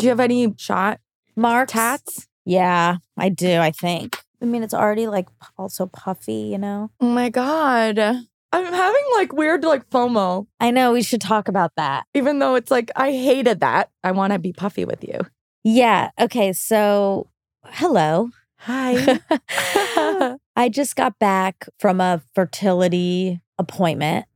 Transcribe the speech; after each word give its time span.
Do 0.00 0.06
you 0.06 0.10
have 0.10 0.20
any 0.20 0.54
shot 0.56 1.00
Marks? 1.36 1.72
tats? 1.72 2.26
Yeah, 2.44 2.96
I 3.16 3.28
do, 3.28 3.58
I 3.58 3.70
think. 3.70 4.18
I 4.42 4.46
mean, 4.46 4.62
it's 4.62 4.74
already 4.74 5.06
like 5.06 5.28
also 5.58 5.86
puffy, 5.86 6.48
you 6.50 6.58
know? 6.58 6.90
Oh 7.00 7.06
my 7.06 7.28
God. 7.28 7.98
I'm 7.98 8.64
having 8.64 9.04
like 9.14 9.32
weird 9.32 9.62
like 9.62 9.88
FOMO, 9.90 10.46
I 10.58 10.70
know 10.70 10.92
we 10.92 11.02
should 11.02 11.20
talk 11.20 11.46
about 11.48 11.72
that. 11.76 12.04
even 12.14 12.38
though 12.40 12.56
it's 12.56 12.70
like 12.70 12.90
I 12.96 13.12
hated 13.12 13.60
that. 13.60 13.90
I 14.02 14.10
want 14.10 14.32
to 14.32 14.38
be 14.38 14.52
puffy 14.52 14.84
with 14.84 15.04
you. 15.04 15.20
Yeah. 15.62 16.10
Okay. 16.18 16.52
So, 16.52 17.28
hello. 17.64 18.30
Hi. 18.58 19.20
I 20.56 20.68
just 20.68 20.96
got 20.96 21.18
back 21.18 21.68
from 21.78 22.00
a 22.00 22.22
fertility 22.34 23.40
appointment. 23.58 24.26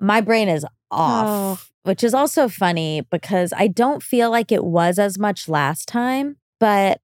My 0.00 0.20
brain 0.20 0.48
is 0.48 0.64
off, 0.90 1.60
oh. 1.60 1.60
Which 1.84 2.04
is 2.04 2.14
also 2.14 2.48
funny 2.48 3.02
because 3.10 3.52
I 3.56 3.66
don't 3.68 4.02
feel 4.02 4.30
like 4.30 4.52
it 4.52 4.64
was 4.64 4.98
as 4.98 5.18
much 5.18 5.48
last 5.48 5.86
time, 5.88 6.36
but 6.58 7.00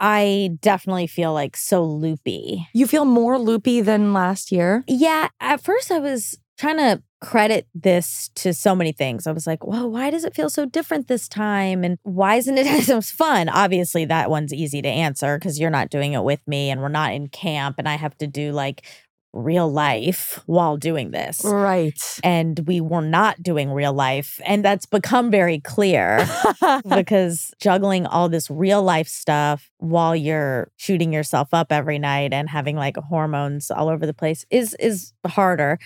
I 0.00 0.50
definitely 0.60 1.06
feel 1.06 1.32
like 1.32 1.56
so 1.56 1.84
loopy. 1.84 2.66
you 2.74 2.86
feel 2.86 3.04
more 3.04 3.38
loopy 3.38 3.80
than 3.80 4.12
last 4.12 4.50
year. 4.50 4.82
Yeah, 4.88 5.28
at 5.40 5.62
first 5.62 5.92
I 5.92 6.00
was 6.00 6.38
trying 6.58 6.76
to 6.78 7.02
credit 7.20 7.68
this 7.72 8.30
to 8.34 8.52
so 8.52 8.74
many 8.74 8.90
things. 8.92 9.28
I 9.28 9.32
was 9.32 9.46
like, 9.46 9.64
"Whoa, 9.64 9.86
why 9.86 10.10
does 10.10 10.24
it 10.24 10.34
feel 10.34 10.50
so 10.50 10.66
different 10.66 11.06
this 11.06 11.28
time? 11.28 11.84
And 11.84 11.98
why 12.02 12.34
isn't 12.34 12.58
it 12.58 12.66
as 12.88 13.10
fun?" 13.12 13.48
Obviously, 13.48 14.04
that 14.06 14.28
one's 14.28 14.52
easy 14.52 14.82
to 14.82 14.88
answer 14.88 15.38
because 15.38 15.60
you're 15.60 15.70
not 15.70 15.88
doing 15.88 16.14
it 16.14 16.24
with 16.24 16.46
me, 16.48 16.68
and 16.70 16.80
we're 16.80 16.88
not 16.88 17.12
in 17.12 17.28
camp, 17.28 17.76
and 17.78 17.88
I 17.88 17.94
have 17.94 18.18
to 18.18 18.26
do 18.26 18.50
like 18.50 18.84
real 19.32 19.70
life 19.70 20.42
while 20.46 20.76
doing 20.76 21.10
this. 21.10 21.42
Right. 21.44 22.00
And 22.22 22.60
we 22.66 22.80
were 22.80 23.02
not 23.02 23.42
doing 23.42 23.70
real 23.70 23.92
life, 23.92 24.40
and 24.44 24.64
that's 24.64 24.86
become 24.86 25.30
very 25.30 25.60
clear 25.60 26.26
because 26.88 27.52
juggling 27.60 28.06
all 28.06 28.28
this 28.28 28.50
real 28.50 28.82
life 28.82 29.08
stuff 29.08 29.70
while 29.78 30.14
you're 30.14 30.70
shooting 30.76 31.12
yourself 31.12 31.48
up 31.52 31.72
every 31.72 31.98
night 31.98 32.32
and 32.32 32.48
having 32.48 32.76
like 32.76 32.96
hormones 32.96 33.70
all 33.70 33.88
over 33.88 34.06
the 34.06 34.14
place 34.14 34.44
is 34.50 34.74
is 34.78 35.12
harder. 35.26 35.78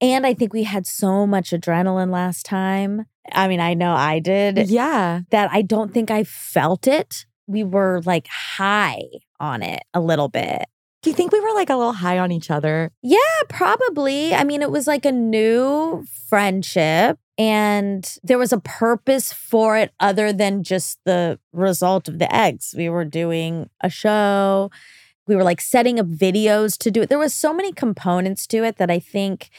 And 0.00 0.26
I 0.26 0.34
think 0.34 0.52
we 0.52 0.64
had 0.64 0.86
so 0.86 1.26
much 1.26 1.50
adrenaline 1.50 2.10
last 2.10 2.44
time. 2.44 3.06
I 3.30 3.46
mean, 3.46 3.60
I 3.60 3.74
know 3.74 3.94
I 3.94 4.18
did 4.18 4.68
yeah. 4.68 5.20
that 5.30 5.50
I 5.52 5.62
don't 5.62 5.94
think 5.94 6.10
I 6.10 6.24
felt 6.24 6.88
it. 6.88 7.24
We 7.46 7.62
were 7.62 8.00
like 8.04 8.26
high 8.26 9.02
on 9.38 9.62
it 9.62 9.82
a 9.94 10.00
little 10.00 10.28
bit. 10.28 10.64
Do 11.02 11.10
you 11.10 11.16
think 11.16 11.32
we 11.32 11.40
were 11.40 11.52
like 11.52 11.68
a 11.68 11.76
little 11.76 11.92
high 11.92 12.18
on 12.18 12.30
each 12.30 12.50
other? 12.50 12.92
Yeah, 13.02 13.18
probably. 13.48 14.34
I 14.34 14.44
mean, 14.44 14.62
it 14.62 14.70
was 14.70 14.86
like 14.86 15.04
a 15.04 15.10
new 15.10 16.06
friendship 16.28 17.18
and 17.36 18.18
there 18.22 18.38
was 18.38 18.52
a 18.52 18.60
purpose 18.60 19.32
for 19.32 19.76
it 19.76 19.92
other 19.98 20.32
than 20.32 20.62
just 20.62 20.98
the 21.04 21.40
result 21.52 22.08
of 22.08 22.20
the 22.20 22.32
eggs. 22.32 22.72
We 22.76 22.88
were 22.88 23.04
doing 23.04 23.68
a 23.80 23.90
show. 23.90 24.70
We 25.26 25.34
were 25.34 25.42
like 25.42 25.60
setting 25.60 25.98
up 25.98 26.06
videos 26.06 26.78
to 26.78 26.90
do 26.92 27.02
it. 27.02 27.08
There 27.08 27.18
was 27.18 27.34
so 27.34 27.52
many 27.52 27.72
components 27.72 28.46
to 28.48 28.62
it 28.62 28.76
that 28.76 28.90
I 28.90 29.00
think 29.00 29.50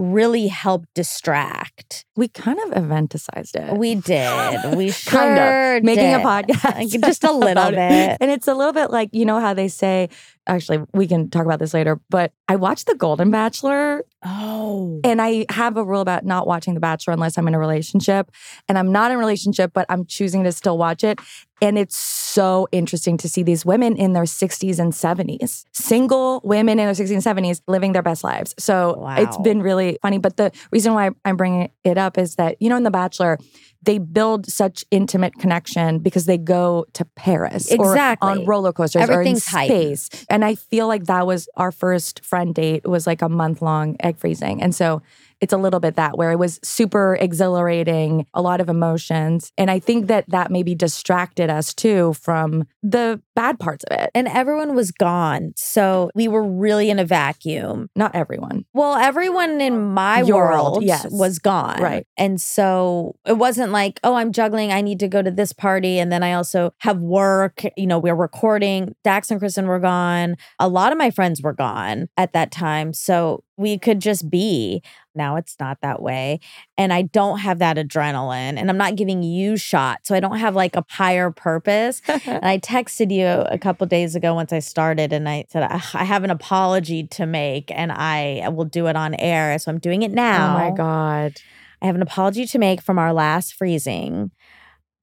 really 0.00 0.46
helped 0.48 0.88
distract. 0.94 2.04
We 2.16 2.28
kind 2.28 2.58
of 2.66 2.70
eventicized 2.82 3.54
it. 3.54 3.76
We 3.76 3.94
did. 3.94 4.74
We 4.76 4.90
sure 4.90 5.12
kind 5.20 5.38
of 5.78 5.84
making 5.84 6.14
a 6.14 6.18
podcast, 6.18 7.02
Just 7.04 7.24
a 7.24 7.32
little 7.46 7.66
it. 7.68 7.74
bit. 7.76 8.18
And 8.20 8.30
it's 8.30 8.48
a 8.48 8.54
little 8.54 8.72
bit 8.72 8.90
like 8.90 9.10
you 9.12 9.24
know 9.24 9.38
how 9.40 9.54
they 9.54 9.68
say. 9.68 10.08
Actually, 10.46 10.80
we 10.94 11.06
can 11.06 11.30
talk 11.30 11.44
about 11.44 11.58
this 11.60 11.74
later. 11.74 12.00
But 12.08 12.32
I 12.48 12.56
watched 12.56 12.86
The 12.86 12.94
Golden 12.96 13.30
Bachelor, 13.30 14.04
Oh. 14.24 15.00
and 15.04 15.20
I 15.22 15.46
have 15.50 15.76
a 15.76 15.84
rule 15.84 16.00
about 16.00 16.24
not 16.24 16.46
watching 16.46 16.74
The 16.74 16.80
Bachelor 16.80 17.12
unless 17.14 17.38
I'm 17.38 17.46
in 17.46 17.54
a 17.54 17.58
relationship. 17.58 18.30
And 18.68 18.76
I'm 18.78 18.90
not 18.90 19.10
in 19.10 19.16
a 19.16 19.20
relationship, 19.20 19.72
but 19.72 19.86
I'm 19.88 20.06
choosing 20.06 20.42
to 20.44 20.52
still 20.52 20.76
watch 20.76 21.04
it. 21.04 21.20
And 21.62 21.78
it's 21.78 21.96
so 21.96 22.68
interesting 22.72 23.16
to 23.18 23.28
see 23.28 23.42
these 23.42 23.64
women 23.66 23.96
in 23.96 24.12
their 24.12 24.24
60s 24.24 24.78
and 24.78 24.92
70s, 24.92 25.64
single 25.72 26.40
women 26.44 26.78
in 26.78 26.86
their 26.86 26.94
60s 26.94 27.12
and 27.12 27.22
70s 27.22 27.60
living 27.68 27.92
their 27.92 28.02
best 28.02 28.24
lives. 28.24 28.54
So 28.58 29.04
it's 29.18 29.36
been 29.38 29.60
really 29.62 29.98
funny. 30.00 30.18
But 30.18 30.36
the 30.36 30.52
reason 30.70 30.94
why 30.94 31.10
I'm 31.24 31.36
bringing 31.36 31.70
it 31.84 31.98
up 31.98 32.16
is 32.18 32.36
that, 32.36 32.56
you 32.60 32.68
know, 32.68 32.76
in 32.76 32.82
The 32.84 32.90
Bachelor, 32.90 33.38
they 33.82 33.98
build 33.98 34.46
such 34.46 34.84
intimate 34.90 35.34
connection 35.38 35.98
because 36.00 36.26
they 36.26 36.36
go 36.38 36.84
to 36.92 37.04
Paris 37.16 37.70
or 37.72 37.92
Exactly. 37.92 38.28
on 38.28 38.44
roller 38.46 38.72
coasters 38.72 39.02
Everything's 39.02 39.46
or 39.52 39.58
in 39.60 39.68
hype. 39.68 39.68
space. 39.70 40.26
And 40.28 40.44
I 40.44 40.54
feel 40.54 40.86
like 40.86 41.04
that 41.04 41.26
was 41.26 41.48
our 41.56 41.72
first 41.72 42.24
friend 42.24 42.54
date 42.54 42.86
was 42.86 43.06
like 43.06 43.22
a 43.22 43.28
month 43.28 43.62
long 43.62 43.96
egg 44.00 44.18
freezing. 44.18 44.62
And 44.62 44.74
so 44.74 45.00
it's 45.40 45.52
a 45.52 45.56
little 45.58 45.80
bit 45.80 45.96
that 45.96 46.16
where 46.16 46.30
it 46.30 46.38
was 46.38 46.60
super 46.62 47.16
exhilarating, 47.20 48.26
a 48.34 48.42
lot 48.42 48.60
of 48.60 48.68
emotions. 48.68 49.52
And 49.56 49.70
I 49.70 49.78
think 49.78 50.06
that 50.08 50.24
that 50.28 50.50
maybe 50.50 50.74
distracted 50.74 51.50
us 51.50 51.74
too 51.74 52.14
from 52.14 52.66
the 52.82 53.20
bad 53.34 53.58
parts 53.58 53.84
of 53.84 53.98
it. 53.98 54.10
And 54.14 54.28
everyone 54.28 54.74
was 54.74 54.92
gone. 54.92 55.52
So 55.56 56.10
we 56.14 56.28
were 56.28 56.44
really 56.44 56.90
in 56.90 56.98
a 56.98 57.04
vacuum. 57.04 57.88
Not 57.96 58.14
everyone. 58.14 58.64
Well, 58.74 58.94
everyone 58.94 59.60
in 59.60 59.92
my 59.92 60.22
Your 60.22 60.48
world, 60.48 60.72
world 60.72 60.84
yes. 60.84 61.06
was 61.10 61.38
gone. 61.38 61.80
Right. 61.80 62.06
And 62.16 62.40
so 62.40 63.16
it 63.26 63.38
wasn't 63.38 63.72
like, 63.72 63.98
oh, 64.04 64.14
I'm 64.14 64.32
juggling. 64.32 64.72
I 64.72 64.80
need 64.82 65.00
to 65.00 65.08
go 65.08 65.22
to 65.22 65.30
this 65.30 65.52
party. 65.52 65.98
And 65.98 66.12
then 66.12 66.22
I 66.22 66.34
also 66.34 66.72
have 66.78 66.98
work. 66.98 67.62
You 67.76 67.86
know, 67.86 67.98
we're 67.98 68.14
recording. 68.14 68.94
Dax 69.04 69.30
and 69.30 69.40
Kristen 69.40 69.66
were 69.66 69.78
gone. 69.78 70.36
A 70.58 70.68
lot 70.68 70.92
of 70.92 70.98
my 70.98 71.10
friends 71.10 71.40
were 71.42 71.54
gone 71.54 72.08
at 72.16 72.32
that 72.34 72.50
time. 72.50 72.92
So 72.92 73.42
we 73.60 73.78
could 73.78 74.00
just 74.00 74.30
be. 74.30 74.82
Now 75.14 75.36
it's 75.36 75.56
not 75.60 75.82
that 75.82 76.00
way. 76.00 76.40
And 76.78 76.92
I 76.92 77.02
don't 77.02 77.40
have 77.40 77.58
that 77.58 77.76
adrenaline. 77.76 78.58
And 78.58 78.70
I'm 78.70 78.78
not 78.78 78.96
giving 78.96 79.22
you 79.22 79.58
shots. 79.58 80.08
So 80.08 80.14
I 80.14 80.20
don't 80.20 80.38
have 80.38 80.56
like 80.56 80.76
a 80.76 80.84
higher 80.88 81.30
purpose. 81.30 82.00
And 82.30 82.44
I 82.44 82.58
texted 82.58 83.12
you 83.12 83.26
a 83.26 83.58
couple 83.58 83.86
days 83.86 84.14
ago 84.14 84.34
once 84.34 84.52
I 84.52 84.60
started, 84.60 85.12
and 85.12 85.28
I 85.28 85.46
said, 85.48 85.64
I 85.64 86.04
have 86.04 86.22
an 86.22 86.30
apology 86.30 87.06
to 87.08 87.26
make, 87.26 87.70
and 87.72 87.90
I 87.90 88.48
will 88.50 88.66
do 88.66 88.86
it 88.86 88.94
on 88.94 89.14
air. 89.14 89.58
So 89.58 89.70
I'm 89.70 89.78
doing 89.78 90.02
it 90.02 90.12
now. 90.12 90.54
Oh 90.54 90.70
my 90.70 90.76
God. 90.76 91.40
I 91.82 91.86
have 91.86 91.96
an 91.96 92.02
apology 92.02 92.46
to 92.46 92.58
make 92.58 92.80
from 92.80 92.98
our 92.98 93.12
last 93.12 93.54
freezing 93.54 94.30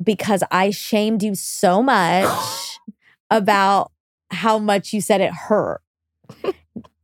because 0.01 0.43
I 0.51 0.69
shamed 0.69 1.21
you 1.21 1.35
so 1.35 1.83
much 1.83 2.79
about 3.29 3.91
how 4.31 4.57
much 4.57 4.93
you 4.93 5.01
said 5.01 5.21
it 5.21 5.33
hurt. 5.33 5.81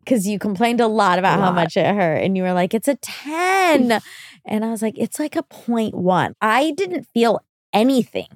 Because 0.03 0.27
you 0.27 0.39
complained 0.39 0.81
a 0.81 0.87
lot 0.87 1.19
about 1.19 1.39
how 1.39 1.45
lot. 1.47 1.55
much 1.55 1.77
it 1.77 1.85
hurt. 1.85 2.17
And 2.17 2.35
you 2.37 2.43
were 2.43 2.53
like, 2.53 2.73
it's 2.73 2.87
a 2.87 2.95
10. 2.95 3.99
and 4.45 4.65
I 4.65 4.69
was 4.69 4.81
like, 4.81 4.97
it's 4.97 5.19
like 5.19 5.35
a 5.35 5.43
point 5.43 5.95
one. 5.95 6.35
I 6.41 6.71
didn't 6.71 7.07
feel 7.13 7.39
anything, 7.73 8.27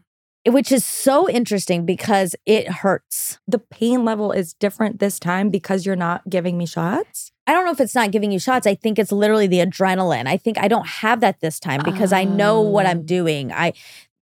eh, 0.45 0.51
which 0.51 0.72
is 0.72 0.83
so 0.85 1.29
interesting 1.29 1.85
because 1.85 2.35
it 2.45 2.67
hurts. 2.67 3.39
The 3.47 3.59
pain 3.59 4.06
level 4.06 4.31
is 4.31 4.53
different 4.53 5.00
this 5.00 5.19
time 5.19 5.50
because 5.50 5.85
you're 5.85 5.95
not 5.95 6.29
giving 6.29 6.57
me 6.57 6.66
shots. 6.66 7.31
I 7.45 7.53
don't 7.53 7.63
know 7.63 7.72
if 7.72 7.79
it's 7.79 7.95
not 7.95 8.11
giving 8.11 8.31
you 8.31 8.39
shots. 8.39 8.67
I 8.67 8.75
think 8.75 9.00
it's 9.00 9.11
literally 9.11 9.47
the 9.47 9.59
adrenaline. 9.59 10.27
I 10.27 10.35
think 10.35 10.57
I 10.57 10.67
don't 10.67 10.85
have 10.88 11.22
that 11.22 11.39
this 11.39 11.59
time 11.61 11.81
because 11.83 12.11
I 12.11 12.25
know 12.25 12.59
what 12.61 12.85
Oh. 12.85 12.89
I'm 12.89 13.00
ah. 13.00 13.03
doing. 13.06 13.51
I 13.53 13.72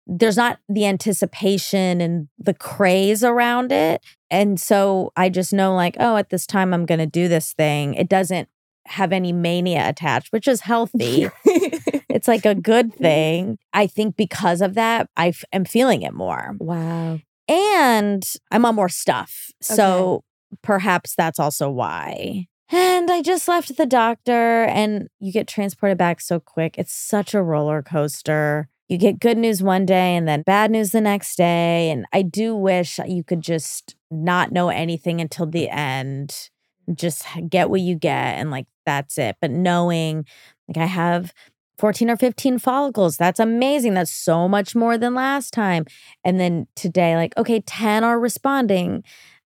there's 0.08 0.38
not 0.38 0.60
the 0.70 0.86
anticipation 0.86 2.02
and 2.02 2.28
the 2.38 2.54
craze 2.54 3.24
around 3.24 3.72
it. 3.72 4.02
And 4.30 4.60
so 4.60 5.12
I 5.16 5.30
just 5.30 5.52
know 5.54 5.74
like, 5.74 5.96
oh, 6.00 6.18
at 6.18 6.30
this 6.30 6.46
time 6.46 6.74
I'm 6.74 6.86
going 6.86 7.00
to 7.00 7.06
do 7.06 7.28
this 7.28 7.54
thing. 7.54 7.96
It 7.96 8.08
doesn't 8.10 8.48
have 8.88 9.12
any 9.12 9.34
mania 9.34 9.88
attached, 9.90 10.32
which 10.32 10.48
is 10.48 10.62
healthy. 10.62 11.30
it's 11.46 12.28
like 12.28 12.46
a 12.46 12.56
good 12.56 12.94
thing. 12.94 13.58
I 13.74 13.88
think 13.88 14.16
because 14.16 14.62
of 14.62 14.76
that, 14.76 15.10
I 15.18 15.30
f- 15.30 15.44
am 15.52 15.66
feeling 15.66 16.04
it 16.04 16.14
more. 16.14 16.56
wow. 16.60 17.20
And 17.48 18.24
I'm 18.52 18.66
on 18.66 18.74
more 18.74 18.90
stuff. 18.90 19.52
So 19.62 20.24
perhaps 20.64 21.14
that's 21.16 21.40
also 21.40 21.70
why. 21.70 22.48
And 22.72 23.12
I 23.12 23.22
just 23.22 23.48
left 23.48 23.78
the 23.78 23.86
doctor 23.86 24.64
and 24.64 25.10
you 25.20 25.32
get 25.32 25.48
transported 25.48 25.98
back 25.98 26.22
so 26.22 26.40
quick. 26.40 26.76
It's 26.80 26.92
such 26.94 27.36
a 27.36 27.44
roller 27.44 27.84
coaster. 27.84 28.68
You 28.88 28.98
get 28.98 29.20
good 29.20 29.38
news 29.38 29.64
one 29.64 29.86
day 29.86 30.16
and 30.16 30.28
then 30.28 30.44
bad 30.44 30.70
news 30.70 30.92
the 30.92 31.02
next 31.02 31.38
day. 31.38 31.90
And 31.90 32.06
I 32.14 32.22
do 32.22 32.56
wish 32.56 33.00
you 33.06 33.24
could 33.24 33.42
just 33.42 33.96
not 34.12 34.52
know 34.52 34.70
anything 34.70 35.20
until 35.20 35.48
the 35.48 35.70
end. 35.70 36.50
Just 36.94 37.26
get 37.50 37.70
what 37.70 37.82
you 37.82 37.96
get 37.96 38.36
and 38.38 38.52
like 38.52 38.68
that's 38.86 39.18
it. 39.18 39.38
But 39.42 39.50
knowing 39.50 40.26
like 40.68 40.78
I 40.78 40.86
have 40.86 41.34
14 41.78 42.10
or 42.10 42.16
15 42.18 42.60
follicles, 42.60 43.18
that's 43.18 43.40
amazing. 43.40 43.96
That's 43.96 44.12
so 44.12 44.48
much 44.48 44.76
more 44.76 44.98
than 44.98 45.14
last 45.14 45.52
time. 45.52 45.86
And 46.24 46.40
then 46.40 46.68
today, 46.76 47.16
like, 47.16 47.36
okay, 47.38 47.60
10 47.62 48.04
are 48.04 48.20
responding. 48.20 49.04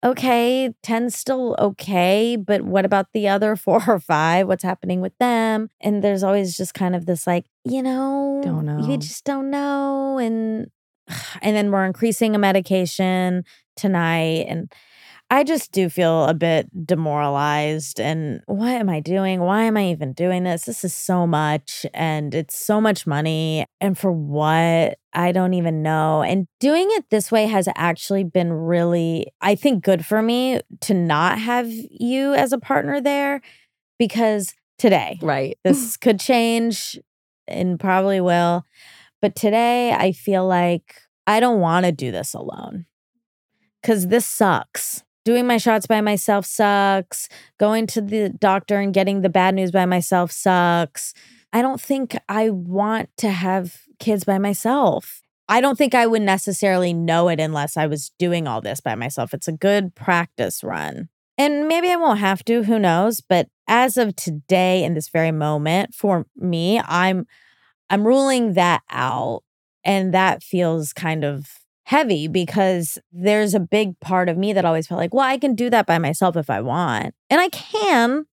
Okay, 0.04 0.74
10's 0.82 1.16
still 1.16 1.56
okay, 1.58 2.36
but 2.36 2.60
what 2.60 2.84
about 2.84 3.06
the 3.14 3.26
other 3.28 3.56
four 3.64 3.82
or 3.88 3.98
five? 3.98 4.46
What's 4.46 4.62
happening 4.62 5.00
with 5.00 5.16
them? 5.18 5.70
And 5.80 6.04
there's 6.04 6.22
always 6.22 6.56
just 6.56 6.74
kind 6.74 6.94
of 6.94 7.06
this 7.06 7.26
like, 7.26 7.46
you 7.64 7.82
know, 7.82 8.42
Don't 8.44 8.66
know. 8.66 8.86
You 8.86 8.98
just 8.98 9.24
don't 9.24 9.50
know. 9.50 10.18
And 10.18 10.70
and 11.42 11.56
then 11.56 11.70
we're 11.70 11.86
increasing 11.86 12.34
a 12.34 12.38
medication 12.38 13.44
tonight. 13.76 14.46
And 14.48 14.70
I 15.30 15.42
just 15.42 15.72
do 15.72 15.88
feel 15.88 16.24
a 16.26 16.34
bit 16.34 16.68
demoralized. 16.86 17.98
And 17.98 18.40
what 18.46 18.68
am 18.68 18.88
I 18.88 19.00
doing? 19.00 19.40
Why 19.40 19.62
am 19.62 19.76
I 19.76 19.90
even 19.90 20.12
doing 20.12 20.44
this? 20.44 20.64
This 20.64 20.84
is 20.84 20.94
so 20.94 21.26
much 21.26 21.86
and 21.92 22.34
it's 22.34 22.58
so 22.58 22.80
much 22.80 23.06
money. 23.06 23.66
And 23.80 23.98
for 23.98 24.12
what? 24.12 24.98
I 25.12 25.32
don't 25.32 25.54
even 25.54 25.82
know. 25.82 26.22
And 26.22 26.46
doing 26.60 26.88
it 26.90 27.10
this 27.10 27.32
way 27.32 27.46
has 27.46 27.68
actually 27.74 28.24
been 28.24 28.52
really, 28.52 29.26
I 29.40 29.54
think, 29.54 29.82
good 29.82 30.04
for 30.04 30.22
me 30.22 30.60
to 30.82 30.94
not 30.94 31.38
have 31.38 31.68
you 31.68 32.34
as 32.34 32.52
a 32.52 32.58
partner 32.58 33.00
there 33.00 33.40
because 33.98 34.54
today, 34.78 35.18
Right. 35.22 35.58
this 35.64 35.96
could 35.96 36.20
change 36.20 36.98
and 37.48 37.80
probably 37.80 38.20
will. 38.20 38.64
But 39.22 39.36
today, 39.36 39.92
I 39.92 40.12
feel 40.12 40.46
like 40.46 40.96
I 41.26 41.40
don't 41.40 41.60
want 41.60 41.86
to 41.86 41.92
do 41.92 42.12
this 42.12 42.34
alone 42.34 42.86
because 43.80 44.08
this 44.08 44.26
sucks. 44.26 45.02
Doing 45.24 45.46
my 45.46 45.56
shots 45.56 45.86
by 45.86 46.00
myself 46.00 46.44
sucks. 46.44 47.28
Going 47.58 47.86
to 47.88 48.00
the 48.00 48.28
doctor 48.28 48.78
and 48.78 48.92
getting 48.92 49.22
the 49.22 49.30
bad 49.30 49.54
news 49.54 49.70
by 49.70 49.86
myself 49.86 50.30
sucks. 50.30 51.14
I 51.52 51.62
don't 51.62 51.80
think 51.80 52.16
I 52.28 52.50
want 52.50 53.08
to 53.18 53.30
have 53.30 53.82
kids 53.98 54.24
by 54.24 54.38
myself. 54.38 55.22
I 55.48 55.60
don't 55.60 55.76
think 55.76 55.94
I 55.94 56.06
would 56.06 56.22
necessarily 56.22 56.92
know 56.92 57.28
it 57.28 57.40
unless 57.40 57.76
I 57.76 57.86
was 57.86 58.10
doing 58.18 58.46
all 58.46 58.60
this 58.60 58.80
by 58.80 58.94
myself. 58.94 59.32
It's 59.32 59.48
a 59.48 59.52
good 59.52 59.94
practice 59.94 60.62
run. 60.64 61.08
And 61.36 61.68
maybe 61.68 61.90
I 61.90 61.96
won't 61.96 62.20
have 62.20 62.44
to, 62.46 62.62
who 62.62 62.78
knows, 62.78 63.20
but 63.20 63.48
as 63.66 63.96
of 63.96 64.14
today 64.16 64.84
in 64.84 64.94
this 64.94 65.08
very 65.08 65.32
moment 65.32 65.94
for 65.94 66.26
me, 66.36 66.80
I'm 66.80 67.26
I'm 67.90 68.06
ruling 68.06 68.54
that 68.54 68.82
out 68.90 69.42
and 69.84 70.14
that 70.14 70.42
feels 70.42 70.92
kind 70.92 71.24
of 71.24 71.63
heavy 71.94 72.26
because 72.26 72.99
there's 73.12 73.55
a 73.55 73.61
big 73.61 73.99
part 74.00 74.29
of 74.29 74.37
me 74.37 74.52
that 74.52 74.64
always 74.64 74.88
felt 74.88 74.99
like, 74.99 75.14
well, 75.14 75.25
I 75.25 75.38
can 75.38 75.55
do 75.55 75.70
that 75.70 75.87
by 75.87 75.99
myself 75.99 76.37
if 76.37 76.50
I 76.50 76.61
want. 76.61 77.14
And 77.31 77.41
I 77.41 77.49
can, 77.50 78.26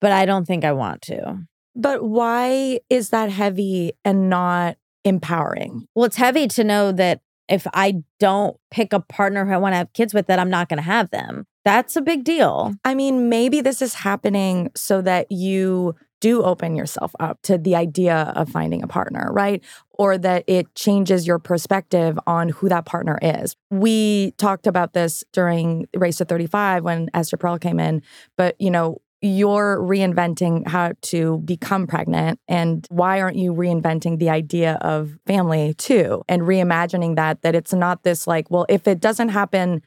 but 0.00 0.12
I 0.12 0.24
don't 0.24 0.46
think 0.46 0.64
I 0.64 0.70
want 0.70 1.02
to. 1.02 1.48
But 1.74 2.04
why 2.04 2.78
is 2.88 3.10
that 3.10 3.30
heavy 3.30 3.94
and 4.04 4.30
not 4.30 4.76
empowering? 5.04 5.88
Well, 5.96 6.04
it's 6.04 6.14
heavy 6.14 6.46
to 6.46 6.62
know 6.62 6.92
that 6.92 7.22
if 7.48 7.66
I 7.74 8.04
don't 8.20 8.56
pick 8.70 8.92
a 8.92 9.00
partner 9.00 9.44
who 9.44 9.52
I 9.52 9.56
want 9.56 9.72
to 9.72 9.78
have 9.78 9.92
kids 9.92 10.14
with, 10.14 10.28
that 10.28 10.38
I'm 10.38 10.48
not 10.48 10.68
going 10.68 10.78
to 10.78 10.82
have 10.82 11.10
them. 11.10 11.46
That's 11.64 11.96
a 11.96 12.02
big 12.02 12.22
deal. 12.22 12.72
I 12.84 12.94
mean, 12.94 13.28
maybe 13.28 13.62
this 13.62 13.82
is 13.82 13.94
happening 13.94 14.70
so 14.76 15.02
that 15.02 15.26
you 15.32 15.96
do 16.24 16.42
open 16.42 16.74
yourself 16.74 17.14
up 17.20 17.38
to 17.42 17.58
the 17.58 17.76
idea 17.76 18.32
of 18.34 18.48
finding 18.48 18.82
a 18.82 18.86
partner, 18.86 19.28
right? 19.30 19.62
Or 19.92 20.16
that 20.16 20.42
it 20.46 20.74
changes 20.74 21.26
your 21.26 21.38
perspective 21.38 22.18
on 22.26 22.48
who 22.48 22.70
that 22.70 22.86
partner 22.86 23.18
is. 23.20 23.54
We 23.70 24.30
talked 24.38 24.66
about 24.66 24.94
this 24.94 25.22
during 25.34 25.86
Race 25.94 26.16
to 26.16 26.24
35 26.24 26.82
when 26.82 27.10
Esther 27.12 27.36
Perel 27.36 27.60
came 27.60 27.78
in, 27.78 28.00
but 28.38 28.58
you 28.58 28.70
know, 28.70 29.02
you're 29.20 29.78
reinventing 29.78 30.66
how 30.66 30.92
to 31.02 31.42
become 31.44 31.86
pregnant 31.86 32.40
and 32.48 32.86
why 32.88 33.20
aren't 33.20 33.36
you 33.36 33.52
reinventing 33.52 34.18
the 34.18 34.30
idea 34.30 34.78
of 34.80 35.18
family 35.26 35.74
too 35.74 36.22
and 36.26 36.42
reimagining 36.42 37.16
that 37.16 37.40
that 37.40 37.54
it's 37.54 37.72
not 37.72 38.02
this 38.02 38.26
like 38.26 38.50
well 38.50 38.66
if 38.68 38.86
it 38.86 39.00
doesn't 39.00 39.30
happen 39.30 39.80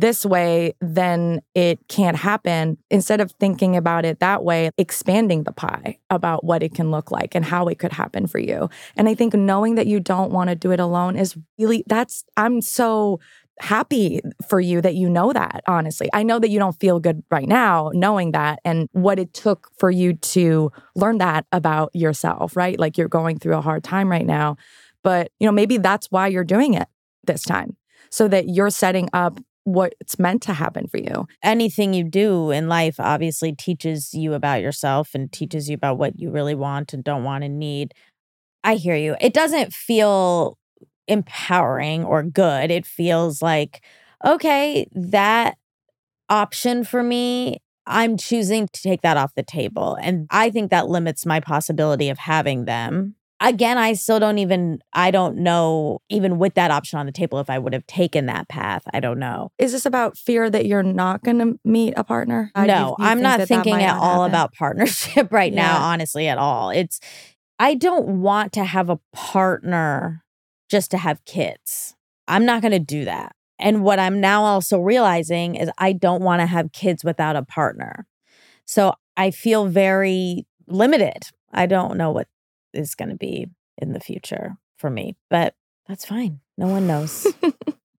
this 0.00 0.24
way, 0.24 0.74
then 0.80 1.40
it 1.54 1.78
can't 1.88 2.16
happen. 2.16 2.78
Instead 2.90 3.20
of 3.20 3.32
thinking 3.32 3.76
about 3.76 4.04
it 4.04 4.20
that 4.20 4.44
way, 4.44 4.70
expanding 4.78 5.44
the 5.44 5.52
pie 5.52 5.98
about 6.10 6.44
what 6.44 6.62
it 6.62 6.74
can 6.74 6.90
look 6.90 7.10
like 7.10 7.34
and 7.34 7.44
how 7.44 7.66
it 7.66 7.78
could 7.78 7.92
happen 7.92 8.26
for 8.26 8.38
you. 8.38 8.68
And 8.96 9.08
I 9.08 9.14
think 9.14 9.34
knowing 9.34 9.74
that 9.76 9.86
you 9.86 10.00
don't 10.00 10.30
want 10.30 10.50
to 10.50 10.56
do 10.56 10.72
it 10.72 10.80
alone 10.80 11.16
is 11.16 11.36
really, 11.58 11.84
that's, 11.86 12.24
I'm 12.36 12.60
so 12.60 13.20
happy 13.60 14.20
for 14.48 14.60
you 14.60 14.80
that 14.80 14.94
you 14.94 15.08
know 15.08 15.32
that, 15.32 15.62
honestly. 15.68 16.08
I 16.12 16.24
know 16.24 16.38
that 16.38 16.50
you 16.50 16.58
don't 16.58 16.78
feel 16.80 16.98
good 16.98 17.22
right 17.30 17.46
now 17.46 17.90
knowing 17.94 18.32
that 18.32 18.58
and 18.64 18.88
what 18.92 19.18
it 19.18 19.32
took 19.32 19.70
for 19.78 19.90
you 19.90 20.14
to 20.14 20.72
learn 20.96 21.18
that 21.18 21.46
about 21.52 21.90
yourself, 21.94 22.56
right? 22.56 22.78
Like 22.78 22.98
you're 22.98 23.08
going 23.08 23.38
through 23.38 23.56
a 23.56 23.60
hard 23.60 23.84
time 23.84 24.10
right 24.10 24.26
now. 24.26 24.56
But, 25.04 25.30
you 25.38 25.46
know, 25.46 25.52
maybe 25.52 25.76
that's 25.76 26.10
why 26.10 26.28
you're 26.28 26.44
doing 26.44 26.74
it 26.74 26.88
this 27.24 27.42
time 27.42 27.76
so 28.10 28.26
that 28.28 28.48
you're 28.48 28.70
setting 28.70 29.08
up 29.12 29.38
what's 29.64 30.18
meant 30.18 30.42
to 30.42 30.52
happen 30.52 30.86
for 30.86 30.98
you. 30.98 31.26
Anything 31.42 31.94
you 31.94 32.04
do 32.04 32.50
in 32.50 32.68
life 32.68 33.00
obviously 33.00 33.52
teaches 33.52 34.14
you 34.14 34.34
about 34.34 34.60
yourself 34.60 35.14
and 35.14 35.32
teaches 35.32 35.68
you 35.68 35.74
about 35.74 35.98
what 35.98 36.18
you 36.18 36.30
really 36.30 36.54
want 36.54 36.92
and 36.92 37.02
don't 37.02 37.24
want 37.24 37.44
and 37.44 37.58
need. 37.58 37.94
I 38.62 38.76
hear 38.76 38.94
you. 38.94 39.16
It 39.20 39.34
doesn't 39.34 39.72
feel 39.72 40.58
empowering 41.08 42.04
or 42.04 42.22
good. 42.22 42.70
It 42.70 42.86
feels 42.86 43.42
like, 43.42 43.82
okay, 44.24 44.86
that 44.92 45.56
option 46.28 46.84
for 46.84 47.02
me, 47.02 47.58
I'm 47.86 48.16
choosing 48.16 48.68
to 48.68 48.82
take 48.82 49.02
that 49.02 49.16
off 49.16 49.34
the 49.34 49.42
table. 49.42 49.96
And 50.00 50.26
I 50.30 50.50
think 50.50 50.70
that 50.70 50.88
limits 50.88 51.26
my 51.26 51.40
possibility 51.40 52.08
of 52.08 52.18
having 52.18 52.64
them 52.64 53.16
again, 53.48 53.78
I 53.78 53.92
still 53.92 54.18
don't 54.18 54.38
even, 54.38 54.80
I 54.92 55.10
don't 55.10 55.36
know, 55.38 56.00
even 56.08 56.38
with 56.38 56.54
that 56.54 56.70
option 56.70 56.98
on 56.98 57.06
the 57.06 57.12
table, 57.12 57.38
if 57.40 57.48
I 57.50 57.58
would 57.58 57.72
have 57.72 57.86
taken 57.86 58.26
that 58.26 58.48
path. 58.48 58.82
I 58.92 59.00
don't 59.00 59.18
know. 59.18 59.50
Is 59.58 59.72
this 59.72 59.86
about 59.86 60.16
fear 60.18 60.48
that 60.50 60.66
you're 60.66 60.82
not 60.82 61.22
going 61.22 61.38
to 61.38 61.58
meet 61.64 61.94
a 61.96 62.04
partner? 62.04 62.50
Uh, 62.54 62.66
no, 62.66 62.96
you- 62.98 63.04
you 63.04 63.10
I'm 63.10 63.20
not 63.20 63.38
that 63.38 63.48
that 63.48 63.54
thinking 63.54 63.72
might 63.74 63.82
at 63.82 63.94
not 63.94 64.02
all 64.02 64.22
happen? 64.22 64.30
about 64.30 64.52
partnership 64.54 65.28
right 65.32 65.52
now, 65.52 65.78
honestly, 65.82 66.28
at 66.28 66.38
all. 66.38 66.70
It's, 66.70 67.00
I 67.58 67.74
don't 67.74 68.20
want 68.22 68.52
to 68.54 68.64
have 68.64 68.90
a 68.90 68.98
partner 69.12 70.24
just 70.70 70.90
to 70.92 70.98
have 70.98 71.24
kids. 71.24 71.94
I'm 72.26 72.44
not 72.44 72.62
going 72.62 72.72
to 72.72 72.78
do 72.78 73.04
that. 73.04 73.34
And 73.58 73.84
what 73.84 73.98
I'm 74.00 74.20
now 74.20 74.42
also 74.44 74.80
realizing 74.80 75.54
is 75.54 75.70
I 75.78 75.92
don't 75.92 76.22
want 76.22 76.40
to 76.40 76.46
have 76.46 76.72
kids 76.72 77.04
without 77.04 77.36
a 77.36 77.42
partner. 77.44 78.06
So 78.66 78.94
I 79.16 79.30
feel 79.30 79.66
very 79.66 80.46
limited. 80.66 81.24
I 81.52 81.66
don't 81.66 81.96
know 81.96 82.10
what 82.10 82.26
is 82.74 82.94
going 82.94 83.10
to 83.10 83.16
be 83.16 83.46
in 83.78 83.92
the 83.92 84.00
future 84.00 84.56
for 84.76 84.90
me, 84.90 85.16
but 85.30 85.54
that's 85.86 86.04
fine. 86.04 86.40
No 86.56 86.68
one 86.68 86.86
knows. 86.86 87.26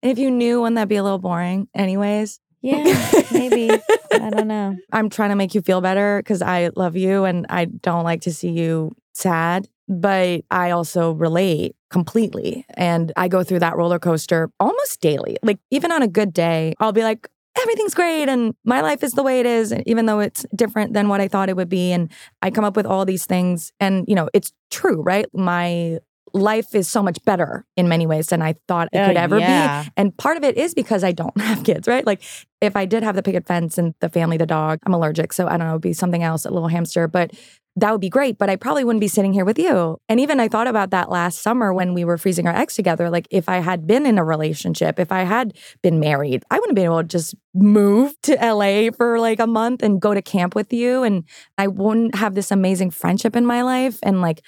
If 0.05 0.19
you 0.19 0.29
knew, 0.29 0.61
wouldn't 0.61 0.75
that 0.75 0.87
be 0.87 0.97
a 0.97 1.03
little 1.03 1.17
boring, 1.17 1.67
anyways? 1.73 2.39
yeah, 2.61 3.23
maybe. 3.31 3.71
I 3.71 4.29
don't 4.29 4.47
know. 4.47 4.75
I'm 4.91 5.09
trying 5.09 5.29
to 5.29 5.35
make 5.35 5.55
you 5.55 5.61
feel 5.61 5.81
better 5.81 6.19
because 6.19 6.43
I 6.43 6.69
love 6.75 6.95
you 6.95 7.25
and 7.25 7.47
I 7.49 7.65
don't 7.65 8.03
like 8.03 8.21
to 8.21 8.33
see 8.33 8.49
you 8.49 8.91
sad. 9.15 9.67
But 9.87 10.45
I 10.51 10.71
also 10.71 11.13
relate 11.13 11.75
completely. 11.89 12.65
And 12.75 13.11
I 13.15 13.27
go 13.27 13.43
through 13.43 13.59
that 13.59 13.77
roller 13.77 13.99
coaster 13.99 14.51
almost 14.59 15.01
daily. 15.01 15.37
Like, 15.41 15.59
even 15.71 15.91
on 15.91 16.03
a 16.03 16.07
good 16.07 16.33
day, 16.33 16.75
I'll 16.79 16.91
be 16.91 17.03
like, 17.03 17.27
everything's 17.57 17.93
great 17.93 18.29
and 18.29 18.53
my 18.63 18.81
life 18.81 19.03
is 19.03 19.13
the 19.13 19.23
way 19.23 19.39
it 19.39 19.45
is, 19.45 19.73
even 19.85 20.05
though 20.05 20.19
it's 20.19 20.45
different 20.55 20.93
than 20.93 21.07
what 21.07 21.21
I 21.21 21.27
thought 21.27 21.49
it 21.49 21.55
would 21.55 21.69
be. 21.69 21.91
And 21.91 22.11
I 22.41 22.51
come 22.51 22.65
up 22.65 22.75
with 22.75 22.85
all 22.85 23.05
these 23.05 23.25
things. 23.25 23.71
And, 23.79 24.05
you 24.07 24.15
know, 24.15 24.29
it's 24.33 24.51
true, 24.71 25.01
right? 25.01 25.25
My 25.33 25.99
life 26.33 26.75
is 26.75 26.87
so 26.89 27.01
much 27.01 27.17
better 27.23 27.65
in 27.77 27.87
many 27.87 28.05
ways 28.05 28.27
than 28.27 28.41
I 28.41 28.55
thought 28.67 28.89
it 28.91 28.97
oh, 28.99 29.07
could 29.07 29.17
Oh, 29.17 29.21
ever 29.21 29.39
be. 29.39 29.91
And 29.95 30.15
part 30.17 30.35
of 30.35 30.43
it 30.43 30.57
is 30.57 30.73
because 30.73 31.03
I 31.03 31.13
don't 31.13 31.35
have 31.41 31.63
kids, 31.63 31.87
right? 31.87 32.05
Like 32.05 32.21
if 32.61 32.75
I 32.75 32.85
did 32.85 33.03
have 33.03 33.15
the 33.15 33.23
picket 33.23 33.47
fence 33.47 33.77
and 33.77 33.95
the 34.01 34.09
family, 34.09 34.37
the 34.37 34.45
dog, 34.45 34.79
I'm 34.85 34.93
allergic. 34.93 35.31
So 35.31 35.47
I 35.47 35.51
don't 35.57 35.67
know, 35.67 35.73
it'd 35.73 35.81
be 35.81 35.93
something 35.93 36.23
else, 36.23 36.45
a 36.45 36.51
little 36.51 36.67
hamster, 36.67 37.07
but 37.07 37.31
that 37.77 37.91
would 37.91 38.01
be 38.01 38.09
great. 38.09 38.37
But 38.37 38.49
I 38.49 38.55
probably 38.55 38.83
wouldn't 38.83 39.01
be 39.01 39.07
sitting 39.07 39.33
here 39.33 39.45
with 39.45 39.59
you. 39.59 39.97
And 40.07 40.19
even 40.19 40.39
I 40.39 40.47
thought 40.47 40.67
about 40.67 40.91
that 40.91 41.09
last 41.09 41.41
summer 41.41 41.73
when 41.73 41.93
we 41.93 42.05
were 42.05 42.17
freezing 42.17 42.47
our 42.47 42.55
eggs 42.55 42.75
together. 42.75 43.09
Like 43.09 43.27
if 43.31 43.49
I 43.49 43.57
had 43.57 43.85
been 43.85 44.05
in 44.05 44.17
a 44.17 44.23
relationship, 44.23 44.99
if 44.99 45.11
I 45.11 45.23
had 45.23 45.53
been 45.81 45.99
married, 45.99 46.43
I 46.49 46.55
wouldn't 46.55 46.71
have 46.71 46.75
been 46.75 46.85
able 46.85 47.01
to 47.01 47.07
just 47.07 47.35
move 47.53 48.13
to 48.23 48.35
LA 48.35 48.91
for 48.91 49.19
like 49.19 49.39
a 49.39 49.47
month 49.47 49.83
and 49.83 50.01
go 50.01 50.13
to 50.13 50.21
camp 50.21 50.55
with 50.55 50.71
you. 50.71 51.03
And 51.03 51.25
I 51.57 51.67
wouldn't 51.67 52.15
have 52.15 52.35
this 52.35 52.51
amazing 52.51 52.91
friendship 52.91 53.35
in 53.35 53.45
my 53.45 53.61
life. 53.61 53.99
And 54.03 54.21
like, 54.21 54.41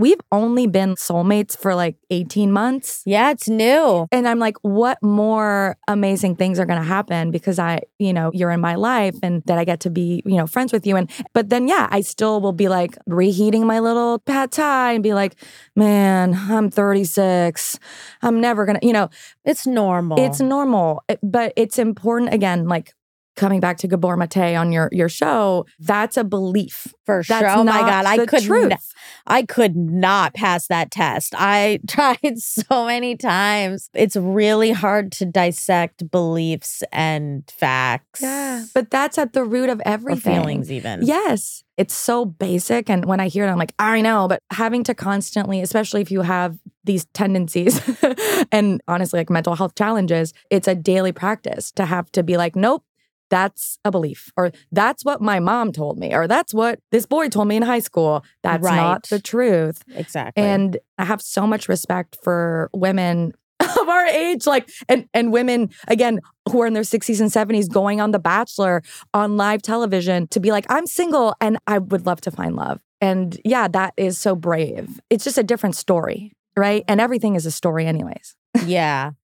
we've 0.00 0.20
only 0.32 0.66
been 0.66 0.94
soulmates 0.94 1.56
for 1.56 1.74
like 1.74 1.96
18 2.08 2.50
months. 2.50 3.02
Yeah, 3.04 3.30
it's 3.30 3.48
new. 3.48 4.08
And 4.10 4.26
I'm 4.26 4.38
like, 4.38 4.56
what 4.62 4.96
more 5.02 5.76
amazing 5.88 6.36
things 6.36 6.58
are 6.58 6.64
going 6.64 6.80
to 6.80 6.86
happen 6.86 7.30
because 7.30 7.58
I, 7.58 7.82
you 7.98 8.12
know, 8.12 8.30
you're 8.32 8.50
in 8.50 8.60
my 8.60 8.76
life 8.76 9.16
and 9.22 9.42
that 9.44 9.58
I 9.58 9.64
get 9.64 9.80
to 9.80 9.90
be, 9.90 10.22
you 10.24 10.36
know, 10.36 10.46
friends 10.46 10.72
with 10.72 10.86
you. 10.86 10.96
And, 10.96 11.10
but 11.34 11.50
then, 11.50 11.68
yeah, 11.68 11.86
I 11.90 12.00
still 12.00 12.40
will 12.40 12.52
be 12.52 12.68
like 12.68 12.96
reheating 13.06 13.66
my 13.66 13.78
little 13.80 14.18
pad 14.20 14.52
thai 14.52 14.92
and 14.94 15.02
be 15.02 15.12
like, 15.12 15.36
man, 15.76 16.34
I'm 16.34 16.70
36. 16.70 17.78
I'm 18.22 18.40
never 18.40 18.64
going 18.64 18.80
to, 18.80 18.86
you 18.86 18.94
know, 18.94 19.10
It's 19.44 19.66
normal. 19.66 20.18
it's 20.18 20.40
normal. 20.40 21.02
But 21.22 21.52
it's 21.56 21.78
important, 21.78 22.32
again, 22.32 22.66
like, 22.68 22.94
Coming 23.40 23.60
back 23.60 23.78
to 23.78 23.88
Gabor 23.88 24.18
Mate 24.18 24.54
on 24.54 24.70
your 24.70 24.90
your 24.92 25.08
show, 25.08 25.64
that's 25.78 26.18
a 26.18 26.24
belief. 26.24 26.86
for 27.06 27.22
sure. 27.22 27.40
That's 27.40 27.56
Oh 27.56 27.64
my 27.64 27.80
god, 27.80 28.04
I 28.04 28.26
could 28.26 28.42
truth. 28.42 28.70
n- 28.72 28.78
I 29.26 29.42
could 29.44 29.74
not 29.76 30.34
pass 30.34 30.66
that 30.66 30.90
test. 30.90 31.34
I 31.38 31.78
tried 31.88 32.38
so 32.38 32.84
many 32.84 33.16
times. 33.16 33.88
It's 33.94 34.14
really 34.14 34.72
hard 34.72 35.10
to 35.12 35.24
dissect 35.24 36.10
beliefs 36.10 36.82
and 36.92 37.50
facts. 37.50 38.20
Yeah. 38.20 38.64
but 38.74 38.90
that's 38.90 39.16
at 39.16 39.32
the 39.32 39.44
root 39.44 39.70
of 39.70 39.78
or 39.80 39.88
everything. 39.88 40.34
feelings 40.42 40.70
even. 40.70 41.00
Yes. 41.06 41.64
It's 41.78 41.94
so 41.94 42.26
basic. 42.26 42.90
And 42.90 43.06
when 43.06 43.20
I 43.20 43.28
hear 43.28 43.46
it, 43.46 43.48
I'm 43.48 43.56
like, 43.56 43.72
I 43.78 44.02
know. 44.02 44.28
But 44.28 44.42
having 44.50 44.84
to 44.84 44.94
constantly, 44.94 45.62
especially 45.62 46.02
if 46.02 46.10
you 46.10 46.20
have 46.20 46.58
these 46.84 47.06
tendencies 47.14 47.80
and 48.52 48.82
honestly, 48.86 49.20
like 49.20 49.30
mental 49.30 49.54
health 49.54 49.74
challenges, 49.76 50.34
it's 50.50 50.68
a 50.68 50.74
daily 50.74 51.12
practice 51.12 51.72
to 51.72 51.86
have 51.86 52.12
to 52.12 52.22
be 52.22 52.36
like, 52.36 52.54
nope, 52.54 52.84
that's 53.30 53.78
a 53.84 53.90
belief, 53.90 54.30
or 54.36 54.52
that's 54.72 55.04
what 55.04 55.20
my 55.22 55.38
mom 55.40 55.72
told 55.72 55.98
me, 55.98 56.14
or 56.14 56.26
that's 56.26 56.52
what 56.52 56.80
this 56.90 57.06
boy 57.06 57.28
told 57.28 57.48
me 57.48 57.56
in 57.56 57.62
high 57.62 57.78
school. 57.80 58.24
That's 58.42 58.62
Right. 58.62 58.76
not 58.76 59.04
the 59.08 59.20
truth. 59.20 59.82
Exactly. 59.94 60.42
And 60.42 60.76
I 60.98 61.04
have 61.04 61.22
so 61.22 61.46
much 61.46 61.68
respect 61.68 62.18
for 62.22 62.68
women 62.74 63.32
of 63.60 63.88
our 63.88 64.06
age, 64.06 64.46
like 64.46 64.68
and 64.88 65.06
and 65.14 65.32
women 65.32 65.70
again 65.88 66.20
who 66.50 66.60
are 66.62 66.66
in 66.66 66.72
their 66.74 66.82
60s 66.82 67.20
and 67.20 67.30
70s 67.30 67.68
going 67.70 68.00
on 68.00 68.10
The 68.10 68.18
Bachelor 68.18 68.82
on 69.14 69.36
live 69.36 69.62
television 69.62 70.26
to 70.28 70.40
be 70.40 70.50
like, 70.50 70.66
I'm 70.68 70.86
single 70.86 71.34
and 71.40 71.58
I 71.66 71.78
would 71.78 72.06
love 72.06 72.20
to 72.22 72.30
find 72.30 72.56
love. 72.56 72.80
And 73.00 73.38
yeah, 73.44 73.68
that 73.68 73.94
is 73.96 74.18
so 74.18 74.34
brave. 74.34 75.00
It's 75.10 75.24
just 75.24 75.38
a 75.38 75.42
different 75.42 75.76
story, 75.76 76.32
right? 76.56 76.84
And 76.88 77.00
everything 77.00 77.34
is 77.36 77.46
a 77.46 77.50
story, 77.50 77.86
anyways. 77.86 78.34
yeah. 78.66 79.12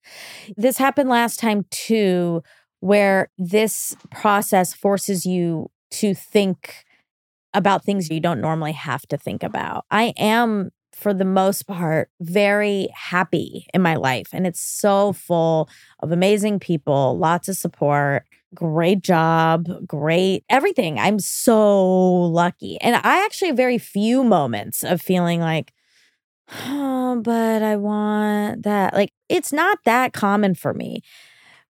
This 0.56 0.78
happened 0.78 1.08
last 1.10 1.40
time 1.40 1.64
too, 1.70 2.42
where 2.80 3.30
this 3.38 3.96
process 4.10 4.74
forces 4.74 5.24
you 5.26 5.70
to 5.92 6.14
think 6.14 6.84
about 7.54 7.84
things 7.84 8.10
you 8.10 8.20
don't 8.20 8.40
normally 8.40 8.72
have 8.72 9.06
to 9.08 9.16
think 9.16 9.42
about. 9.42 9.84
I 9.90 10.12
am, 10.18 10.70
for 10.92 11.14
the 11.14 11.24
most 11.24 11.66
part, 11.66 12.10
very 12.20 12.88
happy 12.94 13.66
in 13.72 13.80
my 13.80 13.96
life, 13.96 14.28
and 14.32 14.46
it's 14.46 14.60
so 14.60 15.12
full 15.12 15.68
of 16.00 16.12
amazing 16.12 16.58
people, 16.58 17.16
lots 17.18 17.48
of 17.48 17.56
support. 17.56 18.24
Great 18.54 19.02
job, 19.02 19.68
great 19.86 20.44
everything. 20.48 20.98
I'm 20.98 21.18
so 21.18 22.22
lucky. 22.26 22.80
And 22.80 22.96
I 22.96 23.24
actually 23.24 23.48
have 23.48 23.56
very 23.56 23.76
few 23.76 24.22
moments 24.22 24.84
of 24.84 25.02
feeling 25.02 25.40
like, 25.40 25.72
oh, 26.64 27.20
but 27.22 27.62
I 27.62 27.76
want 27.76 28.62
that. 28.62 28.94
Like, 28.94 29.10
it's 29.28 29.52
not 29.52 29.78
that 29.84 30.12
common 30.12 30.54
for 30.54 30.72
me. 30.72 31.02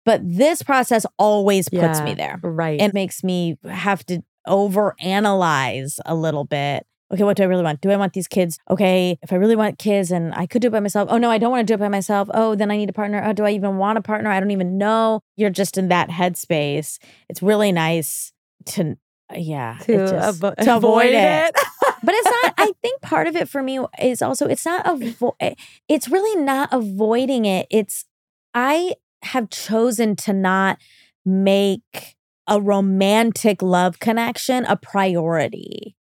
But 0.06 0.22
this 0.24 0.62
process 0.64 1.06
always 1.18 1.70
puts 1.70 2.02
me 2.02 2.14
there. 2.14 2.40
Right. 2.44 2.80
It 2.80 2.94
makes 2.94 3.24
me 3.24 3.58
have 3.70 4.06
to 4.08 4.22
over 4.46 4.96
analyze 5.00 6.00
a 6.06 6.16
little 6.16 6.44
bit. 6.44 6.86
Okay, 7.14 7.24
what 7.24 7.38
do 7.38 7.44
I 7.44 7.46
really 7.46 7.64
want? 7.64 7.80
Do 7.80 7.92
I 7.92 7.96
want 7.96 8.14
these 8.14 8.28
kids? 8.28 8.58
Okay, 8.70 9.18
if 9.22 9.32
I 9.32 9.36
really 9.36 9.56
want 9.56 9.78
kids 9.78 10.10
and 10.12 10.34
I 10.34 10.48
could 10.48 10.62
do 10.62 10.70
it 10.70 10.72
by 10.72 10.80
myself. 10.80 11.10
Oh 11.12 11.18
no, 11.18 11.30
I 11.30 11.38
don't 11.38 11.52
want 11.52 11.66
to 11.68 11.72
do 11.72 11.76
it 11.76 11.80
by 11.80 11.88
myself. 11.90 12.28
Oh, 12.34 12.56
then 12.56 12.72
I 12.72 12.78
need 12.78 12.90
a 12.90 12.94
partner. 12.94 13.24
Oh, 13.24 13.34
do 13.34 13.46
I 13.46 13.52
even 13.52 13.78
want 13.78 14.00
a 14.00 14.02
partner? 14.02 14.32
I 14.32 14.40
don't 14.40 14.52
even 14.52 14.78
know. 14.78 15.22
You're 15.38 15.52
just 15.52 15.78
in 15.78 15.90
that 15.90 16.10
headspace. 16.10 16.98
It's 17.30 17.42
really 17.44 17.72
nice 17.72 18.34
to 18.66 18.98
yeah, 19.36 19.78
to, 19.84 20.08
just- 20.08 20.42
avo- 20.42 20.56
to 20.56 20.76
avoid 20.76 21.08
it. 21.14 21.16
it. 21.16 21.56
but 22.04 22.14
it's 22.14 22.26
not 22.26 22.54
i 22.58 22.72
think 22.82 23.02
part 23.02 23.28
of 23.28 23.36
it 23.36 23.48
for 23.48 23.64
me 23.64 23.80
is 24.02 24.22
also 24.22 24.46
it's 24.48 24.66
not 24.66 24.86
avo- 24.86 25.36
eh, 25.40 25.56
it's 25.88 26.10
really 26.10 26.40
not 26.44 26.70
avoiding 26.72 27.46
it 27.46 27.66
it's 27.72 28.06
i 28.54 28.94
have 29.24 29.50
chosen 29.50 30.16
to 30.16 30.34
not 30.34 30.78
make 31.26 32.16
a 32.48 32.60
romantic 32.62 33.62
love 33.62 34.00
connection 34.00 34.66
a 34.66 34.76
priority 34.76 35.96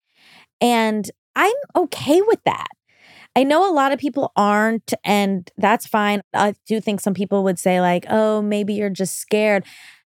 and 0.59 1.11
i'm 1.35 1.53
okay 1.75 2.21
with 2.21 2.43
that 2.45 2.67
I 3.35 3.43
know 3.43 3.69
a 3.69 3.73
lot 3.73 3.93
of 3.93 3.99
people 3.99 4.31
aren't, 4.35 4.93
and 5.05 5.49
that's 5.57 5.87
fine. 5.87 6.21
I 6.33 6.53
do 6.67 6.81
think 6.81 6.99
some 6.99 7.13
people 7.13 7.43
would 7.45 7.59
say, 7.59 7.79
like, 7.79 8.05
oh, 8.09 8.41
maybe 8.41 8.73
you're 8.73 8.89
just 8.89 9.19
scared. 9.19 9.63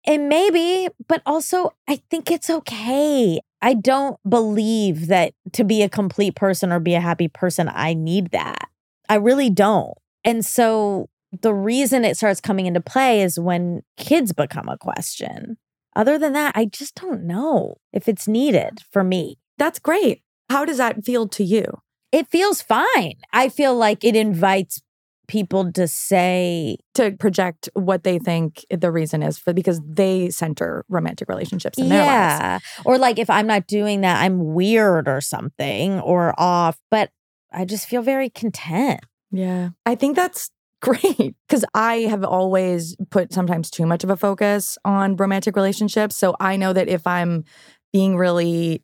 And 0.06 0.28
maybe, 0.28 0.88
but 1.08 1.22
also 1.24 1.72
I 1.88 2.00
think 2.10 2.30
it's 2.30 2.50
okay. 2.50 3.40
I 3.62 3.74
don't 3.74 4.18
believe 4.28 5.06
that 5.06 5.32
to 5.52 5.64
be 5.64 5.82
a 5.82 5.88
complete 5.88 6.34
person 6.34 6.72
or 6.72 6.80
be 6.80 6.94
a 6.94 7.00
happy 7.00 7.28
person, 7.28 7.70
I 7.72 7.94
need 7.94 8.32
that. 8.32 8.68
I 9.08 9.14
really 9.14 9.48
don't. 9.48 9.94
And 10.24 10.44
so 10.44 11.08
the 11.42 11.54
reason 11.54 12.04
it 12.04 12.16
starts 12.16 12.40
coming 12.40 12.66
into 12.66 12.80
play 12.80 13.22
is 13.22 13.38
when 13.38 13.82
kids 13.96 14.32
become 14.32 14.68
a 14.68 14.78
question. 14.78 15.56
Other 15.96 16.18
than 16.18 16.32
that, 16.32 16.52
I 16.56 16.64
just 16.64 16.94
don't 16.96 17.24
know 17.24 17.76
if 17.92 18.08
it's 18.08 18.26
needed 18.26 18.80
for 18.90 19.04
me. 19.04 19.38
That's 19.58 19.78
great. 19.78 20.22
How 20.50 20.64
does 20.64 20.78
that 20.78 21.04
feel 21.04 21.28
to 21.28 21.44
you? 21.44 21.64
It 22.12 22.28
feels 22.28 22.62
fine. 22.62 23.14
I 23.32 23.48
feel 23.48 23.74
like 23.74 24.04
it 24.04 24.16
invites 24.16 24.82
people 25.26 25.72
to 25.72 25.88
say, 25.88 26.76
To 26.94 27.12
project 27.12 27.68
what 27.74 28.04
they 28.04 28.18
think 28.18 28.64
the 28.70 28.90
reason 28.90 29.22
is 29.22 29.38
for 29.38 29.52
because 29.52 29.80
they 29.86 30.30
center 30.30 30.84
romantic 30.88 31.28
relationships 31.28 31.78
in 31.78 31.88
their 31.88 32.04
lives. 32.04 32.40
yeah. 32.40 32.58
Or 32.84 32.98
like 32.98 33.18
if 33.18 33.30
I'm 33.30 33.46
not 33.46 33.66
doing 33.66 34.02
that, 34.02 34.22
I'm 34.22 34.54
weird 34.54 35.08
or 35.08 35.20
something 35.20 36.00
or 36.00 36.34
off. 36.38 36.78
But 36.90 37.10
I 37.52 37.64
just 37.64 37.86
feel 37.86 38.02
very 38.02 38.28
content. 38.28 39.00
Yeah. 39.30 39.70
I 39.86 39.94
think 39.94 40.16
that's 40.16 40.50
great 40.84 41.34
because 41.48 41.64
I 41.74 42.00
have 42.00 42.24
always 42.24 42.94
put 43.10 43.32
sometimes 43.32 43.70
too 43.70 43.86
much 43.86 44.04
of 44.04 44.10
a 44.10 44.16
focus 44.16 44.76
on 44.84 45.16
romantic 45.16 45.56
relationships. 45.56 46.14
So 46.16 46.36
I 46.40 46.56
know 46.56 46.72
that 46.74 46.88
if 46.88 47.06
I'm 47.06 47.44
being 47.92 48.16
really 48.16 48.82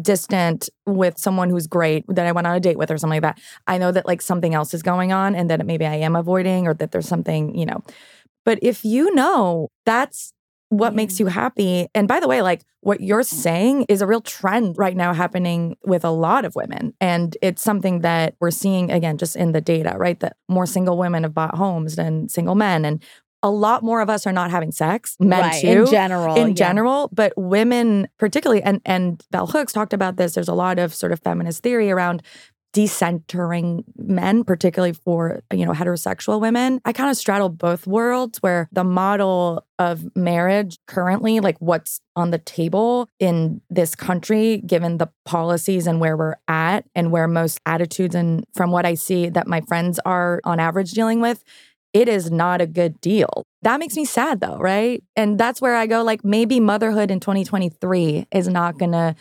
distant 0.00 0.68
with 0.86 1.18
someone 1.18 1.50
who's 1.50 1.66
great 1.66 2.04
that 2.08 2.26
I 2.26 2.32
went 2.32 2.46
on 2.46 2.54
a 2.54 2.60
date 2.60 2.78
with 2.78 2.90
or 2.90 2.98
something 2.98 3.20
like 3.20 3.36
that, 3.36 3.42
I 3.66 3.78
know 3.78 3.90
that 3.90 4.06
like 4.06 4.22
something 4.22 4.54
else 4.54 4.72
is 4.72 4.82
going 4.82 5.12
on 5.12 5.34
and 5.34 5.50
that 5.50 5.66
maybe 5.66 5.84
I 5.84 5.96
am 5.96 6.14
avoiding 6.14 6.68
or 6.68 6.74
that 6.74 6.92
there's 6.92 7.08
something, 7.08 7.56
you 7.58 7.66
know. 7.66 7.82
But 8.44 8.58
if 8.62 8.84
you 8.84 9.14
know 9.14 9.68
that's 9.84 10.32
what 10.72 10.88
mm-hmm. 10.88 10.96
makes 10.96 11.20
you 11.20 11.26
happy. 11.26 11.86
And 11.94 12.08
by 12.08 12.18
the 12.18 12.26
way, 12.26 12.40
like 12.40 12.64
what 12.80 13.02
you're 13.02 13.20
mm. 13.20 13.26
saying 13.26 13.84
is 13.90 14.00
a 14.00 14.06
real 14.06 14.22
trend 14.22 14.78
right 14.78 14.96
now 14.96 15.12
happening 15.12 15.76
with 15.84 16.02
a 16.02 16.10
lot 16.10 16.46
of 16.46 16.56
women. 16.56 16.94
And 16.98 17.36
it's 17.42 17.62
something 17.62 18.00
that 18.00 18.36
we're 18.40 18.50
seeing 18.50 18.90
again 18.90 19.18
just 19.18 19.36
in 19.36 19.52
the 19.52 19.60
data, 19.60 19.94
right? 19.98 20.18
That 20.20 20.36
more 20.48 20.64
single 20.64 20.96
women 20.96 21.24
have 21.24 21.34
bought 21.34 21.56
homes 21.56 21.96
than 21.96 22.30
single 22.30 22.54
men. 22.54 22.86
And 22.86 23.04
a 23.42 23.50
lot 23.50 23.82
more 23.82 24.00
of 24.00 24.08
us 24.08 24.26
are 24.26 24.32
not 24.32 24.50
having 24.50 24.72
sex, 24.72 25.16
men 25.20 25.40
right. 25.40 25.60
too. 25.60 25.82
In 25.82 25.86
general. 25.90 26.36
in 26.36 26.48
yeah. 26.48 26.54
general, 26.54 27.10
but 27.12 27.34
women 27.36 28.08
particularly, 28.18 28.62
and 28.62 28.80
and 28.86 29.22
Bell 29.30 29.48
Hooks 29.48 29.74
talked 29.74 29.92
about 29.92 30.16
this. 30.16 30.34
There's 30.34 30.48
a 30.48 30.54
lot 30.54 30.78
of 30.78 30.94
sort 30.94 31.12
of 31.12 31.20
feminist 31.20 31.62
theory 31.62 31.90
around 31.90 32.22
decentering 32.72 33.84
men, 33.96 34.44
particularly 34.44 34.92
for 34.92 35.42
you 35.52 35.64
know 35.66 35.72
heterosexual 35.72 36.40
women. 36.40 36.80
I 36.84 36.92
kind 36.92 37.10
of 37.10 37.16
straddle 37.16 37.48
both 37.48 37.86
worlds, 37.86 38.38
where 38.40 38.68
the 38.72 38.84
model 38.84 39.66
of 39.78 40.04
marriage 40.16 40.78
currently, 40.86 41.40
like 41.40 41.56
what's 41.58 42.00
on 42.16 42.30
the 42.30 42.38
table 42.38 43.08
in 43.18 43.60
this 43.68 43.94
country, 43.94 44.62
given 44.66 44.98
the 44.98 45.10
policies 45.24 45.86
and 45.86 46.00
where 46.00 46.16
we're 46.16 46.36
at, 46.48 46.84
and 46.94 47.12
where 47.12 47.28
most 47.28 47.60
attitudes 47.66 48.14
and 48.14 48.44
from 48.54 48.70
what 48.70 48.86
I 48.86 48.94
see 48.94 49.28
that 49.28 49.46
my 49.46 49.60
friends 49.62 50.00
are 50.04 50.40
on 50.44 50.60
average 50.60 50.92
dealing 50.92 51.20
with, 51.20 51.44
it 51.92 52.08
is 52.08 52.30
not 52.30 52.60
a 52.60 52.66
good 52.66 53.00
deal. 53.00 53.44
That 53.62 53.78
makes 53.78 53.96
me 53.96 54.04
sad 54.04 54.40
though, 54.40 54.56
right? 54.56 55.02
And 55.14 55.38
that's 55.38 55.60
where 55.60 55.76
I 55.76 55.86
go 55.86 56.02
like 56.02 56.24
maybe 56.24 56.58
motherhood 56.58 57.10
in 57.10 57.20
2023 57.20 58.26
is 58.32 58.48
not 58.48 58.78
going 58.78 58.92
to 58.92 59.14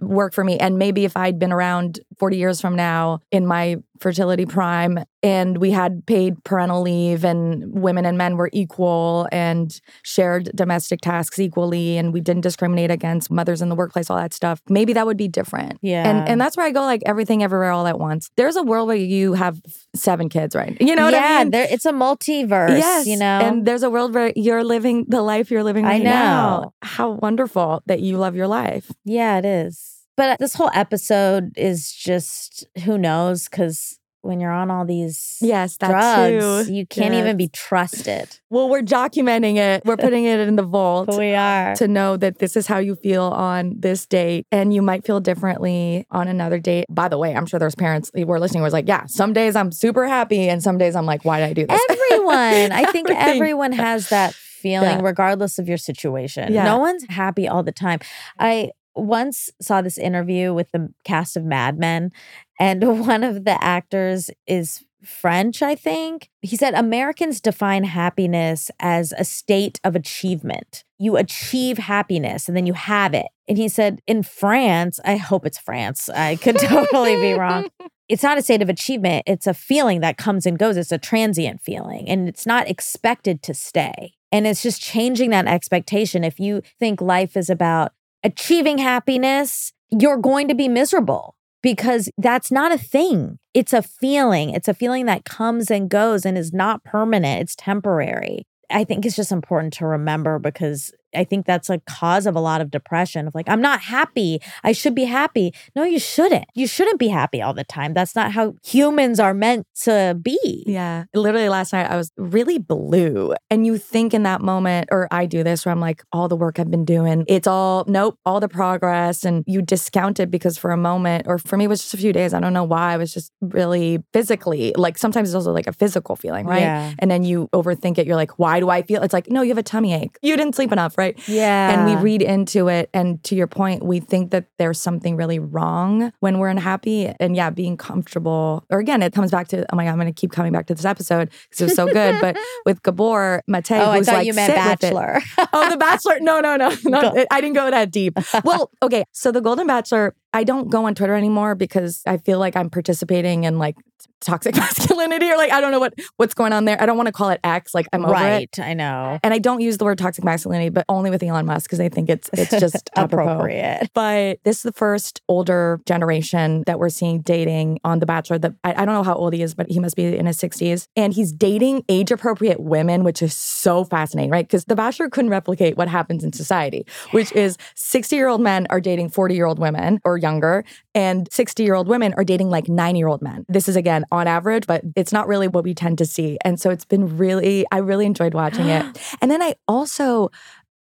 work 0.00 0.34
for 0.34 0.44
me 0.44 0.58
and 0.58 0.78
maybe 0.78 1.04
if 1.04 1.16
I'd 1.16 1.38
been 1.38 1.52
around 1.52 2.00
40 2.18 2.36
years 2.36 2.60
from 2.60 2.76
now 2.76 3.20
in 3.30 3.46
my 3.46 3.76
fertility 3.98 4.44
prime 4.44 4.98
and 5.22 5.56
we 5.56 5.70
had 5.70 6.04
paid 6.06 6.42
parental 6.44 6.82
leave 6.82 7.24
and 7.24 7.72
women 7.72 8.04
and 8.04 8.18
men 8.18 8.36
were 8.36 8.50
equal 8.52 9.26
and 9.32 9.80
shared 10.02 10.50
domestic 10.54 11.00
tasks 11.00 11.38
equally 11.38 11.96
and 11.96 12.12
we 12.12 12.20
didn't 12.20 12.42
discriminate 12.42 12.90
against 12.90 13.30
mothers 13.30 13.62
in 13.62 13.70
the 13.70 13.74
workplace 13.74 14.10
all 14.10 14.18
that 14.18 14.34
stuff 14.34 14.60
maybe 14.68 14.92
that 14.92 15.06
would 15.06 15.16
be 15.16 15.28
different 15.28 15.78
Yeah. 15.80 16.06
and 16.08 16.28
and 16.28 16.38
that's 16.40 16.58
where 16.58 16.66
I 16.66 16.72
go 16.72 16.82
like 16.82 17.02
everything 17.06 17.42
everywhere 17.42 17.70
all 17.72 17.86
at 17.86 17.98
once 17.98 18.28
there's 18.36 18.56
a 18.56 18.62
world 18.62 18.86
where 18.88 18.96
you 18.96 19.32
have 19.32 19.62
seven 19.94 20.28
kids 20.28 20.54
right 20.54 20.76
you 20.80 20.94
know 20.94 21.04
what 21.04 21.14
yeah, 21.14 21.38
I 21.38 21.44
mean 21.44 21.50
there, 21.52 21.66
it's 21.70 21.86
a 21.86 21.92
multiverse. 21.92 22.78
Yes, 22.78 23.06
you 23.06 23.16
know. 23.16 23.40
and 23.40 23.64
there's 23.66 23.82
a 23.82 23.88
world 23.90 24.12
where 24.14 24.30
you're 24.36 24.62
living 24.64 25.06
the 25.08 25.22
life 25.22 25.50
you're 25.50 25.64
living 25.64 25.86
I 25.86 25.88
right 25.92 26.02
now. 26.02 26.74
How 26.82 27.12
wonderful 27.12 27.82
that 27.86 28.00
you 28.00 28.18
love 28.18 28.36
your 28.36 28.46
life. 28.48 28.90
yeah, 29.04 29.38
it 29.38 29.44
is. 29.46 29.95
But 30.16 30.30
uh, 30.30 30.36
this 30.40 30.54
whole 30.54 30.70
episode 30.72 31.52
is 31.56 31.92
just 31.92 32.66
who 32.84 32.96
knows 32.98 33.48
because 33.48 33.98
when 34.22 34.40
you're 34.40 34.50
on 34.50 34.72
all 34.72 34.84
these 34.84 35.36
Yes, 35.40 35.76
drugs, 35.78 36.66
too. 36.66 36.72
you 36.72 36.84
can't 36.84 37.14
even 37.14 37.36
be 37.36 37.46
trusted. 37.46 38.28
Well, 38.50 38.68
we're 38.68 38.82
documenting 38.82 39.56
it. 39.56 39.82
We're 39.84 39.96
putting 39.96 40.24
it 40.24 40.40
in 40.40 40.56
the 40.56 40.64
vault 40.64 41.16
we 41.16 41.34
are. 41.34 41.76
to 41.76 41.86
know 41.86 42.16
that 42.16 42.38
this 42.38 42.56
is 42.56 42.66
how 42.66 42.78
you 42.78 42.96
feel 42.96 43.22
on 43.22 43.74
this 43.78 44.04
date, 44.04 44.44
and 44.50 44.74
you 44.74 44.82
might 44.82 45.04
feel 45.06 45.20
differently 45.20 46.06
on 46.10 46.26
another 46.26 46.58
date. 46.58 46.86
By 46.88 47.06
the 47.06 47.18
way, 47.18 47.36
I'm 47.36 47.46
sure 47.46 47.60
there's 47.60 47.76
parents 47.76 48.10
who 48.14 48.26
were 48.26 48.40
listening 48.40 48.62
who 48.62 48.64
was 48.64 48.72
like, 48.72 48.88
"Yeah, 48.88 49.06
some 49.06 49.32
days 49.32 49.54
I'm 49.54 49.70
super 49.70 50.08
happy, 50.08 50.48
and 50.48 50.60
some 50.60 50.76
days 50.76 50.96
I'm 50.96 51.06
like, 51.06 51.24
why 51.24 51.38
did 51.38 51.50
I 51.50 51.52
do 51.52 51.66
this?" 51.66 51.80
Everyone, 51.88 52.72
I 52.72 52.84
think 52.90 53.08
everyone 53.10 53.70
has 53.72 54.08
that 54.08 54.34
feeling, 54.34 54.98
Yeah. 54.98 55.02
regardless 55.04 55.60
of 55.60 55.68
your 55.68 55.76
situation. 55.78 56.52
Yeah. 56.52 56.64
No 56.64 56.78
one's 56.78 57.04
happy 57.08 57.46
all 57.46 57.62
the 57.62 57.70
time. 57.70 58.00
I 58.40 58.70
once 58.96 59.50
saw 59.60 59.82
this 59.82 59.98
interview 59.98 60.52
with 60.54 60.70
the 60.72 60.92
cast 61.04 61.36
of 61.36 61.44
Mad 61.44 61.78
Men, 61.78 62.12
and 62.58 63.00
one 63.06 63.22
of 63.22 63.44
the 63.44 63.62
actors 63.62 64.30
is 64.46 64.82
French, 65.06 65.62
I 65.62 65.74
think. 65.74 66.30
He 66.42 66.56
said 66.56 66.74
Americans 66.74 67.40
define 67.40 67.84
happiness 67.84 68.70
as 68.80 69.12
a 69.16 69.24
state 69.24 69.80
of 69.84 69.94
achievement. 69.94 70.84
You 70.98 71.16
achieve 71.16 71.78
happiness 71.78 72.48
and 72.48 72.56
then 72.56 72.66
you 72.66 72.72
have 72.72 73.14
it. 73.14 73.26
And 73.46 73.56
he 73.56 73.68
said 73.68 74.00
in 74.06 74.22
France, 74.22 74.98
I 75.04 75.16
hope 75.16 75.46
it's 75.46 75.58
France, 75.58 76.08
I 76.08 76.36
could 76.36 76.58
totally 76.58 77.16
be 77.16 77.34
wrong. 77.34 77.68
it's 78.08 78.22
not 78.22 78.38
a 78.38 78.42
state 78.42 78.62
of 78.62 78.68
achievement. 78.68 79.24
It's 79.26 79.46
a 79.46 79.54
feeling 79.54 80.00
that 80.00 80.16
comes 80.16 80.46
and 80.46 80.58
goes. 80.58 80.76
It's 80.76 80.92
a 80.92 80.98
transient 80.98 81.60
feeling 81.60 82.08
and 82.08 82.28
it's 82.28 82.46
not 82.46 82.68
expected 82.68 83.42
to 83.44 83.54
stay. 83.54 84.14
And 84.32 84.46
it's 84.46 84.62
just 84.62 84.82
changing 84.82 85.30
that 85.30 85.46
expectation. 85.46 86.24
If 86.24 86.40
you 86.40 86.62
think 86.80 87.00
life 87.00 87.36
is 87.36 87.48
about 87.48 87.92
achieving 88.26 88.78
happiness, 88.78 89.72
you're 89.90 90.16
going 90.16 90.48
to 90.48 90.54
be 90.54 90.68
miserable 90.68 91.36
because 91.62 92.10
that's 92.18 92.50
not 92.50 92.72
a 92.72 92.78
thing. 92.78 93.38
It's 93.54 93.72
a 93.72 93.82
feeling. 93.82 94.50
It's 94.50 94.66
a 94.66 94.74
feeling 94.74 95.06
that 95.06 95.24
comes 95.24 95.70
and 95.70 95.88
goes 95.88 96.26
and 96.26 96.36
is 96.36 96.52
not 96.52 96.82
permanent, 96.82 97.40
it's 97.40 97.54
temporary. 97.54 98.42
I 98.68 98.82
think 98.82 99.06
it's 99.06 99.14
just 99.14 99.30
important 99.30 99.74
to 99.74 99.86
remember 99.86 100.40
because 100.40 100.92
I 101.16 101.24
think 101.24 101.46
that's 101.46 101.70
a 101.70 101.80
cause 101.88 102.26
of 102.26 102.36
a 102.36 102.40
lot 102.40 102.60
of 102.60 102.70
depression 102.70 103.26
of 103.26 103.34
like, 103.34 103.48
I'm 103.48 103.60
not 103.60 103.80
happy. 103.80 104.40
I 104.62 104.72
should 104.72 104.94
be 104.94 105.04
happy. 105.04 105.52
No, 105.74 105.84
you 105.84 105.98
shouldn't. 105.98 106.44
You 106.54 106.66
shouldn't 106.66 106.98
be 106.98 107.08
happy 107.08 107.42
all 107.42 107.54
the 107.54 107.64
time. 107.64 107.94
That's 107.94 108.14
not 108.14 108.32
how 108.32 108.54
humans 108.64 109.20
are 109.20 109.34
meant 109.34 109.66
to 109.82 110.18
be. 110.20 110.64
Yeah. 110.66 111.04
Literally 111.14 111.48
last 111.48 111.72
night, 111.72 111.90
I 111.90 111.96
was 111.96 112.12
really 112.16 112.58
blue. 112.58 113.34
And 113.50 113.66
you 113.66 113.78
think 113.78 114.14
in 114.14 114.24
that 114.24 114.40
moment, 114.40 114.88
or 114.90 115.08
I 115.10 115.26
do 115.26 115.42
this 115.42 115.64
where 115.64 115.72
I'm 115.72 115.80
like, 115.80 116.02
all 116.12 116.28
the 116.28 116.36
work 116.36 116.58
I've 116.58 116.70
been 116.70 116.84
doing, 116.84 117.24
it's 117.28 117.46
all, 117.46 117.84
nope, 117.86 118.18
all 118.24 118.40
the 118.40 118.48
progress. 118.48 119.24
And 119.24 119.44
you 119.46 119.62
discount 119.62 120.20
it 120.20 120.30
because 120.30 120.58
for 120.58 120.70
a 120.70 120.76
moment, 120.76 121.26
or 121.26 121.38
for 121.38 121.56
me, 121.56 121.64
it 121.64 121.68
was 121.68 121.82
just 121.82 121.94
a 121.94 121.98
few 121.98 122.12
days. 122.12 122.34
I 122.34 122.40
don't 122.40 122.52
know 122.52 122.64
why. 122.64 122.92
I 122.92 122.96
was 122.96 123.12
just 123.12 123.32
really 123.40 124.02
physically, 124.12 124.72
like 124.76 124.98
sometimes 124.98 125.28
it's 125.28 125.34
also 125.34 125.52
like 125.52 125.66
a 125.66 125.72
physical 125.72 126.16
feeling, 126.16 126.46
right? 126.46 126.60
Yeah. 126.60 126.92
And 126.98 127.10
then 127.10 127.22
you 127.22 127.48
overthink 127.52 127.98
it. 127.98 128.06
You're 128.06 128.16
like, 128.16 128.38
why 128.38 128.60
do 128.60 128.68
I 128.68 128.82
feel? 128.82 129.02
It's 129.02 129.12
like, 129.12 129.30
no, 129.30 129.42
you 129.42 129.50
have 129.50 129.58
a 129.58 129.62
tummy 129.62 129.94
ache. 129.94 130.18
You 130.22 130.36
didn't 130.36 130.54
sleep 130.54 130.72
enough, 130.72 130.98
right? 130.98 131.05
Yeah. 131.26 131.70
And 131.70 131.86
we 131.86 131.96
read 132.02 132.22
into 132.22 132.68
it. 132.68 132.90
And 132.94 133.22
to 133.24 133.34
your 133.34 133.46
point, 133.46 133.84
we 133.84 134.00
think 134.00 134.30
that 134.30 134.46
there's 134.58 134.80
something 134.80 135.16
really 135.16 135.38
wrong 135.38 136.12
when 136.20 136.38
we're 136.38 136.48
unhappy. 136.48 137.12
And 137.20 137.36
yeah, 137.36 137.50
being 137.50 137.76
comfortable, 137.76 138.64
or 138.70 138.78
again, 138.78 139.02
it 139.02 139.12
comes 139.12 139.30
back 139.30 139.48
to, 139.48 139.64
oh 139.72 139.76
my 139.76 139.84
God, 139.84 139.90
I'm 139.90 139.96
going 139.98 140.06
to 140.12 140.18
keep 140.20 140.32
coming 140.32 140.52
back 140.52 140.66
to 140.66 140.74
this 140.74 140.84
episode 140.84 141.30
because 141.50 141.60
it 141.60 141.64
was 141.64 141.74
so 141.74 141.86
good. 141.86 142.20
but 142.20 142.36
with 142.66 142.82
Gabor 142.82 143.42
Mate, 143.46 143.70
Oh, 143.72 143.90
I 143.90 143.98
who's 143.98 144.06
thought 144.06 144.14
like, 144.16 144.26
you 144.26 144.34
meant 144.34 144.52
"Sit. 144.52 144.56
Bachelor. 144.80 145.20
oh, 145.52 145.70
The 145.70 145.76
Bachelor. 145.76 146.20
No, 146.20 146.40
no, 146.40 146.56
no. 146.56 146.74
No 146.84 147.24
I 147.30 147.40
didn't 147.40 147.54
go 147.54 147.70
that 147.70 147.90
deep. 147.90 148.18
Well, 148.44 148.70
okay. 148.82 149.04
So 149.12 149.32
The 149.32 149.40
Golden 149.40 149.66
Bachelor, 149.66 150.14
I 150.36 150.44
don't 150.44 150.68
go 150.68 150.84
on 150.84 150.94
Twitter 150.94 151.14
anymore 151.14 151.54
because 151.54 152.02
I 152.06 152.18
feel 152.18 152.38
like 152.38 152.56
I'm 152.56 152.68
participating 152.68 153.44
in 153.44 153.58
like 153.58 153.74
toxic 154.20 154.56
masculinity 154.56 155.30
or 155.30 155.36
like 155.36 155.52
I 155.52 155.60
don't 155.60 155.72
know 155.72 155.80
what 155.80 155.94
what's 156.16 156.34
going 156.34 156.52
on 156.52 156.64
there. 156.64 156.80
I 156.80 156.86
don't 156.86 156.96
want 156.96 157.06
to 157.06 157.12
call 157.12 157.30
it 157.30 157.40
X. 157.44 157.74
Like 157.74 157.86
I'm 157.92 158.04
over 158.04 158.14
it. 158.14 158.16
right. 158.16 158.58
I 158.58 158.74
know. 158.74 159.18
And 159.22 159.32
I 159.32 159.38
don't 159.38 159.60
use 159.60 159.78
the 159.78 159.84
word 159.84 159.98
toxic 159.98 160.24
masculinity, 160.24 160.70
but 160.70 160.84
only 160.88 161.10
with 161.10 161.22
Elon 161.22 161.46
Musk 161.46 161.70
because 161.70 161.80
I 161.80 161.88
think 161.88 162.08
it's 162.10 162.28
it's 162.32 162.50
just 162.60 162.90
appropriate. 162.96 163.88
But 163.94 164.40
this 164.44 164.58
is 164.58 164.62
the 164.62 164.72
first 164.72 165.22
older 165.28 165.80
generation 165.86 166.64
that 166.66 166.78
we're 166.78 166.88
seeing 166.88 167.20
dating 167.20 167.80
on 167.84 168.00
The 168.00 168.06
Bachelor. 168.06 168.38
That 168.38 168.54
I, 168.64 168.82
I 168.82 168.84
don't 168.84 168.94
know 168.94 169.02
how 169.02 169.14
old 169.14 169.32
he 169.32 169.42
is, 169.42 169.54
but 169.54 169.70
he 169.70 169.78
must 169.78 169.96
be 169.96 170.16
in 170.16 170.26
his 170.26 170.38
60s. 170.38 170.88
And 170.96 171.14
he's 171.14 171.32
dating 171.32 171.84
age 171.88 172.10
appropriate 172.10 172.60
women, 172.60 173.04
which 173.04 173.22
is 173.22 173.34
so 173.34 173.84
fascinating, 173.84 174.30
right? 174.30 174.46
Because 174.46 174.64
The 174.64 174.76
Bachelor 174.76 175.08
couldn't 175.08 175.30
replicate 175.30 175.76
what 175.76 175.88
happens 175.88 176.24
in 176.24 176.32
society, 176.32 176.86
which 177.12 177.32
is 177.32 177.56
60 177.74 178.16
year 178.16 178.28
old 178.28 178.40
men 178.40 178.66
are 178.70 178.80
dating 178.80 179.10
40 179.10 179.34
year 179.34 179.46
old 179.46 179.58
women 179.58 180.00
or 180.04 180.18
younger, 180.26 180.64
and 180.94 181.28
60 181.32 181.62
year 181.62 181.74
old 181.74 181.88
women 181.88 182.14
are 182.16 182.24
dating 182.24 182.50
like 182.50 182.68
nine 182.68 182.96
year 182.96 183.08
old 183.08 183.22
men. 183.22 183.44
This 183.48 183.68
is 183.68 183.76
again 183.76 184.04
on 184.10 184.26
average, 184.26 184.66
but 184.66 184.82
it's 184.94 185.12
not 185.12 185.28
really 185.28 185.48
what 185.48 185.64
we 185.64 185.74
tend 185.74 185.98
to 185.98 186.06
see. 186.06 186.38
And 186.44 186.60
so 186.60 186.70
it's 186.70 186.84
been 186.84 187.16
really, 187.16 187.64
I 187.70 187.78
really 187.78 188.06
enjoyed 188.06 188.34
watching 188.34 188.68
it. 188.68 188.84
And 189.20 189.30
then 189.30 189.42
I 189.42 189.54
also, 189.66 190.30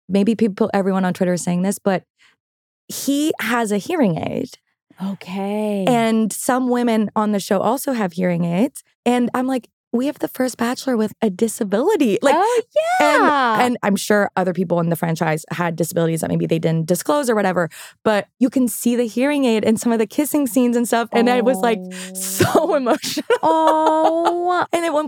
maybe 0.09 0.35
people, 0.35 0.69
everyone 0.73 1.05
on 1.05 1.13
Twitter 1.13 1.33
is 1.33 1.43
saying 1.43 1.61
this, 1.61 1.79
but 1.79 2.03
he 2.87 3.33
has 3.39 3.71
a 3.71 3.77
hearing 3.77 4.17
aid. 4.17 4.49
Okay. 5.03 5.85
And 5.87 6.31
some 6.31 6.69
women 6.69 7.09
on 7.15 7.31
the 7.31 7.39
show 7.39 7.59
also 7.59 7.93
have 7.93 8.13
hearing 8.13 8.45
aids. 8.45 8.83
And 9.05 9.29
I'm 9.33 9.47
like, 9.47 9.69
we 9.95 10.07
have 10.07 10.19
the 10.19 10.27
first 10.27 10.57
bachelor 10.57 10.97
with 10.97 11.13
a 11.21 11.29
disability. 11.29 12.19
Like, 12.21 12.35
oh 12.37 12.61
yeah. 12.99 13.53
and, 13.55 13.61
and 13.61 13.77
I'm 13.83 13.95
sure 13.95 14.29
other 14.35 14.53
people 14.53 14.79
in 14.79 14.89
the 14.89 14.95
franchise 14.95 15.45
had 15.51 15.75
disabilities 15.75 16.21
that 16.21 16.29
maybe 16.29 16.45
they 16.45 16.59
didn't 16.59 16.87
disclose 16.87 17.29
or 17.29 17.35
whatever, 17.35 17.69
but 18.03 18.27
you 18.39 18.49
can 18.49 18.67
see 18.67 18.95
the 18.95 19.07
hearing 19.07 19.45
aid 19.45 19.63
and 19.63 19.79
some 19.79 19.91
of 19.91 19.99
the 19.99 20.07
kissing 20.07 20.47
scenes 20.47 20.75
and 20.75 20.87
stuff. 20.87 21.09
And 21.11 21.29
I 21.29 21.41
was 21.41 21.57
like 21.59 21.79
so 22.13 22.45
oh. 22.55 22.75
emotional. 22.75 23.25
oh. 23.43 24.44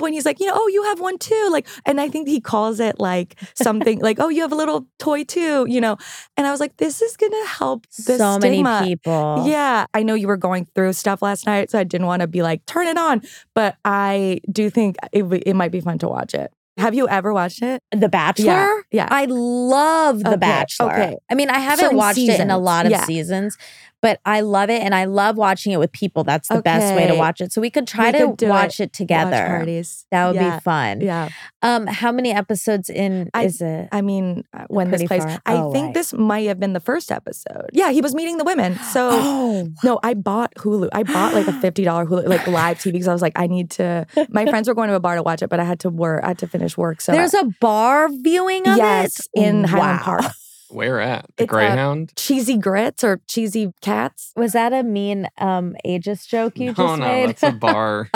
And 0.08 0.14
point 0.14 0.16
he's 0.16 0.26
like, 0.26 0.40
you 0.40 0.48
know, 0.48 0.54
oh, 0.56 0.68
you 0.68 0.84
have 0.84 1.00
one 1.00 1.18
too. 1.18 1.50
Like, 1.52 1.68
and 1.86 2.00
I 2.00 2.08
think 2.10 2.28
he 2.28 2.40
calls 2.40 2.80
it 2.80 3.00
like 3.00 3.36
something 3.56 4.00
like, 4.08 4.20
oh, 4.20 4.30
you 4.30 4.42
have 4.42 4.52
a 4.54 4.56
little 4.56 4.88
toy 5.00 5.24
too, 5.24 5.66
you 5.68 5.82
know. 5.82 5.98
And 6.38 6.48
I 6.48 6.52
was 6.52 6.60
like, 6.60 6.78
this 6.78 7.02
is 7.02 7.18
gonna 7.18 7.46
help 7.48 7.86
the 8.06 8.18
so 8.18 8.40
stigma. 8.40 8.80
many 8.80 8.90
people. 8.96 9.44
Yeah, 9.46 9.86
I 9.94 10.04
know 10.04 10.14
you 10.14 10.28
were 10.28 10.38
going 10.38 10.66
through 10.74 10.94
stuff 10.94 11.22
last 11.22 11.46
night, 11.46 11.70
so 11.72 11.80
I 11.80 11.84
didn't 11.84 12.08
want 12.08 12.22
to 12.22 12.28
be 12.28 12.42
like, 12.42 12.66
turn 12.66 12.88
it 12.88 12.98
on. 12.98 13.22
But 13.54 13.76
I 13.84 14.40
do 14.52 14.70
think 14.70 14.96
it, 15.12 15.24
it 15.46 15.56
might 15.56 15.72
be 15.72 15.82
fun 15.82 15.98
to 16.00 16.08
watch 16.08 16.34
it. 16.34 16.52
Have 16.78 16.94
you 16.94 17.08
ever 17.08 17.34
watched 17.34 17.64
it? 17.64 17.82
The 17.92 18.08
Bachelor? 18.08 18.46
Yeah. 18.46 18.80
Yeah. 18.92 19.08
I 19.10 19.26
love 19.26 20.20
The 20.20 20.30
Okay, 20.30 20.38
Bachelor. 20.38 20.94
okay. 20.94 21.16
I 21.28 21.34
mean, 21.34 21.50
I 21.50 21.58
haven't 21.58 21.86
Certain 21.86 21.98
watched 21.98 22.20
it 22.20 22.40
in 22.40 22.52
a 22.52 22.58
lot 22.60 22.86
of 22.86 22.92
yeah. 22.92 23.04
seasons, 23.06 23.58
but 24.02 24.20
I 24.26 24.42
love 24.42 24.70
it 24.70 24.82
and 24.82 24.94
I 24.94 25.06
love 25.06 25.38
watching 25.38 25.72
it 25.72 25.80
with 25.80 25.92
people. 25.92 26.24
That's 26.24 26.48
the 26.50 26.62
best 26.62 26.96
way 26.96 27.08
to 27.08 27.16
watch 27.16 27.42
it. 27.42 27.52
So 27.52 27.62
we 27.62 27.70
could 27.70 27.88
try 27.88 28.08
We 28.08 28.20
to 28.20 28.36
could 28.38 28.50
watch 28.50 28.80
it, 28.80 28.84
Watch 28.90 28.98
together. 28.98 29.46
parties. 29.48 30.06
That 30.12 30.28
would 30.28 30.36
yeah. 30.36 30.56
be 30.58 30.62
fun. 30.62 31.02
Yeah. 31.02 31.30
Um, 31.62 31.88
how 31.88 32.12
many 32.12 32.32
episodes 32.32 32.90
in 32.90 33.30
I- 33.34 33.46
is 33.46 33.62
it? 33.62 33.90
I 33.92 34.02
mean, 34.02 34.44
uh, 34.54 34.66
when 34.68 34.92
this 34.92 35.04
plays, 35.04 35.24
far. 35.24 35.42
I 35.46 35.54
Oh, 35.56 35.72
think 35.72 35.86
right. 35.88 35.94
this 35.94 36.14
might 36.14 36.48
have 36.48 36.60
been 36.60 36.74
the 36.74 36.80
first 36.80 37.12
episode. 37.12 37.70
Yeah, 37.74 37.92
he 37.92 38.02
was 38.02 38.14
meeting 38.16 38.38
the 38.38 38.44
women. 38.44 38.78
So. 38.92 39.10
oh, 39.12 39.70
No, 39.84 40.00
I 40.04 40.14
bought 40.14 40.54
Hulu. 40.56 40.90
I 40.94 41.04
bought 41.04 41.34
like 41.34 41.48
a 41.48 41.54
fifty 41.62 41.84
dollar 41.84 42.06
Hulu, 42.06 42.28
like 42.28 42.46
live 42.48 42.78
TV, 42.80 42.94
because 42.94 43.08
I 43.08 43.14
was 43.14 43.22
like, 43.22 43.34
I 43.36 43.48
need 43.48 43.72
to. 43.72 44.06
My 44.30 44.46
friends 44.46 44.68
were 44.68 44.74
going 44.76 44.90
to 44.90 44.96
a 44.96 45.00
bar 45.00 45.16
to 45.16 45.24
watch 45.24 45.42
it, 45.42 45.50
but 45.50 45.60
I 45.60 45.64
had 45.64 45.80
to 45.82 45.90
work. 45.90 46.24
I 46.24 46.30
had 46.30 46.38
to 46.40 46.48
finish 46.48 46.78
work. 46.78 47.02
So 47.02 47.12
there's 47.12 47.34
a 47.34 47.46
bar 47.60 48.10
viewing 48.10 48.68
of 48.68 48.78
yes, 48.78 49.20
it 49.34 49.42
in 49.44 49.64
Highland 49.64 50.00
Park, 50.02 50.26
Where 50.70 51.00
at? 51.00 51.26
The 51.38 51.44
It's, 51.44 51.52
uh, 51.52 51.56
Greyhound? 51.56 52.14
cheesy 52.16 52.58
grits 52.58 53.04
or 53.04 53.22
cheesy 53.28 53.74
cats. 53.82 54.32
Was 54.36 54.54
that 54.54 54.74
a 54.74 54.84
mean 54.84 55.28
um 55.38 55.76
ageist 55.86 56.28
joke 56.28 56.58
you 56.60 56.68
no, 56.68 56.74
just 56.74 57.00
no, 57.00 57.06
made? 57.08 57.30
that's 57.30 57.44
a 57.44 57.52
bar. 57.68 58.10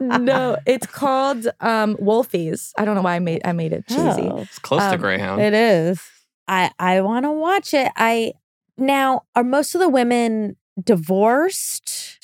no, 0.00 0.56
it's 0.66 0.86
called 0.86 1.46
um, 1.60 1.96
Wolfies. 1.96 2.70
I 2.78 2.84
don't 2.84 2.94
know 2.94 3.02
why 3.02 3.16
I 3.16 3.18
made 3.18 3.42
I 3.44 3.52
made 3.52 3.72
it 3.72 3.86
cheesy. 3.88 4.22
Oh. 4.30 4.38
It's 4.38 4.58
close 4.58 4.82
to 4.82 4.94
Um, 4.94 5.00
Greyhound. 5.00 5.42
It 5.42 5.54
is. 5.54 6.00
I 6.48 6.70
I 6.78 7.00
want 7.00 7.24
to 7.24 7.32
watch 7.32 7.74
it. 7.74 7.90
I 7.96 8.32
now 8.78 9.22
are 9.34 9.42
most 9.44 9.74
of 9.74 9.80
the 9.80 9.88
women 9.88 10.56
divorced? 10.82 12.15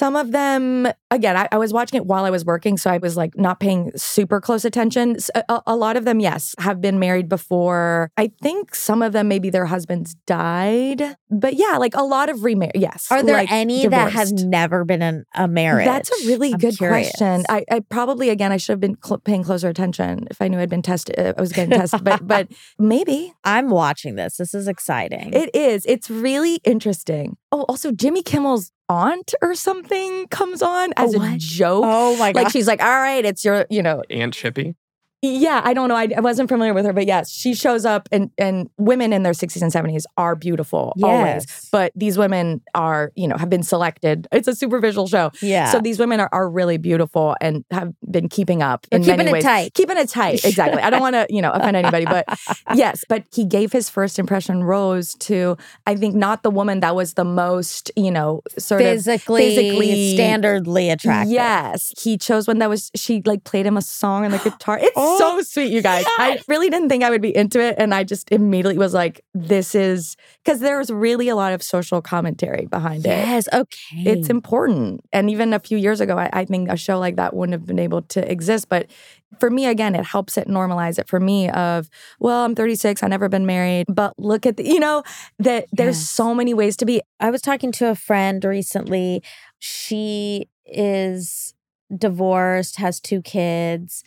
Some 0.00 0.16
of 0.16 0.32
them, 0.32 0.88
again, 1.10 1.36
I, 1.36 1.46
I 1.52 1.58
was 1.58 1.74
watching 1.74 1.98
it 1.98 2.06
while 2.06 2.24
I 2.24 2.30
was 2.30 2.42
working, 2.42 2.78
so 2.78 2.88
I 2.88 2.96
was 2.96 3.18
like 3.18 3.36
not 3.36 3.60
paying 3.60 3.92
super 3.96 4.40
close 4.40 4.64
attention. 4.64 5.18
A 5.66 5.76
lot 5.76 5.98
of 5.98 6.06
them, 6.06 6.20
yes, 6.20 6.54
have 6.58 6.80
been 6.80 6.98
married 6.98 7.28
before. 7.28 8.10
I 8.16 8.32
think 8.40 8.74
some 8.74 9.02
of 9.02 9.12
them, 9.12 9.28
maybe 9.28 9.50
their 9.50 9.66
husbands 9.66 10.14
died. 10.26 11.02
But 11.28 11.52
yeah, 11.56 11.76
like 11.76 11.94
a 11.94 12.02
lot 12.02 12.30
of 12.30 12.44
remarried. 12.44 12.76
Yes. 12.76 13.08
Are 13.10 13.22
there 13.22 13.34
like, 13.34 13.52
any 13.52 13.86
that 13.88 14.12
have 14.12 14.32
never 14.32 14.86
been 14.86 15.02
in 15.02 15.24
a 15.34 15.46
marriage? 15.46 15.84
That's 15.84 16.10
a 16.10 16.26
really 16.26 16.54
I'm 16.54 16.58
good 16.58 16.78
curious. 16.78 17.10
question. 17.10 17.44
I, 17.50 17.66
I 17.70 17.80
probably 17.80 18.30
again 18.30 18.52
I 18.52 18.56
should 18.56 18.72
have 18.72 18.80
been 18.80 18.96
cl- 19.04 19.18
paying 19.18 19.44
closer 19.44 19.68
attention 19.68 20.28
if 20.30 20.40
I 20.40 20.48
knew 20.48 20.58
I'd 20.58 20.70
been 20.70 20.80
tested. 20.80 21.18
uh, 21.18 21.34
I 21.36 21.40
was 21.42 21.52
getting 21.52 21.78
tested, 21.78 22.04
but 22.04 22.26
but 22.26 22.48
maybe 22.78 23.34
I'm 23.44 23.68
watching 23.68 24.14
this. 24.14 24.38
This 24.38 24.54
is 24.54 24.66
exciting. 24.66 25.34
it 25.34 25.54
is. 25.54 25.84
It's 25.84 26.08
really 26.08 26.54
interesting. 26.64 27.36
Oh, 27.52 27.64
also 27.68 27.92
Jimmy 27.92 28.22
Kimmel's 28.22 28.72
aunt 28.90 29.34
or 29.40 29.54
something 29.54 30.26
comes 30.28 30.62
on 30.62 30.92
as 30.96 31.14
a 31.14 31.18
what? 31.18 31.38
joke. 31.38 31.84
oh 31.86 32.16
my 32.16 32.32
god! 32.32 32.42
like 32.42 32.52
she's 32.52 32.66
like, 32.66 32.82
all 32.82 32.88
right, 32.88 33.24
it's 33.24 33.44
your, 33.44 33.64
you 33.70 33.82
know, 33.82 34.02
Aunt 34.10 34.34
Chippy. 34.34 34.74
Yeah, 35.22 35.60
I 35.64 35.74
don't 35.74 35.88
know. 35.88 35.96
I, 35.96 36.08
I 36.16 36.20
wasn't 36.20 36.48
familiar 36.48 36.72
with 36.72 36.86
her, 36.86 36.92
but 36.92 37.06
yes, 37.06 37.30
she 37.30 37.54
shows 37.54 37.84
up 37.84 38.08
and 38.10 38.30
and 38.38 38.70
women 38.78 39.12
in 39.12 39.22
their 39.22 39.32
60s 39.34 39.60
and 39.60 39.70
70s 39.72 40.04
are 40.16 40.34
beautiful 40.34 40.94
always. 41.02 41.68
But 41.70 41.92
these 41.94 42.16
women 42.16 42.62
are, 42.74 43.12
you 43.16 43.28
know, 43.28 43.36
have 43.36 43.50
been 43.50 43.62
selected. 43.62 44.26
It's 44.32 44.48
a 44.48 44.54
super 44.54 44.78
visual 44.80 45.06
show. 45.06 45.30
yeah. 45.42 45.70
So 45.72 45.80
these 45.80 45.98
women 45.98 46.20
are, 46.20 46.28
are 46.32 46.48
really 46.48 46.78
beautiful 46.78 47.36
and 47.40 47.64
have 47.70 47.92
been 48.10 48.28
keeping 48.28 48.62
up 48.62 48.86
They're 48.90 48.98
in 48.98 49.04
keeping 49.04 49.16
many 49.18 49.30
it 49.30 49.32
ways. 49.34 49.44
tight. 49.44 49.74
Keeping 49.74 49.98
it 49.98 50.08
tight, 50.08 50.44
exactly. 50.44 50.80
I 50.82 50.88
don't 50.90 51.00
want 51.00 51.14
to, 51.14 51.26
you 51.28 51.42
know, 51.42 51.50
offend 51.50 51.76
anybody, 51.76 52.06
but 52.06 52.24
yes. 52.74 53.04
But 53.08 53.24
he 53.32 53.44
gave 53.44 53.72
his 53.72 53.90
first 53.90 54.18
impression 54.18 54.64
rose 54.64 55.14
to, 55.16 55.56
I 55.86 55.96
think, 55.96 56.14
not 56.14 56.42
the 56.42 56.50
woman 56.50 56.80
that 56.80 56.94
was 56.96 57.14
the 57.14 57.24
most, 57.24 57.90
you 57.96 58.10
know, 58.10 58.42
sort 58.58 58.80
physically, 58.80 59.54
physically- 59.54 60.16
standardly 60.16 60.90
attractive. 60.92 61.32
Yes, 61.32 61.92
he 62.00 62.16
chose 62.16 62.46
one 62.48 62.58
that 62.58 62.68
was. 62.70 62.90
She 62.96 63.22
like 63.26 63.44
played 63.44 63.66
him 63.66 63.76
a 63.76 63.82
song 63.82 64.24
on 64.24 64.30
the 64.30 64.38
guitar. 64.38 64.78
It's 64.80 64.90
Oh, 64.96 65.09
so 65.18 65.40
sweet, 65.42 65.70
you 65.72 65.82
guys. 65.82 66.04
I 66.18 66.40
really 66.48 66.70
didn't 66.70 66.88
think 66.88 67.02
I 67.04 67.10
would 67.10 67.22
be 67.22 67.34
into 67.34 67.60
it, 67.60 67.76
and 67.78 67.94
I 67.94 68.04
just 68.04 68.30
immediately 68.32 68.78
was 68.78 68.94
like, 68.94 69.20
"This 69.34 69.74
is," 69.74 70.16
because 70.44 70.60
there 70.60 70.78
was 70.78 70.90
really 70.90 71.28
a 71.28 71.36
lot 71.36 71.52
of 71.52 71.62
social 71.62 72.00
commentary 72.02 72.66
behind 72.66 73.06
it. 73.06 73.10
Yes. 73.10 73.48
Okay. 73.52 74.02
It's 74.04 74.28
important. 74.28 75.00
And 75.12 75.30
even 75.30 75.52
a 75.52 75.58
few 75.60 75.78
years 75.78 76.00
ago, 76.00 76.16
I, 76.18 76.30
I 76.32 76.44
think 76.44 76.70
a 76.70 76.76
show 76.76 76.98
like 76.98 77.16
that 77.16 77.34
wouldn't 77.34 77.52
have 77.54 77.66
been 77.66 77.78
able 77.78 78.02
to 78.02 78.30
exist. 78.30 78.68
But 78.68 78.90
for 79.38 79.48
me, 79.50 79.66
again, 79.66 79.94
it 79.94 80.04
helps 80.04 80.36
it 80.36 80.48
normalize 80.48 80.98
it 80.98 81.08
for 81.08 81.20
me 81.20 81.48
of, 81.50 81.88
well, 82.18 82.44
I'm 82.44 82.54
36, 82.54 83.02
I've 83.02 83.10
never 83.10 83.28
been 83.28 83.46
married, 83.46 83.86
but 83.88 84.12
look 84.18 84.44
at 84.44 84.56
the, 84.56 84.64
you 84.66 84.80
know, 84.80 85.02
that 85.38 85.66
there's 85.72 85.96
Yes. 85.98 86.10
so 86.10 86.34
many 86.34 86.52
ways 86.52 86.76
to 86.78 86.84
be. 86.84 87.00
I 87.20 87.30
was 87.30 87.40
talking 87.40 87.70
to 87.72 87.88
a 87.90 87.94
friend 87.94 88.44
recently. 88.44 89.22
She 89.60 90.48
is 90.66 91.54
divorced, 91.96 92.76
has 92.78 93.00
two 93.00 93.20
kids, 93.22 94.02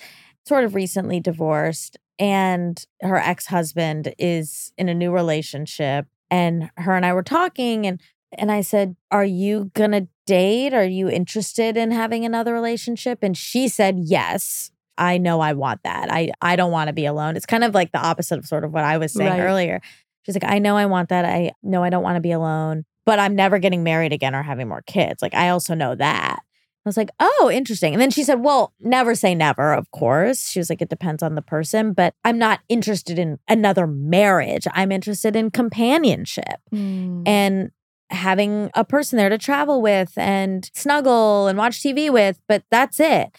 sort 0.45 0.63
of 0.63 0.75
recently 0.75 1.19
divorced, 1.19 1.97
and 2.19 2.83
her 3.01 3.17
ex 3.17 3.47
husband 3.47 4.13
is 4.19 4.71
in 4.77 4.89
a 4.89 4.93
new 4.93 5.11
relationship. 5.11 6.05
And 6.29 6.69
her 6.77 6.95
and 6.95 7.05
I 7.05 7.13
were 7.13 7.23
talking, 7.23 7.85
and 7.85 7.99
and 8.37 8.51
I 8.51 8.61
said, 8.61 8.95
Are 9.11 9.25
you 9.25 9.71
gonna 9.73 10.07
date? 10.25 10.73
Are 10.73 10.85
you 10.85 11.09
interested 11.09 11.77
in 11.77 11.91
having 11.91 12.25
another 12.25 12.53
relationship? 12.53 13.19
And 13.21 13.37
she 13.37 13.67
said, 13.67 13.97
Yes. 13.99 14.71
I 14.95 15.17
know 15.17 15.39
I 15.39 15.53
want 15.53 15.81
that. 15.83 16.11
I 16.11 16.31
I 16.41 16.55
don't 16.55 16.71
want 16.71 16.87
to 16.87 16.93
be 16.93 17.05
alone. 17.05 17.35
It's 17.35 17.45
kind 17.47 17.63
of 17.63 17.73
like 17.73 17.91
the 17.91 17.99
opposite 17.99 18.37
of 18.37 18.45
sort 18.45 18.63
of 18.63 18.71
what 18.73 18.83
I 18.83 18.97
was 18.99 19.11
saying 19.11 19.31
Right. 19.31 19.39
earlier. 19.39 19.81
She's 20.23 20.35
like, 20.35 20.43
I 20.45 20.59
know 20.59 20.77
I 20.77 20.85
want 20.85 21.09
that. 21.09 21.25
I 21.25 21.51
know 21.63 21.83
I 21.83 21.89
don't 21.89 22.03
want 22.03 22.15
to 22.15 22.21
be 22.21 22.31
alone, 22.31 22.85
but 23.05 23.19
I'm 23.19 23.35
never 23.35 23.57
getting 23.59 23.83
married 23.83 24.13
again 24.13 24.35
or 24.35 24.43
having 24.43 24.67
more 24.67 24.83
kids. 24.85 25.21
Like 25.21 25.33
I 25.33 25.49
also 25.49 25.73
know 25.73 25.95
that. 25.95 26.39
I 26.85 26.89
was 26.89 26.97
like, 26.97 27.11
oh, 27.19 27.49
interesting. 27.53 27.93
And 27.93 28.01
then 28.01 28.11
she 28.11 28.23
said, 28.23 28.41
well, 28.43 28.73
never 28.81 29.15
say 29.15 29.33
never, 29.33 29.73
of 29.73 29.89
course. 29.91 30.49
She 30.49 30.59
was 30.59 30.69
like, 30.69 30.81
it 30.81 30.89
depends 30.89 31.23
on 31.23 31.35
the 31.35 31.41
person, 31.41 31.93
but 31.93 32.13
I'm 32.25 32.37
not 32.37 32.59
interested 32.67 33.17
in 33.17 33.39
another 33.47 33.87
marriage. 33.87 34.67
I'm 34.73 34.91
interested 34.91 35.35
in 35.35 35.49
companionship 35.51 36.59
Mm. 36.73 37.23
and 37.25 37.71
having 38.09 38.69
a 38.73 38.83
person 38.83 39.17
there 39.17 39.29
to 39.29 39.37
travel 39.37 39.81
with 39.81 40.11
and 40.17 40.69
snuggle 40.73 41.47
and 41.47 41.57
watch 41.57 41.81
TV 41.81 42.11
with, 42.11 42.39
but 42.47 42.63
that's 42.69 42.99
it. 42.99 43.29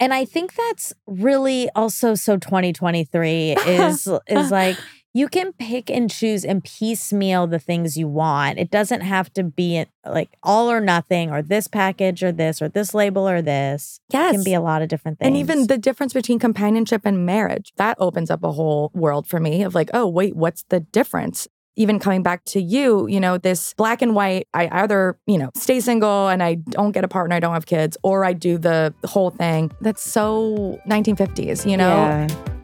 And 0.00 0.12
I 0.12 0.24
think 0.24 0.54
that's 0.54 0.92
really 1.06 1.68
also 1.74 2.14
so 2.14 2.36
2023 2.36 3.52
is 3.52 4.08
is 4.28 4.50
like 4.50 4.76
you 5.14 5.28
can 5.28 5.52
pick 5.52 5.90
and 5.90 6.10
choose 6.10 6.44
and 6.44 6.62
piecemeal 6.62 7.46
the 7.46 7.58
things 7.58 7.96
you 7.96 8.06
want. 8.06 8.58
It 8.58 8.70
doesn't 8.70 9.00
have 9.00 9.32
to 9.34 9.42
be 9.42 9.84
like 10.06 10.30
all 10.42 10.70
or 10.70 10.80
nothing 10.80 11.30
or 11.30 11.42
this 11.42 11.66
package 11.66 12.22
or 12.22 12.30
this 12.30 12.60
or 12.60 12.68
this 12.68 12.94
label 12.94 13.28
or 13.28 13.40
this. 13.42 14.00
yes. 14.10 14.32
It 14.32 14.36
can 14.36 14.44
be 14.44 14.54
a 14.54 14.60
lot 14.60 14.82
of 14.82 14.88
different 14.88 15.18
things. 15.18 15.26
And 15.26 15.36
even 15.36 15.66
the 15.66 15.78
difference 15.78 16.12
between 16.12 16.38
companionship 16.38 17.02
and 17.04 17.24
marriage, 17.24 17.72
that 17.76 17.96
opens 17.98 18.30
up 18.30 18.44
a 18.44 18.52
whole 18.52 18.90
world 18.94 19.26
for 19.26 19.40
me 19.40 19.62
of 19.62 19.74
like, 19.74 19.90
oh, 19.94 20.06
wait, 20.06 20.36
what's 20.36 20.64
the 20.68 20.80
difference? 20.80 21.48
Even 21.76 21.98
coming 22.00 22.22
back 22.24 22.44
to 22.44 22.60
you, 22.60 23.06
you 23.06 23.20
know, 23.20 23.38
this 23.38 23.72
black 23.74 24.02
and 24.02 24.14
white, 24.14 24.48
I 24.52 24.68
either, 24.82 25.16
you 25.26 25.38
know, 25.38 25.50
stay 25.54 25.80
single 25.80 26.28
and 26.28 26.42
I 26.42 26.54
don't 26.54 26.90
get 26.90 27.04
a 27.04 27.08
partner, 27.08 27.36
I 27.36 27.40
don't 27.40 27.54
have 27.54 27.66
kids, 27.66 27.96
or 28.02 28.24
I 28.24 28.32
do 28.32 28.58
the 28.58 28.92
whole 29.04 29.30
thing. 29.30 29.70
That's 29.80 30.02
so 30.02 30.80
1950s, 30.88 31.70
you 31.70 31.76
know? 31.76 31.88
Yeah. 31.88 32.57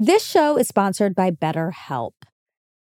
This 0.00 0.24
show 0.26 0.56
is 0.58 0.68
sponsored 0.68 1.14
by 1.14 1.30
BetterHelp. 1.30 2.12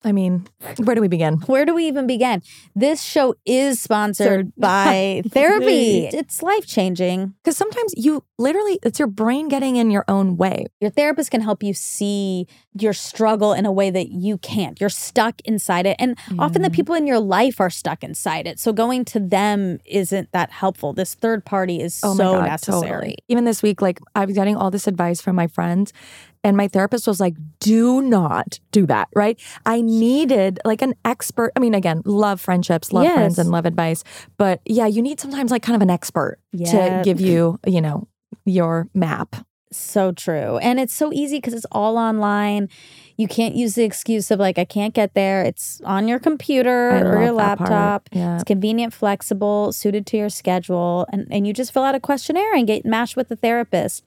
I 0.03 0.11
mean, 0.11 0.45
where 0.77 0.93
do 0.95 1.01
we 1.01 1.07
begin? 1.07 1.37
Where 1.47 1.65
do 1.65 1.73
we 1.73 1.87
even 1.87 2.05
begin? 2.05 2.43
This 2.75 3.01
show 3.01 3.33
is 3.45 3.81
sponsored 3.81 4.51
by 4.55 5.23
therapy. 5.31 6.05
It's 6.05 6.43
life 6.43 6.67
changing. 6.67 7.33
Because 7.43 7.57
sometimes 7.57 7.93
you 7.97 8.23
literally, 8.37 8.77
it's 8.83 8.99
your 8.99 9.07
brain 9.07 9.47
getting 9.47 9.75
in 9.75 9.89
your 9.89 10.05
own 10.07 10.37
way. 10.37 10.67
Your 10.79 10.91
therapist 10.91 11.31
can 11.31 11.41
help 11.41 11.63
you 11.63 11.73
see 11.73 12.45
your 12.79 12.93
struggle 12.93 13.53
in 13.53 13.65
a 13.65 13.71
way 13.71 13.89
that 13.89 14.09
you 14.09 14.37
can't. 14.37 14.79
You're 14.79 14.91
stuck 14.91 15.41
inside 15.45 15.87
it. 15.87 15.95
And 15.99 16.15
often 16.37 16.61
the 16.61 16.69
people 16.69 16.93
in 16.93 17.07
your 17.07 17.19
life 17.19 17.59
are 17.59 17.71
stuck 17.71 18.03
inside 18.03 18.45
it. 18.45 18.59
So 18.59 18.71
going 18.73 19.03
to 19.05 19.19
them 19.19 19.79
isn't 19.83 20.31
that 20.31 20.51
helpful. 20.51 20.93
This 20.93 21.15
third 21.15 21.43
party 21.43 21.81
is 21.81 21.99
Oh 22.03 22.15
so 22.15 22.33
God, 22.33 22.45
necessary. 22.45 22.81
totally. 22.91 23.15
Even 23.29 23.45
this 23.45 23.63
week, 23.63 23.81
like 23.81 23.99
I 24.13 24.25
was 24.25 24.35
getting 24.35 24.55
all 24.55 24.69
this 24.69 24.85
advice 24.87 25.21
from 25.21 25.35
my 25.35 25.47
friends, 25.47 25.91
and 26.47 26.55
my 26.55 26.67
therapist 26.69 27.05
was 27.07 27.19
like, 27.19 27.35
do 27.59 28.01
not 28.01 28.59
do 28.71 28.85
that, 28.87 29.09
right? 29.13 29.37
I 29.65 29.81
needed 29.81 30.59
like 30.63 30.81
an 30.81 30.93
expert. 31.03 31.51
I 31.55 31.59
mean, 31.59 31.73
again, 31.75 32.01
love 32.05 32.39
friendships, 32.39 32.93
love 32.93 33.05
friends, 33.11 33.37
and 33.37 33.51
love 33.51 33.65
advice. 33.65 34.03
But 34.37 34.61
yeah, 34.65 34.87
you 34.87 35.01
need 35.01 35.19
sometimes 35.19 35.51
like 35.51 35.61
kind 35.61 35.75
of 35.75 35.81
an 35.81 35.89
expert 35.89 36.39
Yeah. 36.53 36.99
to 36.99 37.01
give 37.03 37.19
you, 37.19 37.59
you 37.67 37.81
know, 37.81 38.07
your 38.45 38.87
map. 38.93 39.35
So 39.69 40.13
true. 40.13 40.57
And 40.59 40.79
it's 40.79 40.93
so 40.93 41.11
easy 41.11 41.37
because 41.39 41.53
it's 41.53 41.65
all 41.73 41.97
online. 41.97 42.69
You 43.17 43.27
can't 43.27 43.53
use 43.53 43.75
the 43.75 43.83
excuse 43.83 44.31
of 44.31 44.39
like, 44.39 44.57
I 44.57 44.63
can't 44.63 44.93
get 44.93 45.13
there. 45.13 45.43
It's 45.43 45.81
on 45.83 46.07
your 46.07 46.19
computer 46.19 46.91
I 46.91 47.01
or 47.01 47.21
your 47.23 47.31
love 47.33 47.37
that 47.37 47.57
part. 47.57 47.69
laptop. 47.71 48.09
Yeah. 48.13 48.35
It's 48.35 48.45
convenient, 48.45 48.93
flexible, 48.93 49.73
suited 49.73 50.05
to 50.07 50.17
your 50.17 50.29
schedule. 50.29 51.05
And, 51.11 51.27
and 51.29 51.45
you 51.45 51.51
just 51.51 51.73
fill 51.73 51.83
out 51.83 51.95
a 51.95 51.99
questionnaire 51.99 52.55
and 52.55 52.65
get 52.65 52.85
matched 52.85 53.17
with 53.17 53.27
the 53.27 53.35
therapist. 53.35 54.05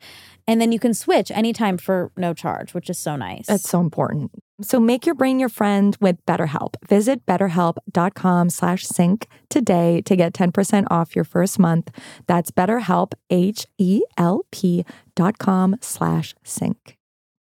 And 0.51 0.61
then 0.61 0.73
you 0.73 0.81
can 0.81 0.95
switch 0.95 1.31
anytime 1.31 1.79
for 1.79 2.11
no 2.17 2.35
charge, 2.35 2.75
which 2.75 2.91
is 2.91 2.99
so 2.99 3.15
nice. 3.15 3.47
That's 3.47 3.69
so 3.71 3.79
important. 3.79 4.33
So 4.61 4.81
make 4.81 5.07
your 5.07 5.15
brain 5.15 5.39
your 5.39 5.49
friend 5.49 5.97
with 6.01 6.17
BetterHelp. 6.27 6.75
Visit 6.89 7.25
betterhelp.com 7.25 8.51
slash 8.51 8.85
sync 8.85 9.29
today 9.49 10.03
to 10.03 10.17
get 10.17 10.33
10% 10.33 10.89
off 10.91 11.15
your 11.15 11.25
first 11.25 11.61
month. 11.61 11.93
That's 12.27 12.51
betterhelp, 12.51 13.13
H-E-L-P 13.31 14.85
dot 15.15 15.39
com 15.39 15.77
slash 15.81 16.35
sync. 16.43 16.97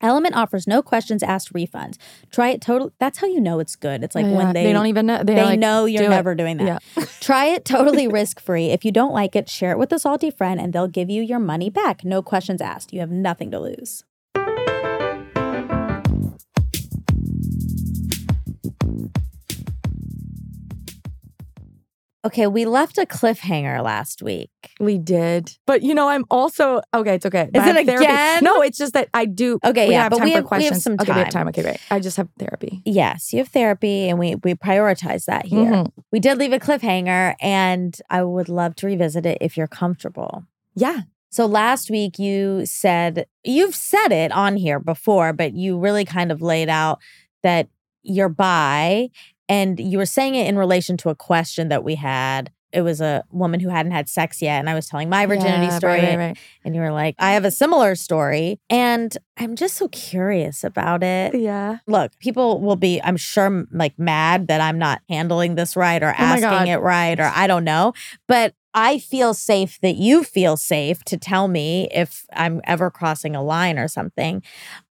Element 0.04 0.36
offers 0.36 0.68
no 0.68 0.82
questions 0.82 1.24
asked 1.24 1.54
refunds. 1.54 1.98
Try 2.30 2.50
it 2.50 2.62
totally. 2.62 2.92
That's 3.00 3.18
how 3.18 3.28
you 3.28 3.39
know 3.39 3.60
it's 3.60 3.76
good. 3.76 4.04
It's 4.04 4.13
like 4.13 4.26
Yeah, 4.26 4.38
when 4.38 4.54
they 4.54 4.72
don't 4.72 4.88
even 4.88 5.06
know. 5.06 5.24
They, 5.24 5.36
they 5.36 5.44
like, 5.44 5.60
know 5.60 5.86
you're 5.86 6.02
do 6.04 6.08
it. 6.08 6.10
never 6.10 6.36
doing 6.36 6.58
that. 6.58 6.84
Yeah. 6.98 7.06
Try 7.22 7.46
it 7.48 7.66
totally 7.66 8.08
risk 8.08 8.39
free. 8.39 8.68
If 8.68 8.84
you 8.86 8.92
don't 8.92 9.13
like 9.13 9.36
it, 9.36 9.50
share 9.50 9.72
it 9.72 9.80
with 9.80 9.92
a 9.94 10.00
salty 10.00 10.30
friend 10.30 10.60
and 10.60 10.74
they'll 10.74 10.88
give 10.88 11.10
you 11.10 11.24
your 11.24 11.39
money 11.39 11.70
back. 11.70 12.04
No 12.04 12.22
questions 12.22 12.62
asked. 12.62 12.94
You 12.94 13.00
have 13.00 13.12
nothing 13.12 13.50
to 13.52 13.60
lose. 13.60 14.04
Okay, 22.25 22.47
we 22.47 22.63
left 22.63 22.97
a 22.97 23.05
cliffhanger 23.05 23.83
last 23.83 24.21
week. 24.21 24.49
We 24.79 24.97
did. 24.97 25.57
But 25.67 25.83
you 25.83 25.93
know, 25.93 26.07
I'm 26.07 26.23
also 26.31 26.81
okay, 26.93 27.15
it's 27.15 27.25
okay. 27.25 27.49
Is 27.53 27.67
it 27.67 27.86
therapy. 27.86 28.05
again? 28.05 28.43
No, 28.43 28.62
it's 28.62 28.77
just 28.77 28.93
that 28.93 29.09
I 29.13 29.25
do 29.25 29.59
Okay, 29.63 29.91
yeah, 29.91 30.03
have 30.03 30.12
but 30.12 30.17
time 30.19 30.25
we 30.27 30.31
for 30.31 30.38
have- 30.38 30.59
we 30.59 30.65
have 30.65 30.77
some 30.77 30.93
Okay, 30.93 31.12
we 31.12 31.17
have 31.19 31.25
time. 31.29 31.31
time. 31.31 31.47
Okay, 31.49 31.62
great. 31.63 31.77
I 31.91 31.99
just 31.99 32.15
have 32.15 32.29
therapy. 32.39 32.81
Yes, 32.86 33.33
you 33.33 33.39
have 33.39 33.49
therapy 33.49 34.07
and 34.07 34.17
we 34.19 34.36
we 34.36 34.53
prioritize 34.55 35.25
that 35.25 35.45
here. 35.47 35.69
Mhm. 35.71 35.91
We 36.13 36.19
did 36.21 36.38
leave 36.38 36.53
a 36.53 36.59
cliffhanger 36.59 37.36
and 37.41 37.97
I 38.09 38.23
would 38.23 38.47
love 38.47 38.75
to 38.77 38.88
revisit 38.88 39.25
it 39.25 39.38
if 39.41 39.57
you're 39.57 39.67
comfortable. 39.67 40.45
Yeah. 40.75 41.01
So 41.29 41.45
last 41.45 41.89
week 41.89 42.19
you 42.19 42.65
said 42.65 43.25
you've 43.43 43.75
said 43.75 44.13
it 44.13 44.31
on 44.31 44.55
here 44.55 44.79
before, 44.79 45.33
but 45.33 45.53
you 45.55 45.77
really 45.77 46.05
kind 46.05 46.31
of 46.31 46.41
laid 46.41 46.69
out 46.69 46.99
that 47.41 47.67
you're 48.05 48.29
bi 48.29 49.09
and 49.54 49.80
you 49.92 49.98
were 50.02 50.06
saying 50.18 50.36
it 50.36 50.48
in 50.48 50.58
relation 50.58 50.96
to 50.98 51.10
a 51.10 51.16
question 51.16 51.70
that 51.70 51.84
we 51.84 51.96
had. 51.96 52.52
It 52.80 52.82
was 52.82 53.00
a 53.02 53.24
woman 53.30 53.60
who 53.60 53.70
hadn't 53.70 53.92
had 53.92 54.10
sex 54.10 54.42
yet 54.42 54.58
and 54.60 54.68
I 54.68 54.74
was 54.74 54.88
telling 54.88 55.08
my 55.08 55.24
virginity 55.28 55.68
Yeah, 55.68 55.78
story 55.78 56.00
Right, 56.00 56.18
right, 56.18 56.28
right. 56.30 56.38
and 56.66 56.74
you 56.76 56.82
were 56.82 56.92
like, 57.04 57.13
"I 57.20 57.34
have 57.34 57.46
a 57.46 57.52
similar 57.52 57.94
story." 57.94 58.58
And 58.68 59.16
I'm 59.42 59.56
just 59.56 59.76
so 59.78 59.88
curious 59.89 60.63
about 60.63 61.04
it. 61.04 61.36
Yeah. 61.36 61.78
Look, 61.86 62.10
people 62.18 62.50
will 62.66 62.76
be 62.88 63.00
I'm 63.08 63.18
sure 63.18 63.66
like 63.84 63.96
mad 64.00 64.48
that 64.48 64.60
I'm 64.68 64.80
not 64.80 65.02
handling 65.08 65.54
this 65.54 65.76
right 65.76 66.02
or 66.02 66.10
Oh 66.18 66.24
asking 66.32 66.68
it 66.74 66.82
right 66.82 67.20
or 67.20 67.30
I 67.36 67.46
don't 67.46 67.63
know, 67.74 67.94
but 68.28 68.56
I 68.74 68.98
feel 68.98 69.36
safe 69.36 69.74
that 69.82 69.98
you 70.08 70.24
feel 70.24 70.58
safe 70.58 71.04
to 71.12 71.16
tell 71.32 71.48
me 71.48 71.88
if 71.92 72.26
I'm 72.34 72.60
ever 72.63 72.89
crossing 72.89 73.36
a 73.36 73.44
line 73.44 73.78
or 73.78 73.88
something. 73.88 74.42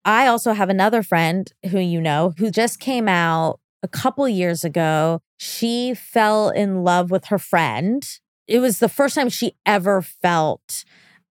I 0.05 0.27
also 0.27 0.53
have 0.53 0.69
another 0.69 1.03
friend 1.03 1.51
who 1.71 1.79
you 1.79 1.99
know 1.99 2.33
who 2.37 2.51
just 2.51 2.79
came 2.79 3.09
out 3.09 3.59
a 3.85 3.87
couple 3.87 4.27
years 4.27 4.63
ago. 4.63 5.21
She 5.37 5.93
fell 5.93 6.49
in 6.49 6.83
love 6.83 7.11
with 7.11 7.25
her 7.25 7.37
friend. 7.37 8.03
It 8.47 8.59
was 8.59 8.79
the 8.79 8.89
first 8.89 9.13
time 9.15 9.29
she 9.29 9.55
ever 9.65 10.01
felt 10.01 10.83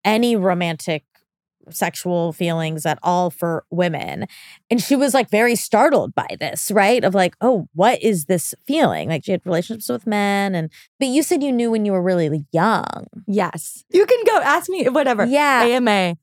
any 0.05 0.35
romantic 0.35 1.03
sexual 1.71 2.31
feelings 2.31 2.85
at 2.85 2.97
all 3.03 3.29
for 3.29 3.65
women. 3.71 4.27
And 4.69 4.81
she 4.81 4.95
was 4.95 5.13
like 5.13 5.29
very 5.29 5.55
startled 5.55 6.13
by 6.15 6.27
this, 6.39 6.71
right? 6.71 7.03
Of 7.03 7.13
like, 7.13 7.35
oh, 7.41 7.67
what 7.73 8.01
is 8.01 8.25
this 8.25 8.53
feeling? 8.65 9.09
Like 9.09 9.25
she 9.25 9.31
had 9.31 9.41
relationships 9.45 9.89
with 9.89 10.07
men 10.07 10.55
and 10.55 10.71
but 10.99 11.07
you 11.09 11.23
said 11.23 11.43
you 11.43 11.51
knew 11.51 11.71
when 11.71 11.83
you 11.83 11.91
were 11.91 12.03
really 12.03 12.45
young. 12.53 13.07
Yes. 13.27 13.83
You 13.91 14.05
can 14.05 14.23
go 14.25 14.39
ask 14.41 14.69
me 14.69 14.87
whatever. 14.89 15.25
Yeah. 15.25 15.63
AMA. 15.63 16.17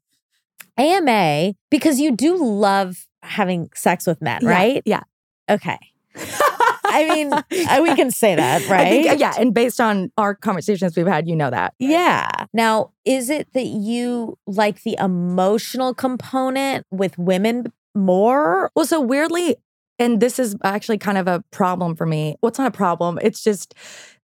AMA, 0.79 1.55
because 1.71 2.01
you 2.01 2.13
do 2.13 2.43
love 2.43 3.07
having 3.23 3.69
sex 3.75 4.07
with 4.07 4.23
men, 4.23 4.41
Yeah, 4.43 4.49
right? 4.49 4.83
Yeah. 4.87 5.03
Okay. 5.51 5.79
I 6.15 7.09
mean, 7.09 7.33
uh, 7.33 7.81
we 7.83 7.95
can 7.95 8.11
say 8.11 8.35
that, 8.35 8.67
right? 8.69 9.05
think, 9.05 9.21
yeah. 9.21 9.35
And 9.39 9.55
based 9.55 9.81
on 9.81 10.13
our 10.19 10.35
conversations 10.35 10.97
we've 10.97 11.07
had, 11.07 11.29
you 11.29 11.37
know 11.37 11.51
that. 11.51 11.75
Yeah. 11.79 12.29
Now, 12.53 12.93
is 13.05 13.31
it 13.31 13.53
that 13.55 13.67
you 13.67 14.39
like 14.47 14.83
the 14.83 14.97
emotional 14.99 15.95
component 15.95 16.87
with 16.91 17.17
women 17.19 17.73
more? 17.95 18.71
Well, 18.75 18.85
so 18.85 19.01
weirdly, 19.01 19.57
and 19.99 20.21
this 20.21 20.39
is 20.39 20.57
actually 20.65 20.99
kind 20.99 21.19
of 21.19 21.29
a 21.29 21.43
problem 21.51 21.97
for 21.97 22.07
me. 22.07 22.37
Well, 22.43 22.49
not 22.59 22.69
a 22.69 22.77
problem. 22.77 23.19
It's 23.23 23.43
just 23.43 23.75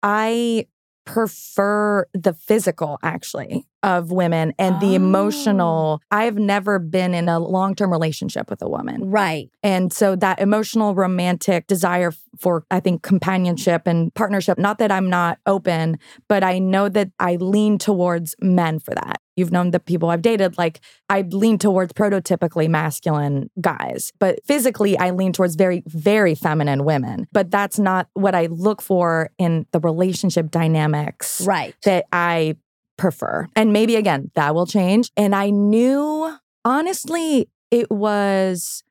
I 0.01 0.67
prefer 1.05 2.07
the 2.13 2.33
physical 2.33 2.97
actually 3.03 3.65
of 3.83 4.11
women 4.11 4.53
and 4.57 4.79
the 4.81 4.91
Oh. 4.93 4.95
emotional. 4.95 6.01
I've 6.11 6.37
never 6.37 6.79
been 6.79 7.13
in 7.13 7.29
a 7.29 7.39
long-term 7.39 7.91
relationship 7.91 8.49
with 8.49 8.61
a 8.61 8.69
woman. 8.69 9.11
Right. 9.11 9.49
And 9.63 9.93
so 9.93 10.15
that 10.17 10.39
emotional 10.39 10.95
romantic 10.95 11.67
desire 11.67 12.11
for 12.39 12.63
I 12.71 12.79
think 12.79 13.03
companionship 13.03 13.83
and 13.85 14.13
partnership, 14.15 14.57
not 14.57 14.79
that 14.79 14.91
I'm 14.91 15.09
not 15.09 15.37
open, 15.45 15.99
but 16.27 16.43
I 16.43 16.59
know 16.59 16.89
that 16.89 17.11
I 17.19 17.35
lean 17.37 17.77
towards 17.77 18.35
men 18.41 18.79
for 18.79 18.93
that. 18.95 19.21
You've 19.35 19.51
known 19.51 19.71
the 19.71 19.79
people 19.79 20.09
I've 20.09 20.21
dated 20.21 20.57
like 20.57 20.79
I 21.09 21.21
lean 21.21 21.57
towards 21.57 21.93
prototypically 21.93 22.69
masculine 22.69 23.49
guys, 23.59 24.11
but 24.19 24.39
physically 24.45 24.97
I 24.97 25.11
lean 25.11 25.33
towards 25.33 25.55
very 25.55 25.83
very 25.87 26.35
feminine 26.35 26.85
women. 26.85 27.27
But 27.31 27.51
that's 27.51 27.77
not 27.77 28.07
what 28.13 28.33
I 28.35 28.47
look 28.47 28.81
for 28.81 29.29
in 29.37 29.65
the 29.71 29.79
relationship 29.79 30.51
dynamics 30.51 31.41
Right. 31.45 31.75
that 31.83 32.05
I 32.11 32.55
prefer. 32.97 33.47
And 33.55 33.73
maybe 33.73 33.95
again, 33.97 34.31
that 34.35 34.55
will 34.55 34.65
change. 34.65 35.11
And 35.17 35.35
I 35.35 35.49
knew, 35.49 36.33
honestly, 36.63 37.49
it 37.71 37.91
was, 37.91 38.83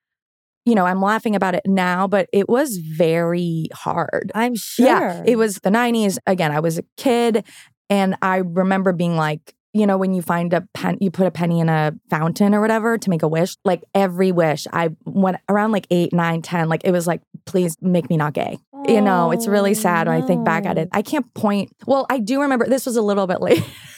you 0.66 0.74
know, 0.74 0.84
I'm 0.84 1.00
laughing 1.00 1.34
about 1.34 1.54
it 1.54 1.62
now, 1.66 2.06
but 2.06 2.28
it 2.32 2.48
was 2.48 2.76
very 2.76 3.68
hard. 3.72 4.30
I'm 4.34 4.54
sure. 4.56 4.86
Yeah, 4.86 5.22
it 5.24 5.36
was 5.36 5.56
the 5.60 5.70
90s. 5.70 6.18
Again, 6.26 6.52
I 6.52 6.60
was 6.60 6.76
a 6.78 6.82
kid. 6.98 7.44
And 7.88 8.16
I 8.20 8.36
remember 8.38 8.92
being 8.92 9.16
like, 9.16 9.54
you 9.74 9.86
know, 9.86 9.98
when 9.98 10.14
you 10.14 10.22
find 10.22 10.52
a 10.52 10.60
pen, 10.72 10.96
you 11.00 11.10
put 11.10 11.26
a 11.26 11.32
penny 11.32 11.58
in 11.58 11.68
a 11.68 11.92
fountain 12.08 12.54
or 12.54 12.60
whatever 12.60 12.96
to 12.96 13.10
make 13.10 13.24
a 13.24 13.28
wish, 13.28 13.56
like 13.64 13.82
every 13.92 14.30
wish, 14.30 14.66
I 14.72 14.90
went 15.04 15.38
around 15.48 15.72
like 15.72 15.88
eight, 15.90 16.12
nine, 16.12 16.42
ten. 16.42 16.68
like 16.68 16.82
it 16.84 16.92
was 16.92 17.08
like, 17.08 17.20
please 17.44 17.76
make 17.82 18.08
me 18.08 18.16
not 18.16 18.32
gay. 18.34 18.58
You 18.86 19.00
know, 19.00 19.30
it's 19.30 19.46
really 19.46 19.72
sad 19.74 20.06
when 20.08 20.22
I 20.22 20.26
think 20.26 20.44
back 20.44 20.66
at 20.66 20.76
it. 20.76 20.88
Oh, 20.92 20.98
I 20.98 21.02
can't 21.02 21.32
point. 21.34 21.72
Well, 21.86 22.06
I 22.10 22.18
do 22.18 22.42
remember 22.42 22.66
this 22.66 22.84
was 22.84 22.96
a 22.96 23.02
little 23.02 23.26
bit 23.26 23.40
later. 23.40 23.64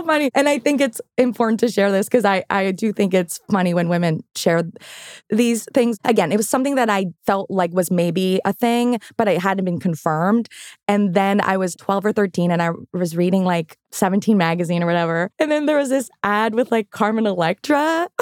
this 0.00 0.06
so 0.06 0.12
funny. 0.12 0.30
And 0.34 0.48
I 0.48 0.58
think 0.58 0.80
it's 0.80 1.00
important 1.18 1.60
to 1.60 1.68
share 1.68 1.90
this 1.90 2.06
because 2.06 2.24
I, 2.24 2.44
I 2.50 2.72
do 2.72 2.92
think 2.92 3.14
it's 3.14 3.40
funny 3.50 3.74
when 3.74 3.88
women 3.88 4.22
share 4.36 4.62
these 5.30 5.66
things. 5.74 5.98
Again, 6.04 6.32
it 6.32 6.36
was 6.36 6.48
something 6.48 6.74
that 6.76 6.90
I 6.90 7.06
felt 7.26 7.50
like 7.50 7.72
was 7.72 7.90
maybe 7.90 8.40
a 8.44 8.52
thing, 8.52 8.98
but 9.16 9.28
it 9.28 9.40
hadn't 9.40 9.64
been 9.64 9.80
confirmed. 9.80 10.48
And 10.88 11.14
then 11.14 11.40
I 11.40 11.56
was 11.56 11.74
12 11.76 12.06
or 12.06 12.12
13 12.12 12.50
and 12.50 12.62
I 12.62 12.70
was 12.92 13.16
reading 13.16 13.44
like 13.44 13.76
17 13.92 14.36
magazine 14.36 14.82
or 14.82 14.86
whatever. 14.86 15.30
And 15.38 15.50
then 15.50 15.66
there 15.66 15.78
was 15.78 15.88
this 15.88 16.10
ad 16.22 16.54
with 16.54 16.70
like 16.70 16.90
Carmen 16.90 17.26
Electra. 17.26 18.08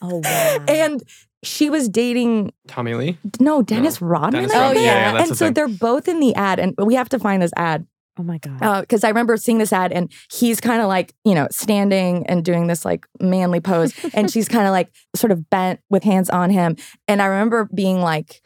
Oh, 0.00 0.20
wow. 0.22 0.64
and 0.68 1.02
she 1.42 1.70
was 1.70 1.88
dating 1.88 2.52
Tommy 2.68 2.94
Lee. 2.94 3.18
no 3.40 3.62
Dennis 3.62 4.00
Rodman. 4.00 4.42
Dennis 4.42 4.54
Rodman. 4.54 4.76
Oh, 4.76 4.80
yeah, 4.80 5.12
that's 5.12 5.22
and 5.22 5.30
the 5.32 5.34
so 5.36 5.44
thing. 5.46 5.54
they're 5.54 5.68
both 5.68 6.06
in 6.06 6.20
the 6.20 6.34
ad, 6.36 6.60
and 6.60 6.74
we 6.78 6.94
have 6.94 7.08
to 7.08 7.18
find 7.18 7.42
this 7.42 7.50
ad 7.56 7.84
oh, 8.18 8.22
my 8.22 8.38
God. 8.38 8.62
Uh, 8.62 8.80
because 8.80 9.04
I 9.04 9.08
remember 9.08 9.36
seeing 9.36 9.58
this 9.58 9.72
ad, 9.72 9.92
and 9.92 10.10
he's 10.32 10.60
kind 10.60 10.80
of 10.82 10.88
like 10.88 11.14
you 11.24 11.34
know 11.34 11.46
standing 11.50 12.26
and 12.26 12.44
doing 12.44 12.66
this 12.66 12.84
like 12.84 13.06
manly 13.20 13.60
pose, 13.60 13.92
and 14.14 14.30
she's 14.30 14.48
kind 14.48 14.66
of 14.66 14.72
like 14.72 14.90
sort 15.14 15.30
of 15.30 15.48
bent 15.50 15.80
with 15.90 16.04
hands 16.04 16.28
on 16.30 16.50
him, 16.50 16.76
and 17.06 17.22
I 17.22 17.26
remember 17.26 17.68
being 17.74 18.00
like, 18.00 18.42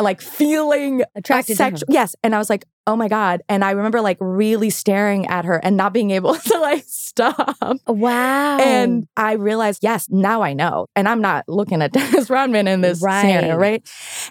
like 0.00 0.20
feeling 0.20 1.02
Attracted 1.14 1.54
a 1.54 1.56
to 1.56 1.64
him. 1.64 1.74
sexu- 1.74 1.82
Yes, 1.88 2.14
and 2.22 2.34
I 2.34 2.38
was 2.38 2.48
like, 2.50 2.64
oh 2.86 2.96
my 2.96 3.08
god, 3.08 3.42
and 3.48 3.64
I 3.64 3.70
remember 3.72 4.00
like 4.00 4.16
really 4.20 4.70
staring 4.70 5.26
at 5.26 5.44
her 5.44 5.56
and 5.62 5.76
not 5.76 5.92
being 5.92 6.10
able 6.10 6.34
to 6.50 6.58
like 6.58 6.84
stop. 6.86 7.56
Wow. 7.86 8.58
And 8.58 9.06
I 9.16 9.32
realized, 9.32 9.80
yes, 9.82 10.08
now 10.10 10.42
I 10.42 10.52
know. 10.52 10.86
And 10.96 11.08
I'm 11.08 11.20
not 11.20 11.44
looking 11.48 11.82
at 11.82 11.92
Dennis 12.00 12.30
Rodman 12.30 12.66
in 12.68 12.80
this 12.80 13.00
scenario, 13.00 13.56
Right. 13.56 13.82
right? 13.82 13.90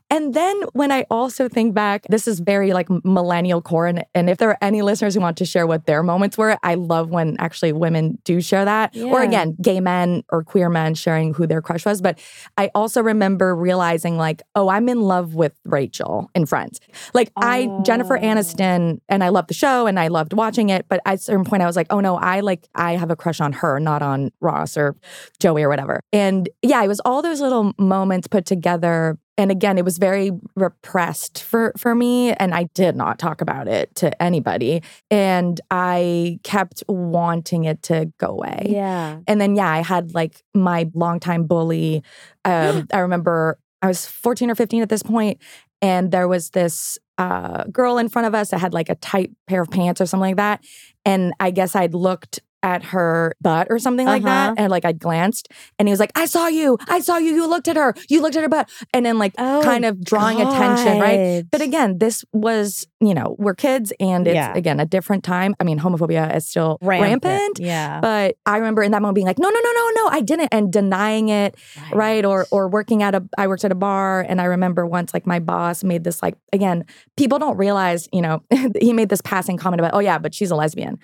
And 0.10 0.34
then 0.34 0.62
when 0.74 0.92
I 0.92 1.06
also 1.10 1.48
think 1.48 1.74
back, 1.74 2.06
this 2.10 2.28
is 2.28 2.40
very 2.40 2.74
like 2.74 2.88
millennial 3.04 3.62
core. 3.62 3.88
And, 3.88 4.04
and 4.16 4.30
if 4.30 4.38
there 4.38 4.50
are 4.50 4.58
any 4.62 4.82
listeners 4.82 5.14
who 5.16 5.22
want 5.22 5.38
to 5.38 5.46
share 5.46 5.68
what 5.68 5.86
their 5.86 6.04
moments 6.04 6.38
were, 6.38 6.58
I 6.64 6.76
love 6.76 7.10
when 7.10 7.36
actually 7.40 7.74
women 7.74 8.18
do 8.24 8.42
share 8.42 8.66
that. 8.66 8.96
Or 8.98 9.22
again, 9.22 9.56
gay 9.62 9.80
men 9.80 10.24
or 10.32 10.44
queer 10.44 10.70
men 10.70 10.96
sharing 10.96 11.34
who 11.34 11.46
their 11.48 11.62
crush 11.62 11.86
was. 11.86 12.02
But 12.02 12.20
I 12.58 12.70
also 12.76 13.02
remember 13.02 13.56
realizing, 13.56 14.18
like, 14.18 14.42
oh, 14.56 14.70
I'm 14.70 14.90
in 14.90 15.02
love 15.02 15.36
with 15.36 15.54
Rachel 15.66 16.30
in 16.34 16.46
Friends. 16.46 16.80
Like, 17.14 17.32
I, 17.36 17.68
Jennifer 17.84 18.18
Oh. 18.18 18.22
Aniston, 18.40 19.00
and 19.10 19.24
I 19.24 19.30
loved 19.30 19.50
the 19.50 19.54
show 19.54 19.88
and 19.88 20.00
I 20.00 20.08
loved 20.08 20.34
watching 20.34 20.70
it. 20.70 20.86
But 20.90 21.02
at 21.06 21.16
a 21.16 21.18
certain 21.18 21.46
point, 21.46 21.64
I 21.64 21.66
was 21.66 21.76
like, 21.76 21.88
oh 21.90 22.00
no, 22.00 22.16
I 22.18 22.40
like, 22.42 22.68
I 22.76 22.94
have 22.94 23.12
a 23.12 23.16
crush 23.16 23.40
on 23.40 23.54
her, 23.54 23.80
not 23.80 24.02
on 24.02 24.32
Ross 24.42 24.78
or 24.78 24.96
Joey 25.40 25.64
or 25.64 25.70
whatever. 25.70 26.02
And 26.12 26.50
yeah, 26.62 26.84
it 26.84 26.88
was 26.88 27.00
all 27.02 27.22
those 27.22 27.42
little 27.42 27.74
moments 27.78 28.28
put 28.28 28.46
together. 28.46 29.18
And 29.38 29.52
again, 29.52 29.78
it 29.78 29.86
was 29.86 29.98
very 29.98 30.32
repressed 30.56 31.42
for 31.44 31.72
for 31.78 31.96
me, 31.96 32.34
and 32.34 32.54
I 32.54 32.64
did 32.74 32.98
not 32.98 33.20
talk 33.20 33.40
about 33.40 33.70
it 33.70 33.96
to 33.96 34.22
anybody. 34.22 34.84
And 35.10 35.62
I 35.72 36.40
kept 36.44 36.84
wanting 36.90 37.64
it 37.64 37.82
to 37.84 38.12
go 38.18 38.28
away. 38.28 38.66
yeah. 38.68 39.20
And 39.28 39.40
then 39.40 39.56
yeah, 39.56 39.72
I 39.72 39.82
had 39.82 40.14
like 40.14 40.42
my 40.54 40.90
longtime 40.94 41.46
bully. 41.46 42.04
Um, 42.44 42.88
I 42.94 43.00
remember 43.00 43.58
I 43.82 43.88
was 43.88 44.06
14 44.06 44.52
or 44.52 44.56
15 44.56 44.82
at 44.82 44.90
this 44.90 45.04
point, 45.04 45.40
and 45.82 46.12
there 46.12 46.28
was 46.28 46.52
this 46.52 46.98
uh, 47.18 47.64
girl 47.66 47.98
in 47.98 48.10
front 48.10 48.28
of 48.28 48.36
us 48.36 48.50
that 48.50 48.60
had 48.60 48.74
like 48.74 48.90
a 48.90 48.96
tight 48.96 49.32
pair 49.48 49.62
of 49.62 49.70
pants 49.70 50.00
or 50.02 50.06
something 50.06 50.30
like 50.30 50.38
that. 50.38 50.64
And 51.06 51.34
I 51.40 51.52
guess 51.52 51.76
I'd 51.76 51.94
looked 51.94 52.40
at 52.62 52.84
her 52.84 53.34
butt 53.42 53.68
or 53.70 53.80
something 53.80 54.06
like 54.06 54.24
Uh-huh. 54.24 54.54
that. 54.54 54.60
And 54.60 54.70
like 54.70 54.86
I 54.86 54.92
glanced 54.92 55.48
and 55.78 55.88
he 55.88 55.92
was 55.92 56.00
like, 56.00 56.12
I 56.16 56.26
saw 56.26 56.48
you. 56.48 56.78
I 56.90 57.00
saw 57.00 57.18
you. 57.18 57.34
You 57.34 57.48
looked 57.48 57.68
at 57.68 57.76
her. 57.78 57.94
You 58.10 58.22
looked 58.22 58.36
at 58.36 58.44
her 58.44 58.50
butt. 58.50 58.70
And 58.94 59.06
then 59.06 59.18
like 59.18 59.34
Oh, 59.38 59.62
kind 59.64 59.86
of 59.86 60.04
drawing 60.04 60.42
attention, 60.42 61.00
right? 61.00 61.44
But 61.50 61.62
again, 61.62 62.00
this 62.00 62.26
was, 62.34 62.86
you 63.00 63.14
know, 63.14 63.36
we're 63.40 63.54
kids 63.56 63.94
and 64.00 64.28
it's 64.28 64.36
Yeah. 64.36 64.54
again 64.56 64.80
a 64.80 64.86
different 64.86 65.24
time. 65.24 65.56
I 65.60 65.64
mean, 65.64 65.80
homophobia 65.80 66.36
is 66.36 66.48
still 66.48 66.78
rampant. 66.82 67.60
Yeah. 67.60 68.00
But 68.02 68.36
I 68.46 68.58
remember 68.58 68.84
in 68.84 68.92
that 68.92 69.02
moment 69.02 69.16
being 69.16 69.28
like, 69.28 69.40
no, 69.40 69.50
no, 69.50 69.60
no, 69.60 69.72
no, 69.72 69.90
no, 69.96 70.08
I 70.10 70.22
didn't, 70.22 70.50
and 70.52 70.72
denying 70.72 71.30
it, 71.30 71.56
right? 71.94 72.26
Or 72.26 72.46
or 72.52 72.68
working 72.68 73.04
at 73.04 73.16
a, 73.16 73.24
I 73.38 73.48
worked 73.48 73.64
at 73.64 73.72
a 73.72 73.76
bar, 73.76 74.22
and 74.28 74.42
I 74.42 74.46
remember 74.46 74.86
once 74.86 75.14
like 75.14 75.26
my 75.26 75.40
boss 75.40 75.84
made 75.84 76.04
this 76.04 76.22
like 76.22 76.36
again, 76.52 76.84
people 77.16 77.40
don't 77.40 77.58
realize, 77.58 78.10
you 78.12 78.22
know, 78.22 78.44
he 78.82 78.92
made 78.94 79.10
this 79.10 79.22
passing 79.22 79.58
comment 79.58 79.80
about, 79.80 79.94
oh 79.94 80.00
yeah, 80.00 80.18
but 80.18 80.34
she's 80.34 80.52
a 80.52 80.56
lesbian. 80.56 80.98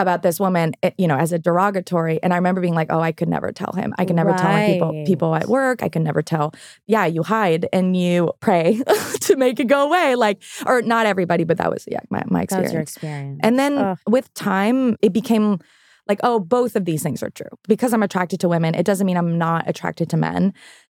About 0.00 0.22
this 0.22 0.40
woman, 0.40 0.74
eh, 0.82 0.90
you 0.98 1.06
know, 1.06 1.16
as 1.16 1.32
a 1.32 1.38
derogatory, 1.38 2.22
and 2.22 2.32
I 2.32 2.36
remember 2.36 2.60
being 2.60 2.74
like, 2.74 2.88
"Oh, 2.90 3.00
I 3.00 3.12
could 3.12 3.28
never 3.28 3.52
tell 3.52 3.72
him. 3.72 3.94
I 3.98 4.04
can 4.04 4.16
never 4.16 4.32
tell 4.32 4.50
him 4.50 4.72
people 4.72 5.04
people 5.06 5.34
at 5.34 5.48
work. 5.48 5.82
I 5.82 5.88
can 5.88 6.02
never 6.02 6.22
tell. 6.22 6.52
Yeah, 6.86 7.06
you 7.06 7.22
hide 7.22 7.68
and 7.72 7.96
you 7.96 8.32
pray 8.40 8.82
to 9.20 9.36
make 9.36 9.60
it 9.60 9.66
go 9.66 9.86
away. 9.86 10.14
Like, 10.14 10.42
or 10.66 10.82
not 10.82 11.06
everybody, 11.06 11.44
but 11.44 11.58
that 11.58 11.70
was 11.70 11.86
yeah 11.90 12.00
my 12.10 12.22
my 12.26 12.40
that 12.40 12.44
experience. 12.44 12.68
was 12.68 12.72
your 12.72 12.82
experience. 12.82 13.40
And 13.42 13.58
then 13.58 13.78
Ugh. 13.78 13.98
with 14.08 14.32
time, 14.34 14.96
it 15.02 15.12
became 15.12 15.58
like, 16.10 16.20
oh, 16.22 16.40
both 16.40 16.76
of 16.76 16.84
these 16.84 17.02
things 17.02 17.22
are 17.22 17.30
true. 17.30 17.50
Because 17.68 17.94
I'm 17.94 18.02
attracted 18.02 18.40
to 18.40 18.48
women, 18.48 18.74
it 18.74 18.84
doesn't 18.84 19.06
mean 19.06 19.16
I'm 19.16 19.38
not 19.38 19.68
attracted 19.68 20.10
to 20.10 20.16
men. 20.16 20.52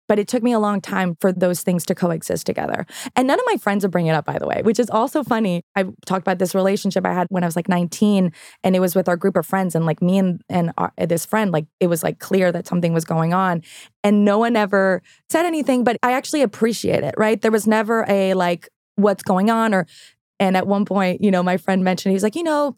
But 0.08 0.18
it 0.18 0.28
took 0.28 0.42
me 0.42 0.52
a 0.52 0.58
long 0.58 0.80
time 0.80 1.16
for 1.20 1.32
those 1.32 1.62
things 1.62 1.84
to 1.86 1.94
coexist 1.94 2.46
together. 2.46 2.86
And 3.14 3.26
none 3.26 3.38
of 3.38 3.44
my 3.46 3.56
friends 3.56 3.84
would 3.84 3.90
bring 3.90 4.06
it 4.06 4.12
up, 4.12 4.24
by 4.24 4.38
the 4.38 4.46
way, 4.46 4.62
which 4.62 4.78
is 4.78 4.90
also 4.90 5.22
funny. 5.22 5.62
I 5.74 5.84
talked 6.04 6.22
about 6.22 6.38
this 6.38 6.54
relationship 6.54 7.04
I 7.06 7.12
had 7.12 7.26
when 7.30 7.42
I 7.42 7.46
was 7.46 7.56
like 7.56 7.68
19, 7.68 8.32
and 8.62 8.76
it 8.76 8.80
was 8.80 8.94
with 8.94 9.08
our 9.08 9.16
group 9.16 9.36
of 9.36 9.46
friends. 9.46 9.74
And 9.74 9.86
like 9.86 10.00
me 10.02 10.18
and, 10.18 10.40
and 10.48 10.72
our, 10.78 10.92
this 10.96 11.26
friend, 11.26 11.50
like 11.52 11.66
it 11.80 11.88
was 11.88 12.02
like 12.02 12.18
clear 12.18 12.52
that 12.52 12.66
something 12.66 12.92
was 12.92 13.04
going 13.04 13.34
on. 13.34 13.62
And 14.04 14.24
no 14.24 14.38
one 14.38 14.56
ever 14.56 15.02
said 15.28 15.46
anything, 15.46 15.84
but 15.84 15.96
I 16.02 16.12
actually 16.12 16.42
appreciate 16.42 17.02
it, 17.02 17.14
right? 17.16 17.40
There 17.40 17.50
was 17.50 17.66
never 17.66 18.04
a 18.08 18.34
like, 18.34 18.68
what's 18.96 19.22
going 19.22 19.50
on 19.50 19.74
or 19.74 19.86
and 20.38 20.56
at 20.56 20.66
one 20.66 20.84
point, 20.84 21.22
you 21.22 21.30
know, 21.30 21.42
my 21.42 21.56
friend 21.56 21.82
mentioned, 21.82 22.12
he's 22.12 22.22
like, 22.22 22.36
you 22.36 22.42
know, 22.42 22.76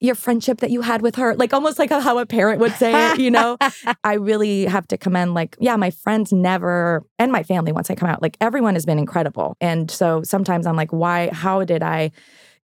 your 0.00 0.14
friendship 0.14 0.58
that 0.60 0.70
you 0.70 0.82
had 0.82 1.00
with 1.00 1.16
her, 1.16 1.34
like 1.36 1.54
almost 1.54 1.78
like 1.78 1.90
how 1.90 2.18
a 2.18 2.26
parent 2.26 2.60
would 2.60 2.72
say 2.72 3.12
it, 3.12 3.18
you 3.18 3.30
know? 3.30 3.56
I 4.04 4.14
really 4.14 4.66
have 4.66 4.86
to 4.88 4.98
commend, 4.98 5.32
like, 5.34 5.56
yeah, 5.58 5.76
my 5.76 5.90
friends 5.90 6.32
never, 6.32 7.02
and 7.18 7.32
my 7.32 7.42
family 7.42 7.72
once 7.72 7.90
I 7.90 7.94
come 7.94 8.08
out, 8.08 8.20
like, 8.20 8.36
everyone 8.40 8.74
has 8.74 8.84
been 8.84 8.98
incredible. 8.98 9.56
And 9.60 9.90
so 9.90 10.22
sometimes 10.22 10.66
I'm 10.66 10.76
like, 10.76 10.92
why, 10.92 11.30
how 11.32 11.64
did 11.64 11.82
I 11.82 12.10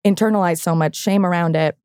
internalize 0.07 0.61
so 0.61 0.75
much 0.75 0.95
shame 0.97 1.27
around 1.27 1.57
it? 1.57 1.77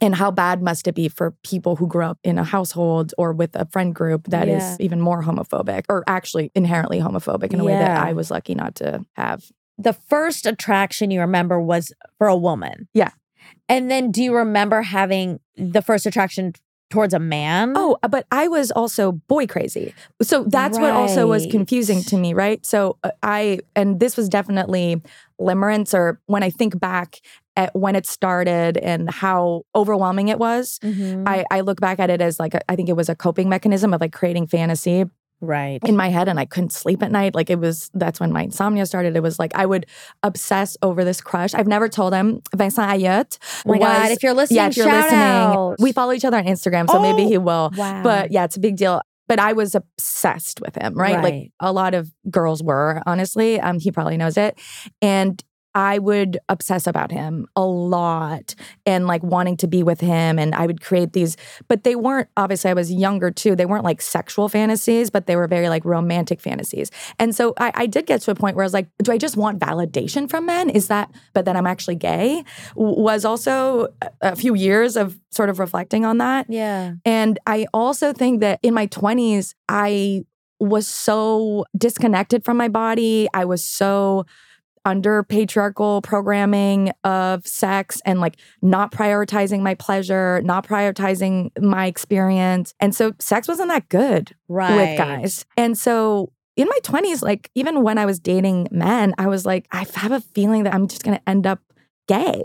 And 0.00 0.14
how 0.14 0.30
bad 0.30 0.62
must 0.62 0.88
it 0.88 0.94
be 0.94 1.08
for 1.08 1.32
people 1.44 1.76
who 1.76 1.86
grew 1.86 2.04
up 2.04 2.18
in 2.24 2.38
a 2.38 2.44
household 2.44 3.12
or 3.18 3.34
with 3.34 3.54
a 3.54 3.66
friend 3.66 3.94
group 3.94 4.26
that 4.28 4.48
is 4.48 4.62
Yeah. 4.62 4.76
even 4.80 5.02
more 5.02 5.22
homophobic 5.22 5.84
or 5.90 6.02
actually 6.06 6.50
inherently 6.54 6.98
homophobic 6.98 7.52
in 7.52 7.60
a 7.60 7.64
way 7.64 7.74
that 7.74 8.00
I 8.02 8.14
was 8.14 8.30
lucky 8.30 8.54
not 8.54 8.74
to 8.76 9.04
have? 9.16 9.44
the 9.78 9.92
first 9.94 10.46
attraction 10.46 11.10
you 11.10 11.20
remember 11.20 11.58
was 11.60 11.92
for 12.18 12.28
a 12.28 12.36
woman. 12.36 12.88
Yeah. 12.94 13.10
And 13.72 13.90
then 13.90 14.10
do 14.10 14.22
you 14.22 14.36
remember 14.36 14.82
having 14.82 15.40
the 15.56 15.80
first 15.80 16.04
attraction 16.04 16.52
towards 16.90 17.14
a 17.14 17.18
man? 17.18 17.72
Oh, 17.74 17.96
uh, 18.02 18.08
but 18.08 18.26
I 18.30 18.48
was 18.48 18.70
also 18.70 19.12
boy 19.12 19.46
crazy. 19.46 19.94
So 20.20 20.44
that's 20.44 20.78
what 20.78 20.92
also 20.92 21.26
was 21.26 21.46
confusing 21.46 22.02
to 22.04 22.18
me, 22.18 22.34
right? 22.34 22.64
So 22.66 22.98
uh, 23.02 23.12
I, 23.22 23.60
and 23.74 23.98
this 23.98 24.14
was 24.16 24.28
definitely 24.28 25.00
limerence, 25.40 25.94
or 25.94 26.20
when 26.26 26.42
I 26.42 26.50
think 26.50 26.78
back 26.78 27.20
at 27.56 27.74
when 27.74 27.96
it 27.96 28.06
started 28.06 28.76
and 28.76 29.10
how 29.10 29.62
overwhelming 29.74 30.28
it 30.28 30.38
was, 30.38 30.78
Mhm. 30.84 31.26
I, 31.26 31.44
I 31.50 31.60
look 31.62 31.80
back 31.80 31.98
at 31.98 32.10
it 32.10 32.20
as 32.20 32.38
like, 32.38 32.52
a, 32.54 32.70
I 32.70 32.76
think 32.76 32.90
it 32.90 32.96
was 32.96 33.08
a 33.08 33.14
coping 33.14 33.48
mechanism 33.48 33.94
of 33.94 34.00
like 34.02 34.12
creating 34.12 34.46
fantasy 34.46 35.06
right. 35.42 35.80
in 35.84 35.96
my 35.96 36.08
head 36.08 36.28
and 36.28 36.40
I 36.40 36.46
couldn't 36.46 36.72
sleep 36.72 37.02
at 37.02 37.12
night. 37.12 37.34
Like 37.34 37.50
it 37.50 37.58
was, 37.58 37.90
that's 37.92 38.18
when 38.20 38.32
my 38.32 38.44
insomnia 38.44 38.86
started. 38.86 39.16
It 39.16 39.22
was 39.22 39.38
like 39.38 39.52
I 39.54 39.66
would 39.66 39.84
obsess 40.22 40.76
over 40.82 41.04
this 41.04 41.20
crush. 41.20 41.52
I've 41.52 41.66
never 41.66 41.88
told 41.88 42.14
him, 42.14 42.40
Vincent 42.54 42.88
Ayot. 42.88 43.38
Oh 43.66 43.72
my 43.72 43.78
God, 43.78 44.10
if 44.12 44.22
you're 44.22 44.32
listening, 44.34 44.56
yeah, 44.56 44.68
if 44.68 44.76
you're 44.76 44.86
listening, 44.86 45.18
out. 45.18 45.76
we 45.78 45.92
follow 45.92 46.12
each 46.12 46.24
other 46.24 46.38
on 46.38 46.44
Instagram, 46.44 46.88
so 46.88 47.00
maybe 47.00 47.24
Oh, 47.24 47.28
he 47.28 47.38
will. 47.38 47.70
wow. 47.76 48.02
But 48.02 48.32
yeah, 48.32 48.44
it's 48.44 48.56
a 48.56 48.60
big 48.60 48.76
deal. 48.76 49.02
But 49.28 49.38
I 49.38 49.52
was 49.52 49.74
obsessed 49.74 50.60
with 50.60 50.74
him, 50.76 50.94
right? 50.94 51.22
Like 51.22 51.52
a 51.60 51.72
lot 51.72 51.94
of 51.94 52.12
girls 52.30 52.62
were, 52.62 53.00
honestly. 53.06 53.58
Um, 53.60 53.78
he 53.78 53.90
probably 53.90 54.16
knows 54.16 54.36
it. 54.36 54.58
And 55.00 55.42
I 55.74 55.98
would 55.98 56.38
obsess 56.48 56.86
about 56.86 57.10
him 57.10 57.46
a 57.56 57.64
lot 57.64 58.54
and 58.84 59.06
like 59.06 59.22
wanting 59.22 59.56
to 59.58 59.66
be 59.66 59.82
with 59.82 60.00
him. 60.00 60.38
And 60.38 60.54
I 60.54 60.66
would 60.66 60.80
create 60.80 61.12
these, 61.12 61.36
but 61.68 61.84
they 61.84 61.96
weren't, 61.96 62.28
obviously, 62.36 62.70
I 62.70 62.74
was 62.74 62.92
younger 62.92 63.30
too. 63.30 63.56
They 63.56 63.66
weren't 63.66 63.84
like 63.84 64.02
sexual 64.02 64.48
fantasies, 64.48 65.10
but 65.10 65.26
they 65.26 65.36
were 65.36 65.46
very 65.48 65.68
like 65.68 65.84
romantic 65.84 66.40
fantasies. 66.40 66.90
And 67.18 67.34
so 67.34 67.54
I, 67.58 67.72
I 67.74 67.86
did 67.86 68.06
get 68.06 68.20
to 68.22 68.30
a 68.30 68.34
point 68.34 68.56
where 68.56 68.64
I 68.64 68.66
was 68.66 68.74
like, 68.74 68.88
do 69.02 69.12
I 69.12 69.18
just 69.18 69.36
want 69.36 69.60
validation 69.60 70.28
from 70.28 70.46
men? 70.46 70.68
Is 70.70 70.88
that, 70.88 71.10
but 71.32 71.44
then 71.44 71.56
I'm 71.56 71.66
actually 71.66 71.96
gay? 71.96 72.44
Was 72.74 73.24
also 73.24 73.88
a- 74.02 74.10
a 74.22 74.36
few 74.36 74.54
years 74.54 74.96
of 74.96 75.18
sort 75.30 75.48
of 75.50 75.58
reflecting 75.58 76.04
on 76.04 76.18
that. 76.18 76.46
yeah. 76.48 76.92
And 77.04 77.38
I 77.46 77.66
also 77.72 78.12
think 78.12 78.40
that 78.40 78.60
in 78.62 78.74
my 78.74 78.86
20s, 78.88 79.54
I 79.68 80.24
was 80.60 80.86
so 80.86 81.64
disconnected 81.76 82.44
from 82.44 82.56
my 82.56 82.68
body. 82.68 83.28
I 83.34 83.44
was 83.44 83.64
so 83.64 84.26
under 84.84 85.22
patriarchal 85.22 86.02
programming 86.02 86.90
of 87.04 87.46
sex 87.46 88.00
and 88.04 88.20
like 88.20 88.36
not 88.60 88.90
prioritizing 88.92 89.60
my 89.60 89.74
pleasure, 89.74 90.42
not 90.42 90.66
prioritizing 90.66 91.50
my 91.60 91.86
experience. 91.86 92.74
And 92.80 92.94
so 92.94 93.12
sex 93.18 93.48
wasn't 93.48 93.68
that 93.68 93.88
good 93.88 94.34
Right. 94.48 94.76
with 94.76 94.98
guys. 94.98 95.44
And 95.56 95.78
so 95.78 96.32
in 96.56 96.68
my 96.68 96.78
20s, 96.82 97.22
like 97.22 97.50
even 97.54 97.82
when 97.82 97.96
I 97.98 98.06
was 98.06 98.18
dating 98.18 98.68
men, 98.70 99.14
I 99.18 99.26
was 99.26 99.46
like, 99.46 99.66
I 99.70 99.86
have 99.94 100.12
a 100.12 100.20
feeling 100.20 100.64
that 100.64 100.74
I'm 100.74 100.88
just 100.88 101.02
going 101.02 101.16
to 101.16 101.28
end 101.28 101.46
up 101.46 101.60
gay. 102.08 102.44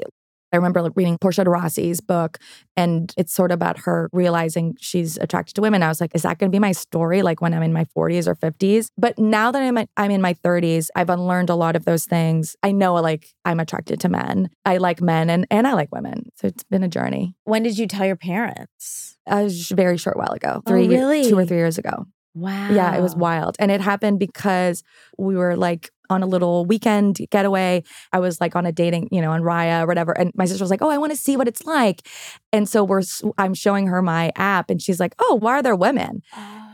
I 0.53 0.55
remember 0.55 0.89
reading 0.95 1.17
Portia 1.19 1.43
de 1.43 1.49
Rossi's 1.49 1.99
book, 1.99 2.37
and 2.75 3.13
it's 3.17 3.33
sort 3.33 3.51
of 3.51 3.55
about 3.55 3.79
her 3.79 4.09
realizing 4.13 4.75
she's 4.79 5.17
attracted 5.17 5.55
to 5.55 5.61
women. 5.61 5.83
I 5.83 5.89
was 5.89 5.99
like, 5.99 6.11
is 6.15 6.21
that 6.21 6.37
going 6.39 6.49
to 6.51 6.55
be 6.55 6.59
my 6.59 6.71
story? 6.71 7.21
Like 7.21 7.41
when 7.41 7.53
I'm 7.53 7.63
in 7.63 7.73
my 7.73 7.85
40s 7.97 8.27
or 8.27 8.35
50s? 8.35 8.89
But 8.97 9.17
now 9.19 9.51
that 9.51 9.61
I'm 9.61 9.77
I'm 9.97 10.11
in 10.11 10.21
my 10.21 10.33
30s, 10.35 10.89
I've 10.95 11.09
unlearned 11.09 11.49
a 11.49 11.55
lot 11.55 11.75
of 11.75 11.85
those 11.85 12.05
things. 12.05 12.55
I 12.63 12.71
know 12.71 12.93
like 12.95 13.27
I'm 13.45 13.59
attracted 13.59 13.99
to 14.01 14.09
men. 14.09 14.49
I 14.65 14.77
like 14.77 15.01
men, 15.01 15.29
and 15.29 15.45
and 15.51 15.67
I 15.67 15.73
like 15.73 15.91
women. 15.91 16.29
So 16.35 16.47
it's 16.47 16.63
been 16.63 16.83
a 16.83 16.87
journey. 16.89 17.35
When 17.43 17.63
did 17.63 17.77
you 17.77 17.87
tell 17.87 18.05
your 18.05 18.15
parents? 18.15 19.17
A 19.27 19.49
very 19.71 19.97
short 19.97 20.15
while 20.17 20.31
ago, 20.31 20.61
Oh, 20.65 20.69
three, 20.69 20.83
ye- 20.83 20.95
really? 20.95 21.27
two 21.29 21.37
or 21.37 21.45
three 21.45 21.57
years 21.57 21.77
ago. 21.77 22.05
Wow. 22.33 22.69
Yeah, 22.69 22.95
it 22.95 23.01
was 23.01 23.15
wild. 23.15 23.55
And 23.59 23.71
it 23.71 23.81
happened 23.81 24.19
because 24.19 24.83
we 25.17 25.35
were 25.35 25.55
like 25.57 25.89
on 26.09 26.23
a 26.23 26.25
little 26.25 26.65
weekend 26.65 27.19
getaway. 27.29 27.83
I 28.11 28.19
was 28.19 28.39
like 28.39 28.55
on 28.55 28.65
a 28.65 28.71
dating, 28.71 29.09
you 29.11 29.21
know, 29.21 29.31
on 29.31 29.41
Raya 29.41 29.83
or 29.83 29.87
whatever. 29.87 30.11
And 30.11 30.31
my 30.35 30.45
sister 30.45 30.63
was 30.63 30.69
like, 30.69 30.81
Oh, 30.81 30.89
I 30.89 30.97
want 30.97 31.11
to 31.11 31.17
see 31.17 31.37
what 31.37 31.47
it's 31.47 31.65
like. 31.65 32.07
And 32.51 32.67
so 32.67 32.83
we're, 32.83 33.03
I'm 33.37 33.53
showing 33.53 33.87
her 33.87 34.01
my 34.01 34.31
app 34.35 34.69
and 34.69 34.81
she's 34.81 34.99
like, 34.99 35.15
Oh, 35.19 35.35
why 35.35 35.53
are 35.53 35.63
there 35.63 35.75
women? 35.75 36.21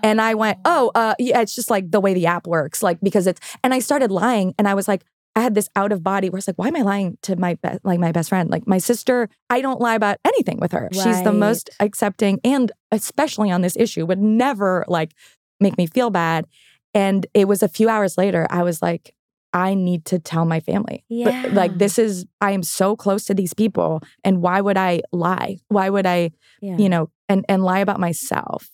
And 0.03 0.21
I 0.21 0.33
went, 0.33 0.59
Oh, 0.65 0.91
uh, 0.95 1.15
yeah, 1.19 1.41
it's 1.41 1.55
just 1.55 1.69
like 1.69 1.91
the 1.91 1.99
way 1.99 2.13
the 2.13 2.25
app 2.25 2.47
works. 2.47 2.83
Like, 2.83 2.99
because 3.01 3.27
it's, 3.27 3.39
and 3.63 3.73
I 3.73 3.79
started 3.79 4.11
lying 4.11 4.53
and 4.57 4.67
I 4.67 4.73
was 4.73 4.87
like, 4.87 5.03
I 5.35 5.41
had 5.41 5.55
this 5.55 5.67
out 5.75 5.91
of 5.91 6.03
body 6.03 6.29
where 6.29 6.37
it's 6.37 6.47
like, 6.47 6.59
why 6.59 6.67
am 6.67 6.75
I 6.75 6.81
lying 6.81 7.17
to 7.23 7.35
my 7.35 7.55
be- 7.55 7.79
like 7.83 7.99
my 7.99 8.11
best 8.11 8.29
friend? 8.29 8.51
Like 8.51 8.67
my 8.67 8.77
sister, 8.77 9.29
I 9.49 9.61
don't 9.61 9.81
lie 9.81 9.95
about 9.95 10.17
anything 10.25 10.59
with 10.59 10.71
her. 10.73 10.89
She's 10.91 11.23
the 11.23 11.31
most 11.33 11.69
accepting 11.79 12.39
and 12.43 12.71
especially 12.91 13.49
on 13.49 13.61
this 13.61 13.75
issue 13.75 14.05
would 14.05 14.19
never 14.19 14.85
like 14.87 15.13
make 15.59 15.77
me 15.77 15.87
feel 15.87 16.11
bad. 16.11 16.45
And 16.93 17.25
it 17.33 17.47
was 17.47 17.63
a 17.63 17.67
few 17.67 17.89
hours 17.89 18.17
later, 18.17 18.45
I 18.51 18.61
was 18.61 18.81
like, 18.83 19.15
I 19.53 19.75
need 19.75 20.05
to 20.05 20.19
tell 20.19 20.45
my 20.45 20.59
family. 20.59 21.03
But, 21.09 21.33
Yeah. 21.33 21.49
like 21.53 21.77
this 21.77 21.99
is 21.99 22.25
I 22.41 22.51
am 22.51 22.63
so 22.63 22.95
close 22.95 23.23
to 23.25 23.33
these 23.33 23.53
people 23.53 24.01
and 24.23 24.41
why 24.41 24.61
would 24.61 24.77
I 24.77 25.01
lie? 25.11 25.57
Why 25.69 25.89
would 25.89 26.05
I, 26.07 26.31
Yeah. 26.61 26.77
you 26.77 26.89
know, 26.89 27.09
and 27.29 27.45
and 27.47 27.63
lie 27.63 27.79
about 27.79 27.99
myself? 27.99 28.69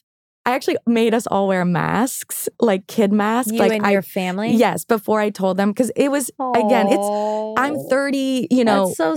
I 0.46 0.52
actually 0.56 0.78
made 0.88 1.14
us 1.14 1.28
all 1.28 1.48
wear 1.48 1.64
masks, 1.66 2.50
like 2.60 2.88
kid 2.88 3.12
masks. 3.12 3.52
you 3.52 3.60
like 3.60 3.72
and 3.74 3.86
I 3.86 3.92
your 3.92 4.02
family? 4.02 4.52
yes, 4.52 4.84
before 4.86 5.20
I 5.20 5.30
told 5.30 5.58
them 5.58 5.70
because 5.72 5.92
it 5.96 6.10
was 6.10 6.32
again, 6.56 6.88
it's 6.90 7.60
I'm 7.60 7.78
30, 7.90 8.48
you 8.50 8.64
know, 8.64 8.88
That's 8.98 8.98
so 8.98 9.16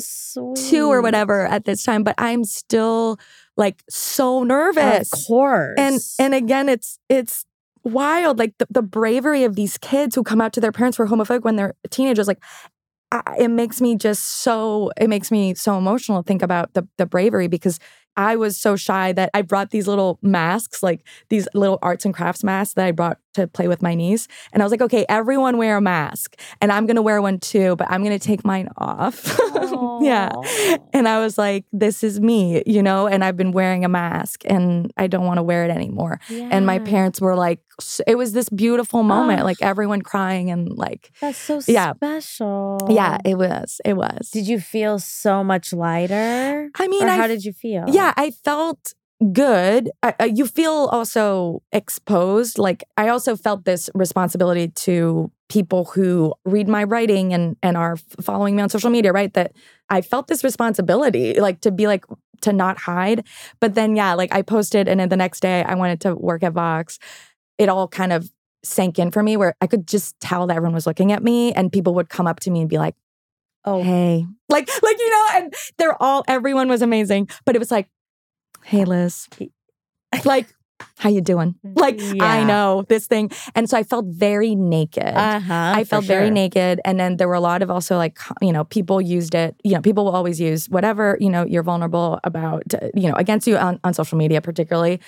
sweet. 0.53 0.69
two 0.69 0.91
or 0.91 1.01
whatever 1.01 1.47
at 1.47 1.65
this 1.65 1.85
time, 1.85 2.03
but 2.03 2.17
I'm 2.19 2.45
still 2.45 3.19
like 3.57 3.83
so 3.89 4.43
nervous. 4.43 5.13
Of 5.13 5.27
course. 5.27 5.79
And 5.79 6.01
and 6.19 6.35
again, 6.35 6.69
it's 6.69 6.99
it's 7.09 7.45
wild. 7.85 8.39
Like 8.39 8.55
the, 8.59 8.67
the 8.71 8.83
bravery 8.83 9.45
of 9.45 9.57
these 9.57 9.79
kids 9.79 10.15
who 10.15 10.23
come 10.23 10.41
out 10.41 10.53
to 10.55 10.61
their 10.61 10.73
parents 10.73 10.97
for 10.97 11.07
homophobic 11.07 11.43
when 11.43 11.57
they're 11.57 11.75
teenagers. 11.91 12.29
Like 12.29 12.43
I, 13.11 13.37
it 13.39 13.49
makes 13.49 13.81
me 13.81 13.97
just 13.97 14.25
so 14.43 14.91
it 14.97 15.09
makes 15.09 15.31
me 15.31 15.55
so 15.55 15.77
emotional 15.77 16.23
to 16.23 16.27
think 16.27 16.43
about 16.43 16.73
the 16.75 16.87
the 16.97 17.07
bravery 17.07 17.49
because 17.49 17.79
I 18.17 18.37
was 18.37 18.61
so 18.61 18.77
shy 18.77 19.13
that 19.13 19.31
I 19.33 19.43
brought 19.43 19.71
these 19.71 19.89
little 19.89 20.19
masks, 20.23 20.83
like 20.83 21.07
these 21.31 21.49
little 21.55 21.79
arts 21.83 22.05
and 22.05 22.13
crafts 22.13 22.45
masks 22.45 22.75
that 22.75 22.85
I 22.85 22.93
brought 22.93 23.19
to 23.35 23.47
play 23.47 23.69
with 23.69 23.83
my 23.83 23.95
niece. 23.95 24.29
And 24.53 24.63
I 24.63 24.65
was 24.65 24.71
like, 24.71 24.83
okay, 24.83 25.05
everyone 25.09 25.57
wear 25.59 25.77
a 25.77 25.81
mask. 25.81 26.39
And 26.61 26.71
I'm 26.73 26.87
gonna 26.87 27.03
wear 27.03 27.21
one 27.23 27.39
too, 27.39 27.77
but 27.77 27.91
I'm 27.91 28.03
gonna 28.03 28.19
take 28.19 28.45
mine 28.45 28.69
off. 28.79 29.39
yeah. 30.01 30.31
And 30.93 31.09
I 31.09 31.21
was 31.21 31.39
like, 31.39 31.65
this 31.73 32.03
is 32.05 32.21
me, 32.21 32.63
you 32.67 32.83
know, 32.83 33.07
and 33.07 33.25
I've 33.25 33.37
been 33.37 33.53
wearing 33.53 33.85
a 33.85 33.89
mask 33.89 34.43
and 34.47 34.93
I 34.97 35.07
don't 35.07 35.25
want 35.27 35.39
to 35.39 35.43
wear 35.43 35.65
it 35.65 35.71
anymore. 35.71 36.21
And 36.51 36.67
my 36.67 36.79
parents 36.79 37.21
were 37.21 37.35
like, 37.37 37.61
it 38.07 38.17
was 38.17 38.33
this 38.33 38.49
beautiful 38.49 39.03
moment, 39.03 39.45
like 39.45 39.59
everyone 39.63 40.03
crying 40.03 40.51
and 40.51 40.69
like, 40.77 41.11
That's 41.21 41.39
so 41.39 41.61
Yeah. 41.67 41.93
special. 41.95 42.79
yeah, 42.91 43.19
it 43.25 43.37
was, 43.39 43.81
it 43.85 43.95
was. 43.95 44.31
Did 44.31 44.47
you 44.47 44.61
feel 44.61 44.99
so 44.99 45.43
much 45.43 45.73
lighter? 45.73 46.71
I 46.79 46.89
mean, 46.89 47.09
I 47.09 47.17
how 47.17 47.27
did 47.27 47.45
you 47.45 47.53
feel? 47.53 47.85
Yeah, 47.89 48.13
I 48.17 48.31
felt 48.31 48.95
good. 49.33 49.91
I, 50.03 50.15
I- 50.21 50.25
you 50.27 50.47
feel 50.47 50.89
also 50.93 51.63
exposed. 51.73 52.59
Like 52.59 52.85
I 52.97 53.09
also 53.09 53.37
felt 53.37 53.65
this 53.65 53.89
responsibility 53.95 54.69
to 54.69 55.31
people 55.49 55.85
who 55.85 56.35
read 56.45 56.69
my 56.69 56.83
writing 56.85 57.33
and 57.35 57.57
and 57.63 57.77
are 57.77 57.97
following 58.21 58.57
me 58.57 58.63
on 58.63 58.69
social 58.69 58.91
media, 58.91 59.13
right? 59.13 59.33
That 59.35 59.53
I 59.91 60.01
felt 60.01 60.29
this 60.29 60.43
responsibility, 60.45 61.39
like 61.41 61.61
to 61.63 61.71
be 61.71 61.87
like 61.87 62.05
to 62.43 62.53
not 62.53 62.79
hide. 62.79 63.27
But 63.61 63.75
then, 63.75 63.95
yeah, 63.97 64.15
like 64.15 64.35
I 64.35 64.43
posted, 64.43 64.89
and 64.89 64.99
then 64.99 65.09
the 65.09 65.17
next 65.17 65.41
day 65.41 65.63
I 65.63 65.75
wanted 65.75 66.01
to 66.03 66.15
work 66.15 66.43
at 66.43 66.53
Vox. 66.53 66.99
It 67.59 67.69
all 67.69 67.87
kind 67.89 68.13
of 68.13 68.31
sank 68.65 68.99
in 68.99 69.11
for 69.11 69.23
me, 69.23 69.37
where 69.37 69.55
I 69.61 69.67
could 69.67 69.87
just 69.87 70.19
tell 70.21 70.47
that 70.47 70.57
everyone 70.57 70.75
was 70.75 70.87
looking 70.87 71.13
at 71.13 71.23
me, 71.23 71.53
and 71.53 71.71
people 71.71 71.95
would 71.95 72.09
come 72.09 72.27
up 72.27 72.41
to 72.41 72.51
me 72.51 72.61
and 72.61 72.71
be 72.71 72.79
like 72.79 72.95
Oh, 73.65 73.81
hey 73.81 74.27
like 74.49 74.69
like 74.83 74.99
you 74.99 75.11
know 75.11 75.27
and 75.35 75.55
they're 75.79 76.03
all 76.03 76.25
everyone 76.27 76.69
was 76.69 76.83
amazing 76.83 77.29
but 77.45 77.55
it 77.55 77.61
was 77.61 77.71
like 77.71 77.89
hey 78.65 78.85
liz 78.85 79.29
like 80.25 80.55
how 80.99 81.09
you 81.09 81.21
doing 81.21 81.55
like 81.77 82.01
i 82.21 82.43
know 82.43 82.85
this 82.89 83.07
thing 83.07 83.31
and 83.55 83.71
so 83.71 83.77
i 83.77 83.83
felt 83.83 84.05
very 84.07 84.55
naked 84.55 85.15
uh 85.15 85.41
huh. 85.41 85.73
I 85.77 85.85
felt 85.85 86.05
very 86.05 86.31
naked. 86.31 86.81
And 86.85 86.99
then 86.99 87.17
there 87.17 87.29
were 87.29 87.35
a 87.35 87.41
lot 87.41 87.63
of 87.63 87.71
also 87.71 87.97
like, 87.97 88.19
you 88.41 88.53
know, 88.53 88.65
people 88.65 89.01
used 89.01 89.35
it, 89.35 89.57
you 89.65 89.75
know, 89.75 89.81
people 89.81 90.05
will 90.05 90.15
always 90.15 90.41
use 90.41 90.69
whatever, 90.69 91.17
you 91.21 91.31
know, 91.31 91.45
you're 91.45 91.63
vulnerable 91.63 92.21
about, 92.25 92.63
you 92.95 93.09
know, 93.09 93.15
against 93.17 93.47
you 93.47 93.57
on, 93.57 93.81
on 93.85 93.95
social 93.95 94.19
media, 94.19 94.41
particularly. 94.41 95.01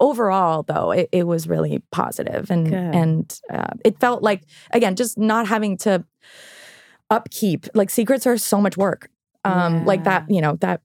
Overall, 0.00 0.64
though, 0.64 0.90
it, 0.90 1.08
it 1.12 1.26
was 1.26 1.48
really 1.48 1.82
positive 1.92 2.50
and, 2.50 2.68
Good. 2.68 2.74
and 2.74 3.40
uh, 3.52 3.74
it 3.84 3.98
felt 4.00 4.22
like, 4.22 4.42
again, 4.72 4.96
just 4.96 5.16
not 5.16 5.46
having 5.46 5.76
to 5.78 6.04
upkeep, 7.10 7.66
like 7.74 7.90
secrets 7.90 8.26
are 8.26 8.36
so 8.36 8.60
much 8.60 8.76
work. 8.76 9.08
Um, 9.46 9.84
like 9.84 10.04
that, 10.04 10.24
you 10.30 10.40
know, 10.40 10.56
that 10.60 10.80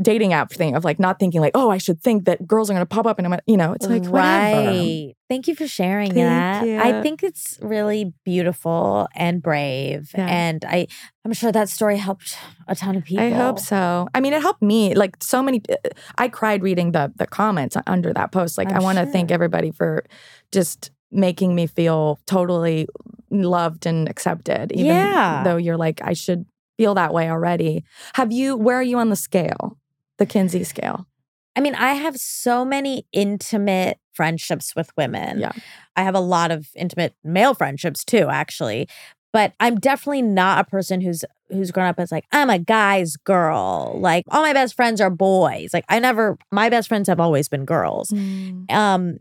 dating 0.00 0.32
app 0.32 0.50
thing 0.52 0.74
of 0.74 0.84
like 0.84 0.98
not 0.98 1.18
thinking 1.18 1.40
like, 1.40 1.52
oh, 1.54 1.70
I 1.70 1.78
should 1.78 2.00
think 2.02 2.24
that 2.26 2.46
girls 2.46 2.70
are 2.70 2.74
going 2.74 2.82
to 2.82 2.86
pop 2.94 3.06
up 3.06 3.18
and 3.18 3.26
I'm 3.26 3.30
gonna, 3.32 3.42
you 3.46 3.56
know, 3.56 3.72
it's 3.72 3.86
like 3.86 4.04
whatever. 4.04 4.68
right. 4.70 5.14
Thank 5.28 5.48
you 5.48 5.54
for 5.54 5.66
sharing 5.66 6.08
Thank 6.12 6.26
that. 6.26 6.66
you. 6.66 6.78
I 6.78 7.00
think 7.02 7.22
it's 7.22 7.58
really 7.62 8.12
beautiful 8.24 9.08
and 9.14 9.42
brave. 9.42 10.10
Yeah. 10.16 10.26
And 10.26 10.64
I 10.64 10.86
I'm 11.24 11.32
sure 11.32 11.52
that 11.52 11.68
story 11.68 11.96
helped 11.96 12.36
a 12.68 12.74
ton 12.74 12.96
of 12.96 13.04
people. 13.04 13.24
I 13.24 13.30
hope 13.30 13.58
so. 13.58 14.08
I 14.14 14.20
mean, 14.20 14.32
it 14.34 14.42
helped 14.42 14.60
me. 14.62 14.94
Like 14.94 15.22
so 15.22 15.42
many, 15.42 15.62
uh, 15.70 15.76
I 16.18 16.28
cried 16.28 16.62
reading 16.62 16.92
the 16.92 17.12
the 17.16 17.26
comments 17.26 17.76
under 17.86 18.12
that 18.12 18.32
post. 18.32 18.58
Like, 18.58 18.68
I'm 18.70 18.76
I 18.76 18.80
want 18.80 18.98
to 18.98 19.06
thank 19.06 19.30
everybody 19.30 19.70
for 19.70 20.04
just 20.50 20.90
making 21.10 21.54
me 21.54 21.66
feel 21.66 22.18
totally 22.26 22.86
loved 23.30 23.86
and 23.86 24.08
accepted. 24.08 24.72
Even 24.72 24.86
Yeah. 24.86 25.42
though 25.44 25.56
you're 25.56 25.76
like, 25.78 26.00
I 26.04 26.12
should 26.12 26.44
feel 26.76 26.94
that 26.94 27.12
way 27.12 27.30
already. 27.30 27.84
Have 28.14 28.32
you? 28.32 28.56
Where 28.56 28.76
are 28.76 28.82
you 28.82 28.98
on 28.98 29.10
the 29.10 29.16
scale? 29.16 29.78
The 30.18 30.26
Kinsey 30.26 30.64
scale. 30.64 31.06
I 31.54 31.60
mean, 31.60 31.74
I 31.74 31.92
have 31.94 32.16
so 32.16 32.64
many 32.64 33.06
intimate 33.12 33.98
friendships 34.14 34.74
with 34.74 34.90
women. 34.96 35.40
Yeah. 35.40 35.52
I 35.96 36.02
have 36.02 36.14
a 36.14 36.20
lot 36.20 36.50
of 36.50 36.68
intimate 36.74 37.14
male 37.22 37.54
friendships 37.54 38.04
too, 38.04 38.28
actually. 38.30 38.88
But 39.32 39.54
I'm 39.60 39.76
definitely 39.80 40.22
not 40.22 40.60
a 40.66 40.70
person 40.70 41.00
who's 41.00 41.24
who's 41.48 41.70
grown 41.70 41.86
up 41.86 41.98
as 41.98 42.12
like, 42.12 42.24
I'm 42.32 42.48
a 42.50 42.58
guy's 42.58 43.16
girl. 43.16 43.98
Like 43.98 44.24
all 44.30 44.42
my 44.42 44.52
best 44.52 44.74
friends 44.74 45.00
are 45.00 45.10
boys. 45.10 45.72
Like 45.74 45.84
I 45.88 45.98
never 45.98 46.38
my 46.50 46.68
best 46.70 46.88
friends 46.88 47.08
have 47.08 47.20
always 47.20 47.48
been 47.48 47.64
girls. 47.64 48.12
Um, 48.70 49.18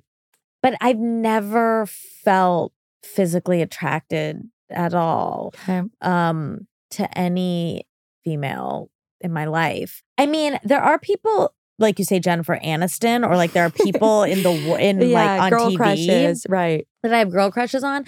but 0.61 0.75
I've 0.81 0.99
never 0.99 1.85
felt 1.87 2.73
physically 3.03 3.61
attracted 3.61 4.41
at 4.69 4.93
all 4.93 5.53
Okay. 5.63 5.81
um 6.01 6.67
to 6.91 7.17
any 7.17 7.87
female 8.23 8.89
in 9.19 9.31
my 9.31 9.45
life. 9.45 10.03
I 10.17 10.25
mean, 10.25 10.59
there 10.63 10.81
are 10.81 10.99
people 10.99 11.53
like 11.79 11.97
you 11.97 12.05
say 12.05 12.19
Jennifer 12.19 12.59
Aniston 12.63 13.27
or 13.27 13.35
like 13.35 13.53
there 13.53 13.65
are 13.65 13.71
people 13.71 14.23
in 14.23 14.43
the 14.43 14.51
in 14.79 15.01
yeah, 15.09 15.15
like 15.15 15.41
on 15.41 15.49
girl 15.49 15.71
TV 15.71 15.77
crushes. 15.77 16.45
Right. 16.47 16.87
that 17.03 17.13
I 17.13 17.19
have 17.19 17.31
girl 17.31 17.51
crushes 17.51 17.83
on. 17.83 18.05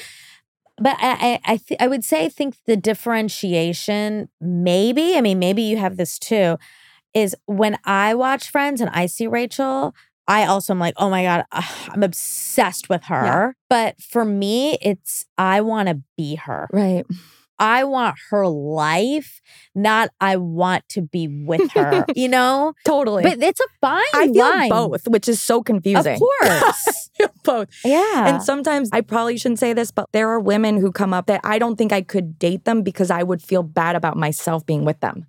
But 0.77 0.97
I 0.99 1.11
I 1.11 1.39
I, 1.53 1.57
th- 1.57 1.79
I 1.79 1.87
would 1.87 2.03
say 2.03 2.25
I 2.25 2.29
think 2.29 2.55
the 2.65 2.77
differentiation 2.77 4.29
maybe 4.39 5.15
I 5.15 5.21
mean 5.21 5.39
maybe 5.39 5.61
you 5.63 5.77
have 5.77 5.97
this 5.97 6.17
too 6.19 6.57
is 7.13 7.35
when 7.45 7.77
I 7.85 8.13
watch 8.15 8.49
Friends 8.49 8.81
and 8.81 8.89
I 8.91 9.05
see 9.07 9.27
Rachel 9.27 9.95
I 10.27 10.45
also 10.45 10.73
am 10.73 10.79
like 10.79 10.95
oh 10.97 11.09
my 11.09 11.23
god 11.23 11.45
ugh, 11.51 11.89
I'm 11.89 12.03
obsessed 12.03 12.89
with 12.89 13.03
her 13.05 13.55
but 13.69 14.01
for 14.01 14.25
me 14.25 14.77
it's 14.81 15.25
I 15.37 15.61
want 15.61 15.89
to 15.89 16.01
be 16.17 16.35
her 16.35 16.67
Right. 16.71 17.05
I 17.63 17.85
want 17.85 18.17
her 18.29 18.45
life 18.45 19.41
not 19.73 20.09
I 20.19 20.35
want 20.35 20.87
to 20.89 21.01
be 21.01 21.27
with 21.29 21.71
her 21.71 22.05
you 22.15 22.27
know 22.27 22.73
Totally. 22.85 23.23
but 23.23 23.41
it's 23.41 23.61
a 23.61 23.67
fine 23.79 24.03
I 24.13 24.27
feel 24.27 24.43
line 24.43 24.69
both, 24.69 25.07
which 25.07 25.29
is 25.29 25.41
so 25.41 25.63
confusing. 25.63 26.15
of 26.15 26.19
course 26.41 27.09
both. 27.43 27.69
yeah 27.85 28.27
And 28.27 28.43
sometimes 28.43 28.89
I 28.91 29.01
probably 29.01 29.37
shouldn't 29.37 29.59
say 29.59 29.73
this, 29.73 29.91
but 29.91 30.09
there 30.11 30.29
are 30.29 30.39
women 30.39 30.77
who 30.77 30.91
come 30.91 31.13
up 31.13 31.27
that 31.27 31.39
I 31.43 31.57
don't 31.57 31.77
think 31.77 31.93
I 31.93 32.01
could 32.01 32.37
date 32.37 32.65
them 32.65 32.81
because 32.83 33.09
I 33.09 33.23
would 33.23 33.41
feel 33.41 33.63
bad 33.63 33.95
about 33.95 34.17
myself 34.17 34.65
being 34.65 34.83
with 34.83 34.99
them. 34.99 35.27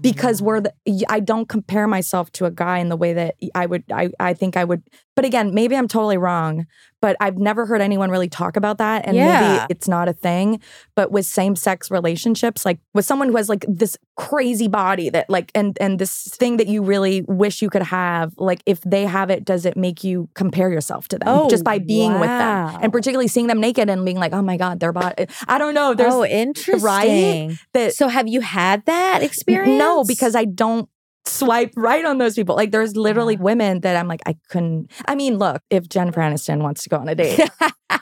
Because 0.00 0.40
mm. 0.40 0.44
we're 0.44 0.60
the, 0.60 0.72
I 1.08 1.20
don't 1.20 1.48
compare 1.48 1.86
myself 1.86 2.30
to 2.32 2.46
a 2.46 2.50
guy 2.50 2.78
in 2.78 2.88
the 2.88 2.96
way 2.96 3.12
that 3.12 3.34
I 3.54 3.66
would 3.66 3.84
I 3.92 4.10
I 4.18 4.32
think 4.32 4.56
I 4.56 4.64
would 4.64 4.82
but 5.16 5.24
again 5.24 5.54
maybe 5.54 5.76
I'm 5.76 5.88
totally 5.88 6.16
wrong 6.18 6.66
but 7.00 7.16
I've 7.20 7.36
never 7.36 7.66
heard 7.66 7.82
anyone 7.82 8.10
really 8.10 8.30
talk 8.30 8.56
about 8.56 8.78
that 8.78 9.06
and 9.06 9.14
Yeah. 9.16 9.58
maybe 9.58 9.66
it's 9.70 9.86
not 9.88 10.08
a 10.08 10.12
thing 10.12 10.60
but 10.94 11.10
with 11.12 11.26
same 11.26 11.54
sex 11.56 11.90
relationships 11.90 12.64
like 12.64 12.78
with 12.94 13.04
someone 13.04 13.28
who 13.28 13.36
has 13.36 13.48
like 13.48 13.64
this 13.68 13.96
crazy 14.16 14.68
body 14.68 15.10
that 15.10 15.28
like 15.28 15.50
and 15.54 15.76
and 15.80 15.98
this 15.98 16.28
thing 16.34 16.56
that 16.56 16.66
you 16.66 16.82
really 16.82 17.22
wish 17.28 17.60
you 17.62 17.68
could 17.68 17.82
have 17.82 18.32
like 18.38 18.62
if 18.66 18.80
they 18.82 19.04
have 19.04 19.28
it 19.30 19.44
does 19.44 19.64
it 19.66 19.76
make 19.76 20.02
you 20.04 20.28
compare 20.34 20.70
yourself 20.70 21.08
to 21.08 21.18
them 21.18 21.28
Oh, 21.28 21.50
just 21.50 21.64
by 21.64 21.78
being 21.78 22.12
with 22.20 22.28
them 22.28 22.78
and 22.82 22.92
particularly 22.92 23.28
seeing 23.28 23.48
them 23.48 23.60
naked 23.60 23.90
and 23.90 24.04
being 24.04 24.18
like 24.18 24.32
oh 24.32 24.42
my 24.42 24.56
god 24.56 24.80
their 24.80 24.92
body 24.92 25.26
I 25.48 25.58
don't 25.58 25.74
know 25.74 25.94
there's 25.94 26.14
oh, 26.14 26.24
interesting. 26.24 26.84
Right? 26.84 27.56
that 27.72 27.94
So 27.94 28.08
have 28.08 28.28
you 28.28 28.40
had 28.40 28.84
that 28.86 29.22
experience? 29.22 29.78
no 29.78 30.04
because 30.04 30.34
I 30.34 30.44
don't 30.44 30.88
swipe 31.26 31.72
right 31.76 32.04
on 32.04 32.18
those 32.18 32.34
people 32.34 32.54
like 32.54 32.70
there's 32.70 32.96
literally 32.96 33.34
Yeah. 33.34 33.40
women 33.42 33.80
that 33.80 33.96
I'm 33.96 34.08
like 34.08 34.20
I 34.26 34.36
couldn't 34.50 34.90
I 35.06 35.14
mean 35.14 35.38
look 35.38 35.62
if 35.70 35.88
Jennifer 35.88 36.20
Aniston 36.20 36.60
wants 36.62 36.82
to 36.84 36.88
go 36.90 36.96
on 36.98 37.08
a 37.08 37.14
date 37.14 37.40
but, 37.58 38.00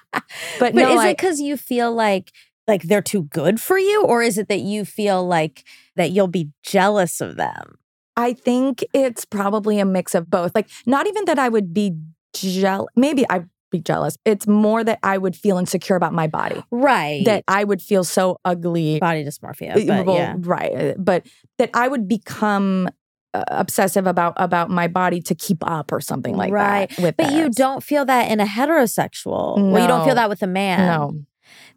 but 0.59 0.75
no 0.75 0.93
is 0.95 1.01
I, 1.01 1.09
it 1.11 1.16
because 1.18 1.41
you 1.41 1.57
feel 1.57 1.93
like 1.93 2.33
like 2.68 2.83
they're 2.85 3.03
too 3.03 3.25
good 3.25 3.61
for 3.61 3.77
you, 3.77 4.05
or 4.05 4.23
is 4.23 4.39
it 4.39 4.47
that 4.49 4.61
you 4.61 4.85
feel 4.85 5.27
like 5.27 5.64
that 5.97 6.12
you'll 6.12 6.29
be 6.29 6.51
jealous 6.62 7.20
of 7.20 7.35
them? 7.37 7.77
I 8.16 8.35
think 8.35 8.85
it's 8.95 9.25
probably 9.25 9.81
a 9.81 9.85
mix 9.85 10.14
of 10.14 10.31
both. 10.31 10.53
Like, 10.55 10.68
not 10.87 11.09
even 11.09 11.25
that 11.25 11.41
I 11.41 11.49
would 11.49 11.75
be 11.75 11.97
jealous. 12.35 12.87
Maybe 12.95 13.25
I'd 13.29 13.49
be 13.73 13.81
jealous. 13.81 14.16
It's 14.25 14.47
more 14.47 14.85
that 14.85 15.01
I 15.03 15.18
would 15.18 15.35
feel 15.35 15.59
insecure 15.59 15.97
about 15.97 16.12
my 16.12 16.29
body. 16.29 16.62
Right. 16.70 17.25
That 17.25 17.43
I 17.49 17.64
would 17.64 17.83
feel 17.83 18.05
so 18.05 18.39
ugly. 18.45 19.01
body 19.01 19.25
dysmorphia. 19.25 19.85
But 19.85 20.07
Well, 20.07 20.16
yeah. 20.16 20.37
Right. 20.39 20.73
uh, 20.73 20.95
But 20.99 21.27
that 21.59 21.70
I 21.75 21.89
would 21.89 22.07
become 22.07 22.89
uh, 23.35 23.45
obsessive 23.49 24.07
about 24.07 24.35
about 24.37 24.70
my 24.70 24.89
body 24.89 25.20
to 25.22 25.35
keep 25.35 25.59
up 25.66 25.93
or 25.93 26.01
something 26.01 26.37
like 26.37 26.53
Right. 26.53 26.91
that. 26.91 26.99
Right. 27.03 27.16
But 27.16 27.33
you 27.33 27.49
don't 27.51 27.83
feel 27.83 28.05
that 28.05 28.30
in 28.30 28.41
a 28.41 28.45
heterosexual. 28.45 29.70
Well, 29.72 29.80
you 29.83 29.89
don't 29.89 30.05
feel 30.05 30.14
that 30.14 30.28
with 30.28 30.43
a 30.43 30.47
man. 30.47 30.87
No. 30.87 31.12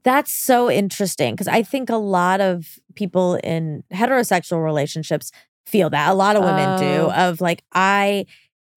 That's 0.03 0.31
so 0.31 0.69
interesting 0.69 1.33
because 1.33 1.47
I 1.47 1.63
think 1.63 1.89
a 1.89 1.95
lot 1.97 2.39
of 2.41 2.79
people 2.95 3.35
in 3.43 3.83
heterosexual 3.91 4.63
relationships 4.63 5.31
feel 5.65 5.89
that. 5.89 6.11
A 6.11 6.13
lot 6.13 6.35
of 6.35 6.43
women 6.43 6.79
do. 6.79 6.85
Oh. 6.85 7.29
Of 7.29 7.41
like, 7.41 7.63
I, 7.73 8.25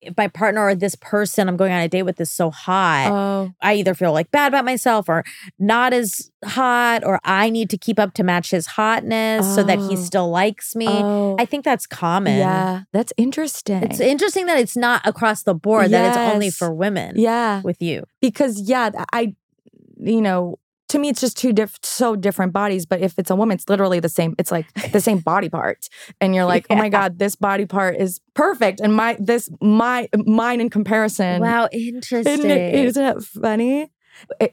if 0.01 0.15
my 0.17 0.27
partner 0.27 0.61
or 0.61 0.75
this 0.75 0.95
person 0.95 1.49
I'm 1.49 1.57
going 1.57 1.71
on 1.73 1.81
a 1.81 1.89
date 1.89 2.03
with 2.03 2.19
is 2.21 2.31
so 2.31 2.49
hot, 2.49 3.09
Oh. 3.11 3.51
I 3.61 3.73
either 3.75 3.93
feel 3.93 4.13
like 4.13 4.31
bad 4.31 4.47
about 4.49 4.63
myself 4.65 5.09
or 5.09 5.23
not 5.57 5.91
as 5.93 6.31
hot, 6.45 7.03
or 7.03 7.19
I 7.25 7.49
need 7.49 7.69
to 7.71 7.77
keep 7.77 7.99
up 7.99 8.13
to 8.13 8.23
match 8.23 8.51
his 8.51 8.65
hotness 8.67 9.55
so 9.55 9.61
that 9.63 9.77
he 9.79 9.93
Oh. 9.93 9.95
still 9.95 10.29
likes 10.29 10.75
me. 10.75 10.87
Oh. 10.87 11.35
I 11.37 11.45
think 11.45 11.65
that's 11.65 11.85
common. 11.85 12.37
yeah. 12.37 12.83
That's 12.93 13.11
interesting. 13.17 13.83
It's 13.83 13.99
interesting 13.99 14.45
that 14.45 14.57
it's 14.59 14.77
not 14.77 15.05
across 15.05 15.43
the 15.43 15.53
board, 15.53 15.91
that 15.91 16.07
it's 16.09 16.33
only 16.33 16.49
for 16.49 16.73
women 16.73 17.15
yeah. 17.17 17.61
with 17.63 17.81
you. 17.81 18.03
because 18.21 18.61
yeah 18.61 18.89
i 19.13 19.35
you 20.01 20.21
know 20.21 20.57
to 20.89 20.99
me 20.99 21.09
it's 21.09 21.21
just 21.21 21.37
two 21.37 21.53
diff- 21.53 21.79
so 21.83 22.15
different 22.15 22.53
bodies 22.53 22.85
but 22.85 23.01
if 23.01 23.17
it's 23.17 23.31
a 23.31 23.35
woman 23.35 23.55
it's 23.55 23.69
literally 23.69 23.99
the 23.99 24.09
same 24.09 24.35
it's 24.37 24.51
like 24.51 24.71
the 24.91 25.01
same 25.01 25.19
body 25.19 25.49
part. 25.49 25.87
And 26.19 26.35
you're 26.35 26.45
like 26.45 26.67
oh 26.69 26.75
my 26.75 26.89
god 26.89 27.19
this 27.19 27.35
body 27.35 27.65
part 27.65 27.95
is 27.97 28.19
perfect. 28.33 28.79
And 28.79 28.95
my 28.95 29.17
this 29.19 29.49
my 29.61 30.09
mine 30.13 30.61
in 30.61 30.69
comparison 30.69 31.41
wow, 31.41 31.69
isn't 31.71 31.95
interesting. 31.95 32.49
it, 32.49 32.75
isn't 32.75 33.03
it 33.03 33.23
funny? 33.23 33.91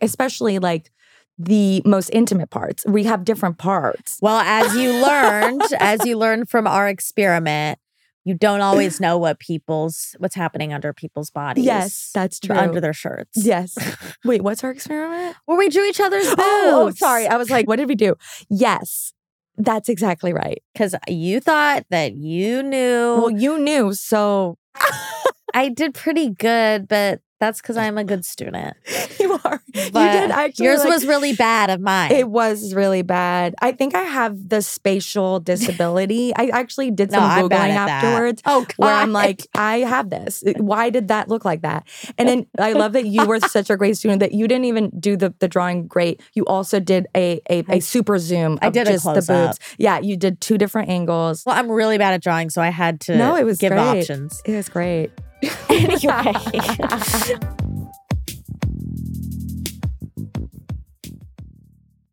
Especially 0.00 0.58
like 0.58 0.90
the 1.38 1.82
most 1.84 2.10
intimate 2.10 2.50
parts. 2.50 2.84
We 2.86 3.04
have 3.04 3.24
different 3.24 3.58
parts. 3.58 4.18
Well, 4.22 4.38
as 4.38 4.74
you 4.74 4.92
learned, 4.92 5.62
as 5.78 6.04
you 6.06 6.16
learned 6.16 6.48
from 6.48 6.66
our 6.66 6.88
experiment, 6.88 7.78
you 8.26 8.34
don't 8.34 8.60
always 8.60 9.00
know 9.00 9.16
what 9.16 9.38
people's 9.38 10.16
what's 10.18 10.34
happening 10.34 10.72
under 10.72 10.92
people's 10.92 11.30
bodies. 11.30 11.64
yes 11.64 12.10
that's 12.12 12.40
true 12.40 12.56
under 12.56 12.80
their 12.80 12.92
shirts. 12.92 13.44
yes 13.46 13.74
wait 14.24 14.42
what's 14.42 14.62
our 14.64 14.70
experiment 14.70 15.36
Where 15.46 15.56
we 15.56 15.68
drew 15.70 15.84
each 15.86 16.00
other's 16.00 16.26
boobs. 16.26 16.38
oh, 16.42 16.70
oh, 16.74 16.86
oh 16.88 16.90
sorry 16.90 17.26
i 17.28 17.36
was 17.36 17.48
like 17.50 17.66
what 17.66 17.76
did 17.76 17.88
we 17.88 17.94
do 17.94 18.14
yes 18.50 19.12
that's 19.56 19.88
exactly 19.88 20.32
right 20.34 20.62
Because 20.74 20.94
you 21.08 21.40
thought 21.40 21.86
that 21.90 22.14
you 22.14 22.62
knew. 22.62 23.16
well 23.16 23.30
you 23.30 23.58
knew 23.58 23.94
so 23.94 24.58
I 25.54 25.70
did 25.70 25.94
pretty 25.94 26.28
good, 26.28 26.86
but 26.86 27.20
that's 27.38 27.60
because 27.60 27.76
I'm 27.76 27.98
a 27.98 28.04
good 28.04 28.24
student. 28.34 28.76
you 29.20 29.32
are. 29.44 29.62
But 29.92 30.14
you 30.14 30.20
did 30.20 30.30
actually. 30.30 30.66
Yours 30.66 30.80
like- 30.80 30.88
was 30.88 31.06
really 31.06 31.34
bad 31.34 31.70
of 31.70 31.80
mine. 31.80 32.12
It 32.12 32.28
was 32.28 32.74
really 32.74 33.02
bad. 33.02 33.54
I 33.60 33.72
think 33.72 33.94
I 33.94 34.02
have 34.02 34.48
the 34.48 34.62
spatial 34.62 35.40
disability. 35.40 36.32
I 36.34 36.46
actually 36.48 36.90
did 36.90 37.10
some 37.10 37.22
I'm 37.22 37.44
googling 37.44 37.52
at 37.70 37.86
that. 37.86 38.04
afterwards. 38.04 38.42
Oh, 38.46 38.60
God. 38.62 38.74
Where 38.76 38.94
I'm 38.94 39.12
like, 39.12 39.46
I 39.54 39.78
have 39.80 40.10
this. 40.10 40.42
Why 40.56 40.90
did 40.90 41.08
that 41.08 41.28
look 41.28 41.44
like 41.44 41.62
that? 41.62 41.86
And 42.18 42.28
then 42.28 42.46
I 42.58 42.72
love 42.72 42.92
that 42.94 43.06
you 43.06 43.26
were 43.26 43.40
such 43.40 43.68
a 43.70 43.76
great 43.76 43.96
student 43.96 44.20
that 44.20 44.32
you 44.32 44.48
didn't 44.48 44.64
even 44.64 44.90
do 44.98 45.16
the, 45.16 45.34
the 45.38 45.48
drawing 45.48 45.86
great. 45.86 46.20
You 46.34 46.44
also 46.46 46.80
did 46.80 47.06
a 47.16 47.40
a 47.48 47.80
super 47.80 48.18
zoom. 48.18 48.58
I 48.62 48.70
did 48.70 48.88
a 48.88 48.92
just 48.92 49.04
the 49.04 49.12
close-up. 49.12 49.56
Yeah, 49.78 49.98
you 49.98 50.16
did 50.16 50.40
two 50.40 50.56
different 50.58 50.88
angles. 50.88 51.42
well, 51.44 51.56
I'm 51.56 51.70
really 51.70 51.98
bad 51.98 52.14
at 52.14 52.22
drawing, 52.22 52.50
so 52.50 52.62
I 52.62 52.70
had 52.70 53.00
to 53.02 53.16
No, 53.16 53.36
it 53.36 53.44
was 53.44 53.58
give 53.58 53.72
great. 53.72 53.80
options. 54.00 54.40
It 54.44 54.54
was 54.56 54.68
great. 54.68 55.10
Anyway. 55.68 56.32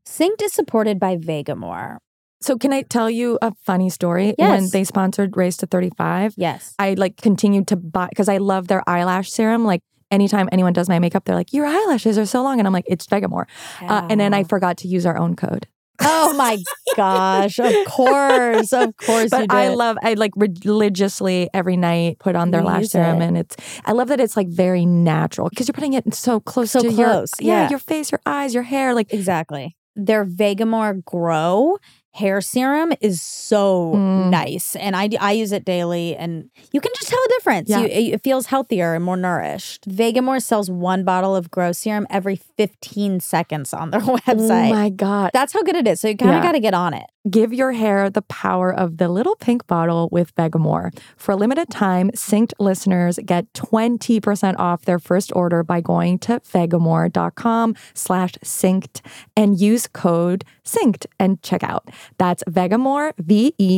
Synced 0.05 0.41
is 0.43 0.53
supported 0.53 0.99
by 0.99 1.17
Vegamour. 1.17 1.97
So 2.41 2.57
can 2.57 2.73
I 2.73 2.81
tell 2.81 3.09
you 3.09 3.39
a 3.41 3.53
funny 3.65 3.89
story? 3.89 4.35
Yes. 4.37 4.49
When 4.49 4.69
they 4.69 4.83
sponsored 4.83 5.37
Race 5.37 5.57
to 5.57 5.65
35, 5.65 6.33
Yes. 6.37 6.75
I 6.77 6.93
like 6.95 7.17
continued 7.17 7.67
to 7.69 7.77
buy 7.77 8.07
because 8.09 8.27
I 8.27 8.37
love 8.37 8.67
their 8.67 8.87
eyelash 8.87 9.31
serum. 9.31 9.63
Like 9.63 9.81
anytime 10.11 10.49
anyone 10.51 10.73
does 10.73 10.89
my 10.89 10.99
makeup, 10.99 11.23
they're 11.23 11.35
like, 11.35 11.53
"Your 11.53 11.65
eyelashes 11.65 12.17
are 12.17 12.25
so 12.25 12.43
long," 12.43 12.59
and 12.59 12.67
I'm 12.67 12.73
like, 12.73 12.85
"It's 12.87 13.07
Vegamour." 13.07 13.45
Uh, 13.81 14.07
and 14.09 14.19
then 14.19 14.33
I 14.33 14.43
forgot 14.43 14.77
to 14.79 14.87
use 14.89 15.05
our 15.05 15.17
own 15.17 15.35
code. 15.37 15.67
Oh 16.01 16.33
my 16.35 16.57
gosh. 16.95 17.59
Of 17.59 17.73
course. 17.87 18.73
Of 18.73 18.95
course 18.97 19.23
you 19.25 19.29
But 19.29 19.49
do. 19.49 19.55
I 19.55 19.65
it. 19.67 19.75
love 19.77 19.97
I 20.01 20.13
like 20.15 20.31
religiously 20.35 21.49
every 21.53 21.77
night 21.77 22.19
put 22.19 22.35
on 22.35 22.51
their 22.51 22.63
lash 22.63 22.87
serum 22.87 23.21
it. 23.21 23.25
and 23.27 23.37
it's 23.37 23.55
I 23.85 23.91
love 23.93 24.07
that 24.09 24.19
it's 24.19 24.35
like 24.35 24.47
very 24.49 24.85
natural 24.85 25.49
because 25.49 25.67
you're 25.67 25.73
putting 25.73 25.93
it 25.93 26.13
so 26.13 26.39
close 26.39 26.71
So 26.71 26.79
to 26.81 26.91
your 26.91 27.25
yeah. 27.39 27.63
yeah. 27.63 27.69
your 27.69 27.79
face, 27.79 28.11
your 28.11 28.21
eyes, 28.25 28.53
your 28.53 28.63
hair 28.63 28.93
like 28.93 29.13
Exactly. 29.13 29.75
Their 29.95 30.25
Vegamour 30.25 31.05
Grow 31.05 31.77
hair 32.13 32.41
serum 32.41 32.93
is 33.01 33.21
so 33.21 33.93
Mm. 33.95 34.29
nice. 34.29 34.75
And 34.75 34.95
I, 34.95 35.09
I 35.19 35.31
use 35.33 35.51
it 35.51 35.65
daily 35.65 36.15
and 36.15 36.49
you 36.71 36.79
can 36.79 36.91
just 36.95 37.09
tell 37.09 37.19
a 37.19 37.27
difference. 37.29 37.69
Yeah. 37.69 37.79
You, 37.79 37.87
it 38.13 38.21
feels 38.23 38.45
healthier 38.47 38.93
and 38.93 39.03
more 39.03 39.17
nourished. 39.17 39.87
Vegamour 39.89 40.41
sells 40.41 40.69
one 40.69 41.03
bottle 41.03 41.35
of 41.35 41.49
Grow 41.51 41.71
serum 41.71 42.05
every 42.09 42.35
15 42.35 43.19
seconds 43.19 43.73
on 43.73 43.91
their 43.91 44.01
website. 44.17 44.69
Oh 44.69 44.73
my 44.73 44.89
god. 44.89 45.31
That's 45.33 45.53
how 45.53 45.63
good 45.63 45.75
it 45.75 45.87
is. 45.87 46.01
So 46.01 46.07
you 46.07 46.15
kind 46.17 46.31
of 46.31 46.37
Yeah. 46.37 46.43
got 46.43 46.51
to 46.53 46.59
get 46.59 46.73
on 46.73 46.93
it. 46.93 47.05
Give 47.29 47.53
your 47.53 47.71
hair 47.71 48.09
the 48.09 48.21
power 48.23 48.73
of 48.73 48.97
the 48.97 49.07
little 49.07 49.35
pink 49.37 49.65
bottle 49.65 50.09
with 50.11 50.35
Vegamour. 50.35 50.91
For 51.15 51.31
a 51.31 51.35
limited 51.37 51.69
time, 51.69 52.11
Synced 52.11 52.51
listeners 52.59 53.17
get 53.25 53.51
20% 53.53 54.55
off 54.59 54.83
their 54.83 54.99
first 54.99 55.31
order 55.33 55.63
by 55.63 55.79
going 55.79 56.19
to 56.19 56.41
vegamour.com 56.41 57.75
slash 57.93 58.33
synced 58.43 59.01
and 59.37 59.59
use 59.59 59.87
code 59.87 60.43
synced 60.65 61.05
and 61.19 61.41
check 61.41 61.63
out. 61.63 61.89
That's 62.17 62.43
Vegamour, 62.45 63.13
V-E-G-A-M-O-U-R 63.17 63.77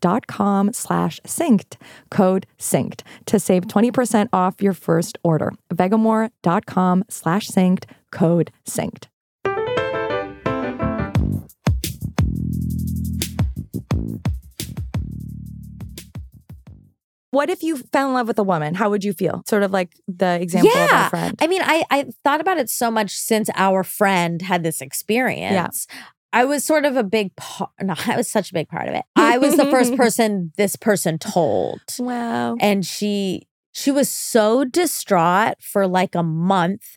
dot 0.00 0.26
com 0.26 0.72
slash 0.72 1.20
synced, 1.26 1.76
code 2.10 2.46
synced 2.58 3.02
to 3.26 3.38
save 3.38 3.66
20% 3.66 4.28
off 4.32 4.62
your 4.62 4.72
first 4.74 5.18
order. 5.22 5.52
Vegamour.com 5.72 7.04
slash 7.08 7.48
synced, 7.48 7.84
code 8.10 8.50
synced. 8.66 9.06
What 17.30 17.50
if 17.50 17.62
you 17.62 17.76
fell 17.76 18.08
in 18.08 18.14
love 18.14 18.26
with 18.28 18.38
a 18.38 18.42
woman? 18.42 18.74
How 18.74 18.88
would 18.90 19.04
you 19.04 19.12
feel? 19.12 19.42
Sort 19.46 19.62
of 19.62 19.70
like 19.70 19.92
the 20.08 20.40
example 20.40 20.70
of 20.70 20.76
Yeah. 20.76 21.02
our 21.04 21.10
friend. 21.10 21.38
I 21.40 21.46
mean, 21.46 21.62
I, 21.62 21.84
I 21.90 22.06
thought 22.24 22.40
about 22.40 22.58
it 22.58 22.70
so 22.70 22.90
much 22.90 23.10
since 23.12 23.50
our 23.54 23.84
friend 23.84 24.40
had 24.42 24.62
this 24.62 24.80
experience. 24.80 25.86
Yeah. 25.90 25.98
I 26.32 26.44
was 26.44 26.62
sort 26.64 26.84
of 26.84 26.96
a 26.96 27.02
big 27.04 27.34
part. 27.36 27.70
No, 27.82 27.94
I 28.06 28.16
was 28.16 28.30
such 28.30 28.50
a 28.50 28.54
big 28.54 28.68
part 28.68 28.88
of 28.88 28.94
it. 28.94 29.04
I 29.16 29.38
was 29.38 29.56
the 29.56 29.66
first 29.66 29.94
person 30.02 30.52
this 30.56 30.76
person 30.76 31.18
told. 31.18 31.80
wow. 31.98 32.56
and 32.60 32.84
she 32.86 33.46
she 33.72 33.90
was 33.90 34.08
so 34.08 34.64
distraught 34.64 35.54
for 35.60 35.86
like 35.86 36.14
a 36.14 36.22
month 36.22 36.96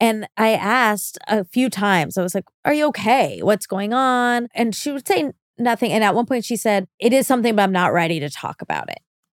and 0.00 0.26
i 0.36 0.50
asked 0.52 1.18
a 1.28 1.44
few 1.44 1.68
times 1.70 2.18
i 2.18 2.22
was 2.22 2.34
like 2.34 2.44
are 2.64 2.72
you 2.74 2.86
okay 2.86 3.40
what's 3.42 3.66
going 3.66 3.92
on 3.92 4.48
and 4.54 4.74
she 4.74 4.90
would 4.90 5.06
say 5.06 5.30
nothing 5.58 5.92
and 5.92 6.02
at 6.02 6.14
one 6.14 6.26
point 6.26 6.44
she 6.44 6.56
said 6.56 6.88
it 6.98 7.12
is 7.12 7.26
something 7.26 7.54
but 7.54 7.62
i'm 7.62 7.70
not 7.72 7.92
ready 7.92 8.18
to 8.18 8.28
talk 8.28 8.60
about 8.62 8.90
it 8.90 8.98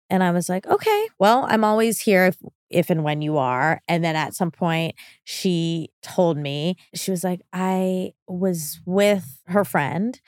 and 0.10 0.24
i 0.24 0.32
was 0.32 0.50
like 0.50 0.66
okay 0.68 1.08
well 1.20 1.46
i'm 1.50 1.64
always 1.64 2.02
here 2.02 2.26
if 2.26 2.38
if 2.70 2.90
and 2.90 3.04
when 3.04 3.22
you 3.22 3.38
are 3.38 3.82
and 3.88 4.04
then 4.04 4.16
at 4.16 4.34
some 4.34 4.52
point 4.52 4.94
she 5.24 5.90
told 6.02 6.38
me 6.38 6.76
she 6.94 7.12
was 7.12 7.24
like 7.24 7.42
i 7.54 8.12
was 8.28 8.80
with 8.86 9.42
her 9.48 9.64
friend 9.66 10.20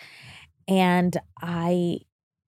and 0.67 1.17
i 1.41 1.97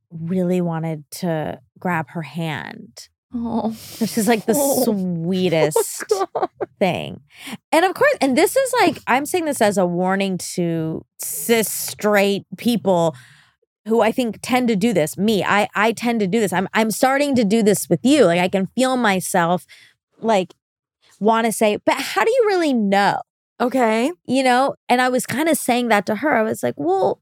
really 0.10 0.62
wanted 0.62 1.04
to 1.12 1.60
grab 1.80 2.10
her 2.10 2.22
hand 2.22 3.08
Oh. 3.34 3.70
this 4.00 4.18
is 4.18 4.28
like 4.28 4.46
the 4.46 4.54
Oh. 4.58 4.84
sweetest 4.84 6.04
thing. 6.80 7.22
And 7.72 7.86
of 7.86 7.94
course, 7.94 8.14
and 8.20 8.38
this 8.38 8.58
is 8.58 8.74
like, 8.82 8.98
I'm 9.08 9.26
saying 9.26 9.46
this 9.46 9.62
as 9.62 9.78
a 9.78 9.86
warning 9.86 10.38
to 10.56 11.06
cis 11.18 11.72
straight 11.72 12.44
people 12.58 13.16
who 13.88 14.02
I 14.02 14.12
think 14.12 14.40
tend 14.42 14.68
to 14.68 14.76
do 14.76 14.94
this. 14.94 15.18
Me, 15.18 15.44
I 15.44 15.68
I 15.76 15.92
tend 15.92 16.20
to 16.20 16.28
do 16.28 16.40
this. 16.40 16.54
I'm 16.54 16.68
I'm 16.74 16.92
starting 16.92 17.36
to 17.36 17.44
do 17.44 17.64
this 17.64 17.90
with 17.90 18.00
you. 18.04 18.26
Like 18.26 18.40
I 18.40 18.48
can 18.48 18.68
feel 18.76 18.98
myself 18.98 19.66
like 20.20 20.54
want 21.20 21.46
to 21.46 21.52
say, 21.52 21.78
but 21.86 21.96
how 21.96 22.24
do 22.24 22.32
you 22.32 22.44
really 22.48 22.74
know? 22.74 23.22
Okay. 23.60 24.12
You 24.26 24.44
know? 24.44 24.76
And 24.90 25.02
I 25.02 25.10
was 25.10 25.26
kind 25.26 25.48
of 25.48 25.58
saying 25.58 25.90
that 25.90 26.06
to 26.08 26.16
her. 26.16 26.36
I 26.36 26.42
was 26.42 26.64
like, 26.64 26.74
well, 26.78 27.22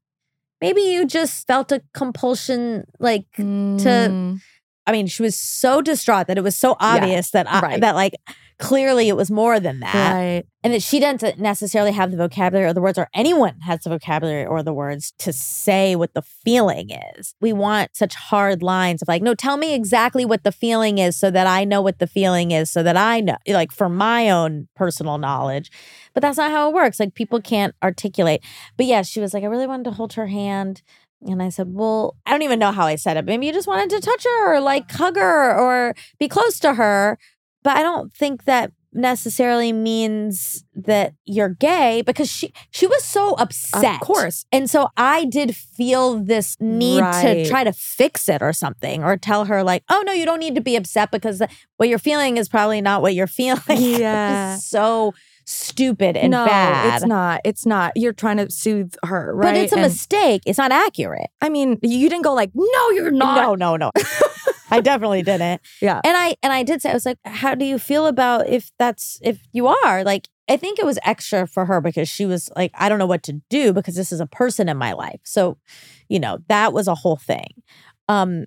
maybe 0.62 0.82
you 0.82 1.06
just 1.06 1.46
felt 1.46 1.72
a 1.72 1.82
compulsion 1.94 2.86
like 3.00 3.26
Mm. 3.38 4.40
I 4.88 4.92
mean, 4.92 5.06
she 5.06 5.22
was 5.22 5.38
so 5.38 5.82
distraught 5.82 6.28
that 6.28 6.38
it 6.40 6.44
was 6.44 6.56
so 6.56 6.76
obvious 6.80 7.30
that 7.32 7.48
I, 7.48 7.60
right. 7.60 7.82
that 7.82 7.94
like 7.94 8.16
clearly 8.60 9.08
it 9.08 9.16
was 9.16 9.32
more 9.32 9.60
than 9.60 9.80
that, 9.80 10.14
right. 10.14 10.44
and 10.64 10.74
that 10.74 10.84
she 10.84 11.00
doesn't 11.00 11.40
necessarily 11.40 11.92
have 11.92 12.12
the 12.12 12.18
vocabulary 12.18 12.70
or 12.70 12.74
the 12.74 12.82
words, 12.82 12.98
or 12.98 13.08
anyone 13.14 13.60
has 13.62 13.80
the 13.80 13.90
vocabulary 13.90 14.46
or 14.46 14.62
the 14.62 14.74
words 14.74 15.14
to 15.18 15.32
say 15.32 15.96
what 15.96 16.14
the 16.14 16.22
feeling 16.22 16.90
is. 17.18 17.34
We 17.40 17.54
want 17.54 17.96
such 17.96 18.16
hard 18.16 18.62
lines 18.62 19.02
of 19.02 19.08
like, 19.08 19.22
no, 19.22 19.34
tell 19.34 19.58
me 19.58 19.74
exactly 19.74 20.26
what 20.26 20.44
the 20.44 20.52
feeling 20.52 20.98
is, 20.98 21.16
so 21.16 21.32
that 21.32 21.48
I 21.48 21.64
know 21.64 21.82
what 21.82 22.00
the 22.00 22.08
feeling 22.08 22.52
is, 22.52 22.70
so 22.70 22.84
that 22.84 22.98
I 22.98 23.22
know, 23.22 23.38
like 23.48 23.72
for 23.72 23.90
my 23.90 24.30
own 24.30 24.68
personal 24.76 25.18
knowledge. 25.18 25.72
But 26.14 26.22
that's 26.22 26.38
not 26.38 26.52
how 26.52 26.70
it 26.70 26.74
works. 26.74 27.00
Like 27.00 27.16
people 27.16 27.42
can't 27.42 27.74
articulate. 27.82 28.44
But 28.76 28.86
yeah, 28.86 29.02
she 29.04 29.22
was 29.22 29.34
like, 29.34 29.44
I 29.44 29.48
really 29.48 29.68
wanted 29.68 29.86
to 29.86 29.92
hold 29.92 30.14
her 30.14 30.28
hand. 30.28 30.82
And 31.22 31.42
I 31.42 31.50
said, 31.50 31.74
Well, 31.74 32.16
I 32.26 32.32
don't 32.32 32.44
even 32.44 32.60
know 32.60 32.72
how 32.72 32.86
I 32.86 32.96
said 32.96 33.18
it. 33.18 33.26
Maybe 33.26 33.46
you 33.46 33.54
just 33.54 33.68
wanted 33.68 33.90
to 33.90 34.00
touch 34.00 34.24
her 34.24 34.56
or 34.56 34.62
like 34.62 34.90
hug 34.92 35.16
her 35.16 35.58
or 35.58 35.94
be 36.18 36.28
close 36.28 36.60
to 36.60 36.76
her. 36.76 37.18
But 37.64 37.78
I 37.78 37.82
don't 37.84 38.14
think 38.14 38.46
that 38.46 38.72
necessarily 38.92 39.72
means 39.72 40.64
that 40.76 41.14
you're 41.26 41.50
gay 41.50 42.02
because 42.04 42.28
she 42.28 42.52
she 42.72 42.88
was 42.88 43.04
so 43.04 43.34
upset. 43.36 43.96
Of 43.96 44.00
course. 44.02 44.46
And 44.52 44.68
so 44.70 44.90
I 44.98 45.26
did 45.26 45.56
feel 45.56 46.18
this 46.20 46.58
need 46.60 47.02
Right. 47.02 47.44
to 47.44 47.50
try 47.50 47.64
to 47.64 47.72
fix 47.74 48.28
it 48.28 48.42
or 48.42 48.52
something 48.52 49.04
or 49.04 49.16
tell 49.16 49.46
her 49.46 49.64
like, 49.64 49.84
"Oh 49.90 50.02
no, 50.08 50.12
you 50.14 50.26
don't 50.26 50.40
need 50.40 50.56
to 50.56 50.62
be 50.62 50.76
upset 50.76 51.12
because 51.12 51.42
what 51.78 51.88
you're 51.90 52.00
feeling 52.00 52.38
is 52.38 52.50
probably 52.50 52.82
not 52.82 53.02
what 53.04 53.14
you're 53.14 53.28
feeling." 53.42 53.62
Yeah. 54.00 54.56
So 54.56 55.14
stupid 55.46 56.16
and 56.18 56.32
no, 56.32 56.46
bad. 56.46 56.96
it's 56.96 57.06
not. 57.06 57.42
It's 57.44 57.66
not. 57.68 57.92
You're 57.96 58.14
trying 58.14 58.38
to 58.38 58.50
soothe 58.52 58.94
her, 59.04 59.34
right? 59.36 59.54
But 59.54 59.56
it's 59.58 59.72
a 59.74 59.76
And, 59.78 59.84
mistake. 59.84 60.42
It's 60.48 60.58
not 60.58 60.72
accurate. 60.72 61.30
I 61.42 61.50
mean, 61.50 61.78
you 61.84 62.08
didn't 62.10 62.24
go 62.24 62.34
like, 62.34 62.52
no, 62.56 62.90
you're 62.92 63.12
not. 63.12 63.36
No, 63.36 63.56
no, 63.56 63.76
no. 63.78 63.92
I 64.72 64.82
definitely 64.82 65.24
didn't. 65.24 65.62
Yeah. 65.82 66.02
And 66.04 66.16
I 66.18 66.36
and 66.44 66.52
I 66.52 66.64
did 66.64 66.82
say 66.82 66.90
I 66.92 66.94
was 66.94 67.06
like, 67.06 67.18
how 67.26 67.56
do 67.56 67.66
you 67.66 67.80
feel 67.80 68.08
about 68.08 68.48
if 68.48 68.72
that's 68.78 69.20
if 69.22 69.40
you 69.52 69.68
are? 69.68 70.04
Like 70.04 70.28
I 70.50 70.58
think 70.58 70.80
it 70.80 70.86
was 70.86 71.00
extra 71.04 71.48
for 71.48 71.66
her 71.66 71.80
because 71.80 72.10
she 72.10 72.26
was 72.26 72.50
like, 72.56 72.72
I 72.74 72.90
don't 72.90 73.00
know 73.00 73.06
what 73.06 73.24
to 73.24 73.42
do 73.50 73.72
because 73.72 73.96
this 73.96 74.12
is 74.12 74.20
a 74.20 74.26
person 74.26 74.68
in 74.68 74.78
my 74.78 74.94
life. 74.94 75.22
So, 75.24 75.58
you 76.10 76.20
know, 76.20 76.40
that 76.48 76.74
was 76.74 76.88
a 76.88 76.96
whole 76.96 77.18
thing. 77.18 77.64
Um 78.08 78.46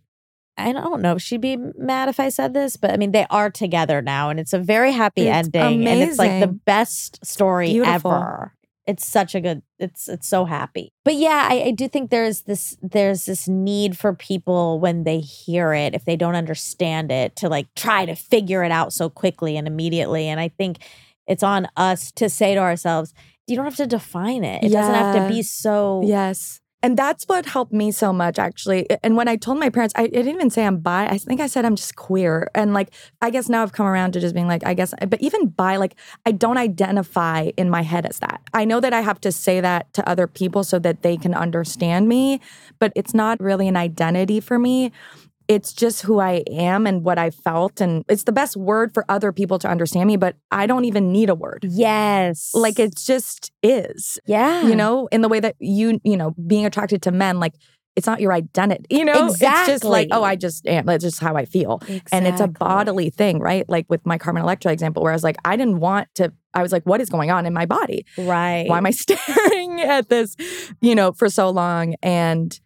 I 0.59 0.73
don't 0.73 1.01
know 1.01 1.16
if 1.16 1.23
she'd 1.23 1.41
be 1.41 1.57
mad 1.57 2.09
if 2.09 2.20
I 2.20 2.29
said 2.29 2.53
this, 2.53 2.77
but 2.77 2.91
I 2.91 2.97
mean, 2.97 3.12
they 3.12 3.27
are 3.31 3.51
together 3.51 4.03
now 4.03 4.29
and 4.29 4.39
it's 4.39 4.53
a 4.53 4.59
very 4.59 4.93
happy 4.93 5.23
It's 5.29 5.49
ending. 5.49 5.89
And 5.89 6.03
it's 6.03 6.18
like 6.18 6.41
the 6.41 6.47
best 6.66 7.25
story 7.25 7.73
Beautiful. 7.73 8.12
ever. 8.12 8.55
It's 8.87 9.07
such 9.07 9.35
a 9.35 9.41
good, 9.41 9.62
it's 9.78 10.09
it's 10.09 10.26
so 10.26 10.45
happy. 10.45 10.93
But 11.05 11.14
yeah, 11.14 11.49
I, 11.51 11.62
I 11.66 11.70
do 11.70 11.89
think 11.89 12.11
there's 12.11 12.43
this 12.43 12.76
there's 12.83 13.26
this 13.26 13.47
need 13.47 13.97
for 13.97 14.12
people 14.12 14.80
when 14.80 15.05
they 15.05 15.20
hear 15.20 15.72
it, 15.72 15.95
if 15.95 16.05
they 16.05 16.16
don't 16.16 16.35
understand 16.35 17.12
it, 17.12 17.37
to 17.37 17.49
like 17.49 17.72
try 17.76 18.07
to 18.07 18.16
figure 18.16 18.64
it 18.64 18.72
out 18.72 18.93
so 18.93 19.09
quickly 19.09 19.57
and 19.57 19.66
immediately. 19.66 20.26
And 20.26 20.41
I 20.41 20.49
think 20.49 20.78
it's 21.26 21.43
on 21.43 21.68
us 21.76 22.11
to 22.12 22.28
say 22.28 22.55
to 22.55 22.61
ourselves, 22.61 23.14
you 23.47 23.57
don't 23.57 23.64
have 23.64 23.76
to 23.76 23.87
define 23.87 24.45
it. 24.45 24.64
It 24.64 24.72
doesn't 24.72 24.95
have 24.95 25.14
to 25.14 25.28
be 25.28 25.43
so 25.43 26.03
Yes. 26.05 26.61
And 26.83 26.97
that's 26.97 27.24
what 27.24 27.47
helped 27.47 27.72
me 27.72 27.93
so 27.93 28.12
much, 28.12 28.41
actually. 28.41 28.89
And 29.05 29.16
when 29.16 29.28
I 29.28 29.37
told 29.37 29.59
my 29.61 29.70
parents, 29.70 29.95
I, 29.97 30.03
I 30.03 30.07
didn't 30.09 30.35
even 30.35 30.51
say 30.51 30.66
I'm 30.66 30.78
bi. 30.78 31.07
I 31.07 31.16
think 31.16 31.41
I 31.41 31.47
said 31.47 31.64
I'm 31.64 31.76
just 31.76 31.95
queer. 31.95 32.51
And 32.57 32.74
like, 32.74 32.93
I 33.20 33.30
guess 33.30 33.49
now 33.49 33.62
I've 33.62 33.72
come 33.72 33.87
around 33.87 34.12
to 34.12 34.20
just 34.20 34.35
being 34.35 34.49
like, 34.49 34.66
I 34.66 34.74
guess, 34.74 34.93
but 35.07 35.20
even 35.22 35.47
bi, 35.47 35.76
like, 35.76 35.95
I 36.26 36.33
don't 36.33 36.59
identify 36.59 37.51
in 37.57 37.70
my 37.70 37.83
head 37.83 38.05
as 38.05 38.18
that. 38.18 38.41
I 38.53 38.64
know 38.64 38.80
that 38.80 38.93
I 38.93 39.01
have 39.01 39.20
to 39.20 39.30
say 39.30 39.61
that 39.61 39.93
to 39.95 40.09
other 40.09 40.26
people 40.26 40.64
so 40.64 40.80
that 40.80 41.03
they 41.03 41.16
can 41.16 41.35
understand 41.35 42.09
me, 42.09 42.41
but 42.80 42.93
it's 42.97 43.14
not 43.14 43.41
really 43.41 43.68
an 43.68 43.76
identity 43.76 44.41
for 44.41 44.59
me. 44.59 44.91
It's 45.53 45.72
just 45.72 46.03
who 46.03 46.18
I 46.18 46.42
am 46.50 46.86
and 46.86 47.05
what 47.05 47.18
I 47.18 47.30
felt. 47.30 47.80
And 47.80 48.05
it's 48.09 48.24
the 48.24 48.32
best 48.32 48.57
word 48.57 48.94
for 48.94 49.05
other 49.09 49.32
people 49.32 49.59
to 49.61 49.68
understand 49.68 50.07
me, 50.07 50.16
but 50.16 50.36
I 50.50 50.66
don't 50.66 50.86
even 50.86 51.12
need 51.12 51.28
a 51.28 51.34
word. 51.34 51.66
yes. 51.68 52.53
Like, 52.55 52.78
it 52.78 52.96
just 52.96 53.53
is 53.62 54.18
yeah. 54.26 54.66
you 54.66 54.74
know, 54.74 55.09
in 55.12 55.20
the 55.20 55.28
way 55.28 55.40
that 55.40 55.57
you, 55.59 56.00
you 56.05 56.16
know, 56.16 56.30
being 56.46 56.64
attracted 56.64 57.03
to 57.03 57.12
men, 57.12 57.38
like 57.38 57.55
it's 57.94 58.07
not 58.07 58.20
your 58.20 58.32
identity, 58.32 58.86
you 58.96 59.05
know? 59.05 59.26
It's 59.26 59.38
just 59.38 59.84
like, 59.84 60.09
oh, 60.12 60.22
I 60.22 60.34
just 60.34 60.66
am. 60.66 60.86
That's 60.86 61.05
just 61.05 61.20
how 61.20 61.36
I 61.36 61.44
feel. 61.44 61.82
And 62.11 62.26
it's 62.26 62.40
a 62.40 62.48
bodily 62.48 63.11
thing, 63.11 63.38
right? 63.38 63.68
Like 63.68 63.84
with 63.90 64.07
my 64.07 64.16
Carmen 64.16 64.42
Electra 64.42 64.72
example, 64.72 65.03
where 65.03 65.12
I 65.12 65.14
was 65.14 65.22
like, 65.22 65.36
I 65.44 65.57
didn't 65.57 65.78
want 65.78 66.09
to, 66.14 66.32
I 66.55 66.62
was 66.62 66.72
like, 66.72 66.84
what 66.84 67.03
is 67.03 67.11
going 67.11 67.30
on 67.30 67.44
in 67.44 67.53
my 67.53 67.66
body? 67.66 68.07
Right. 68.16 68.64
Why 68.66 68.78
am 68.78 68.86
I 68.86 68.90
staring 68.92 69.82
at 69.82 70.09
this, 70.09 70.36
you 70.80 70.94
know, 70.94 71.12
for 71.12 71.28
so 71.28 71.50
long? 71.50 71.94
And, 72.03 72.59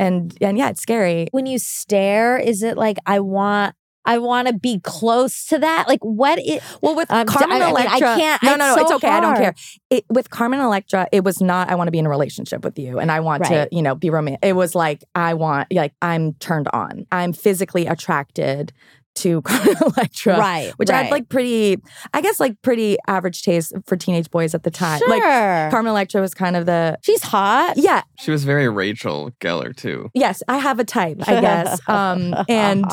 and, 0.00 0.36
and 0.40 0.58
yeah, 0.58 0.70
it's 0.70 0.80
scary. 0.82 1.28
when 1.32 1.46
you 1.46 1.58
stare, 1.58 2.38
is 2.38 2.62
it 2.62 2.76
like 2.76 2.98
I 3.06 3.20
want 3.20 3.74
I 4.06 4.16
want 4.16 4.48
to 4.48 4.54
be 4.54 4.80
close 4.82 5.44
to 5.48 5.58
that. 5.58 5.84
Like, 5.86 6.02
what 6.02 6.38
is. 6.38 6.62
Well, 6.80 6.96
with 6.96 7.10
Um, 7.10 7.26
Carmen 7.26 7.60
I- 7.60 7.66
I 7.66 7.66
mean, 7.66 7.76
I 7.76 7.80
Electra, 7.82 8.16
can't- 8.16 8.42
no, 8.42 8.52
it's 8.52 8.58
no, 8.58 8.66
no, 8.68 8.74
so 8.76 8.80
it's 8.80 8.92
okay. 8.92 9.08
I 9.10 9.20
don't 9.20 9.36
care. 9.36 9.54
It, 9.90 10.04
with 10.08 10.30
Carmen 10.30 10.58
Electra, 10.60 11.06
it 11.12 11.22
was 11.22 11.42
not. 11.42 11.68
I 11.68 11.74
want 11.74 11.88
to 11.88 11.92
be 11.92 11.98
in 11.98 12.06
a 12.06 12.08
relationship 12.08 12.64
with 12.64 12.78
you, 12.78 12.98
and 12.98 13.12
I 13.12 13.20
want 13.20 13.44
to, 13.44 13.68
you 13.70 13.82
know, 13.82 13.94
be 13.94 14.08
romantic. 14.08 14.40
It 14.42 14.54
was 14.54 14.74
like 14.74 15.04
I 15.14 15.34
want, 15.34 15.68
like 15.70 15.92
I'm 16.00 16.32
turned 16.34 16.68
on. 16.72 17.06
I'm 17.12 17.34
physically 17.34 17.86
attracted 17.86 18.72
to 19.16 19.42
Carmen 19.42 19.76
Electra, 19.80 20.38
Right. 20.38 20.72
which 20.76 20.88
right. 20.88 20.98
I 21.00 21.02
had 21.04 21.10
like 21.10 21.28
pretty, 21.28 21.78
I 22.14 22.20
guess, 22.20 22.40
like 22.40 22.60
pretty 22.62 22.96
average 23.06 23.42
taste 23.42 23.72
for 23.86 23.96
teenage 23.96 24.30
boys 24.30 24.54
at 24.54 24.62
the 24.62 24.70
time. 24.70 24.98
Sure. 24.98 25.08
Like 25.08 25.22
Carmen 25.70 25.90
Electra 25.90 26.20
was 26.20 26.34
kind 26.34 26.56
of 26.56 26.66
the, 26.66 26.96
She's 27.02 27.22
hot. 27.22 27.74
yeah, 27.76 28.02
She 28.18 28.30
was 28.30 28.44
very 28.44 28.68
Rachel 28.68 29.30
Geller 29.40 29.74
too. 29.76 30.10
yes, 30.14 30.42
I 30.48 30.58
have 30.58 30.78
a 30.78 30.84
type, 30.84 31.18
I 31.28 31.40
guess. 31.40 31.80
um, 31.88 32.34
and 32.48 32.84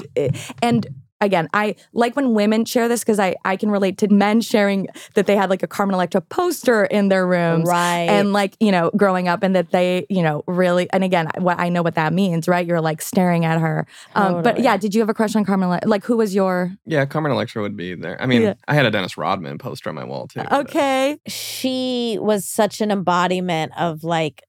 and 0.61 0.87
again, 1.21 1.47
I 1.53 1.75
like 1.93 2.15
when 2.15 2.33
women 2.33 2.65
share 2.65 2.87
this 2.87 3.01
because 3.01 3.19
I 3.19 3.35
I 3.45 3.55
can 3.55 3.69
relate 3.71 3.97
to 3.99 4.07
men 4.07 4.41
sharing 4.41 4.87
that 5.15 5.25
they 5.27 5.35
had 5.35 5.49
like 5.49 5.63
a 5.63 5.67
Carmen 5.67 5.93
Electra 5.95 6.21
poster 6.21 6.85
in 6.85 7.09
their 7.09 7.25
rooms. 7.27 7.67
Right. 7.67 8.07
And 8.09 8.33
like, 8.33 8.55
you 8.59 8.71
know, 8.71 8.91
growing 8.95 9.27
up 9.27 9.43
and 9.43 9.55
that 9.55 9.71
they, 9.71 10.05
you 10.09 10.21
know, 10.21 10.43
really 10.47 10.89
and 10.91 11.03
again, 11.03 11.29
what 11.39 11.59
I 11.59 11.69
know 11.69 11.81
what 11.81 11.95
that 11.95 12.13
means, 12.13 12.47
right? 12.47 12.65
You're 12.65 12.81
like 12.81 13.01
staring 13.01 13.45
at 13.45 13.59
her. 13.59 13.87
Um, 14.15 14.43
but 14.43 14.59
yeah, 14.59 14.77
did 14.77 14.93
you 14.95 15.01
have 15.01 15.09
a 15.09 15.13
crush 15.13 15.35
on 15.35 15.43
Carmen 15.45 15.67
Electra? 15.69 15.89
Like 15.89 16.03
who 16.03 16.17
was 16.17 16.35
your 16.35 16.71
Yeah, 16.85 17.05
Carmen 17.05 17.31
Electra 17.31 17.61
would 17.61 17.75
be 17.77 17.95
there. 17.95 18.21
I 18.21 18.25
mean, 18.25 18.41
Yeah. 18.41 18.53
I 18.67 18.73
had 18.75 18.85
a 18.85 18.91
Dennis 18.91 19.17
Rodman 19.17 19.57
poster 19.57 19.89
on 19.89 19.95
my 19.95 20.03
wall 20.03 20.27
too. 20.27 20.41
but- 20.43 20.53
Okay. 20.67 21.17
she 21.27 22.17
was 22.21 22.47
such 22.47 22.81
an 22.81 22.91
embodiment 22.91 23.71
of 23.77 24.03
like 24.03 24.43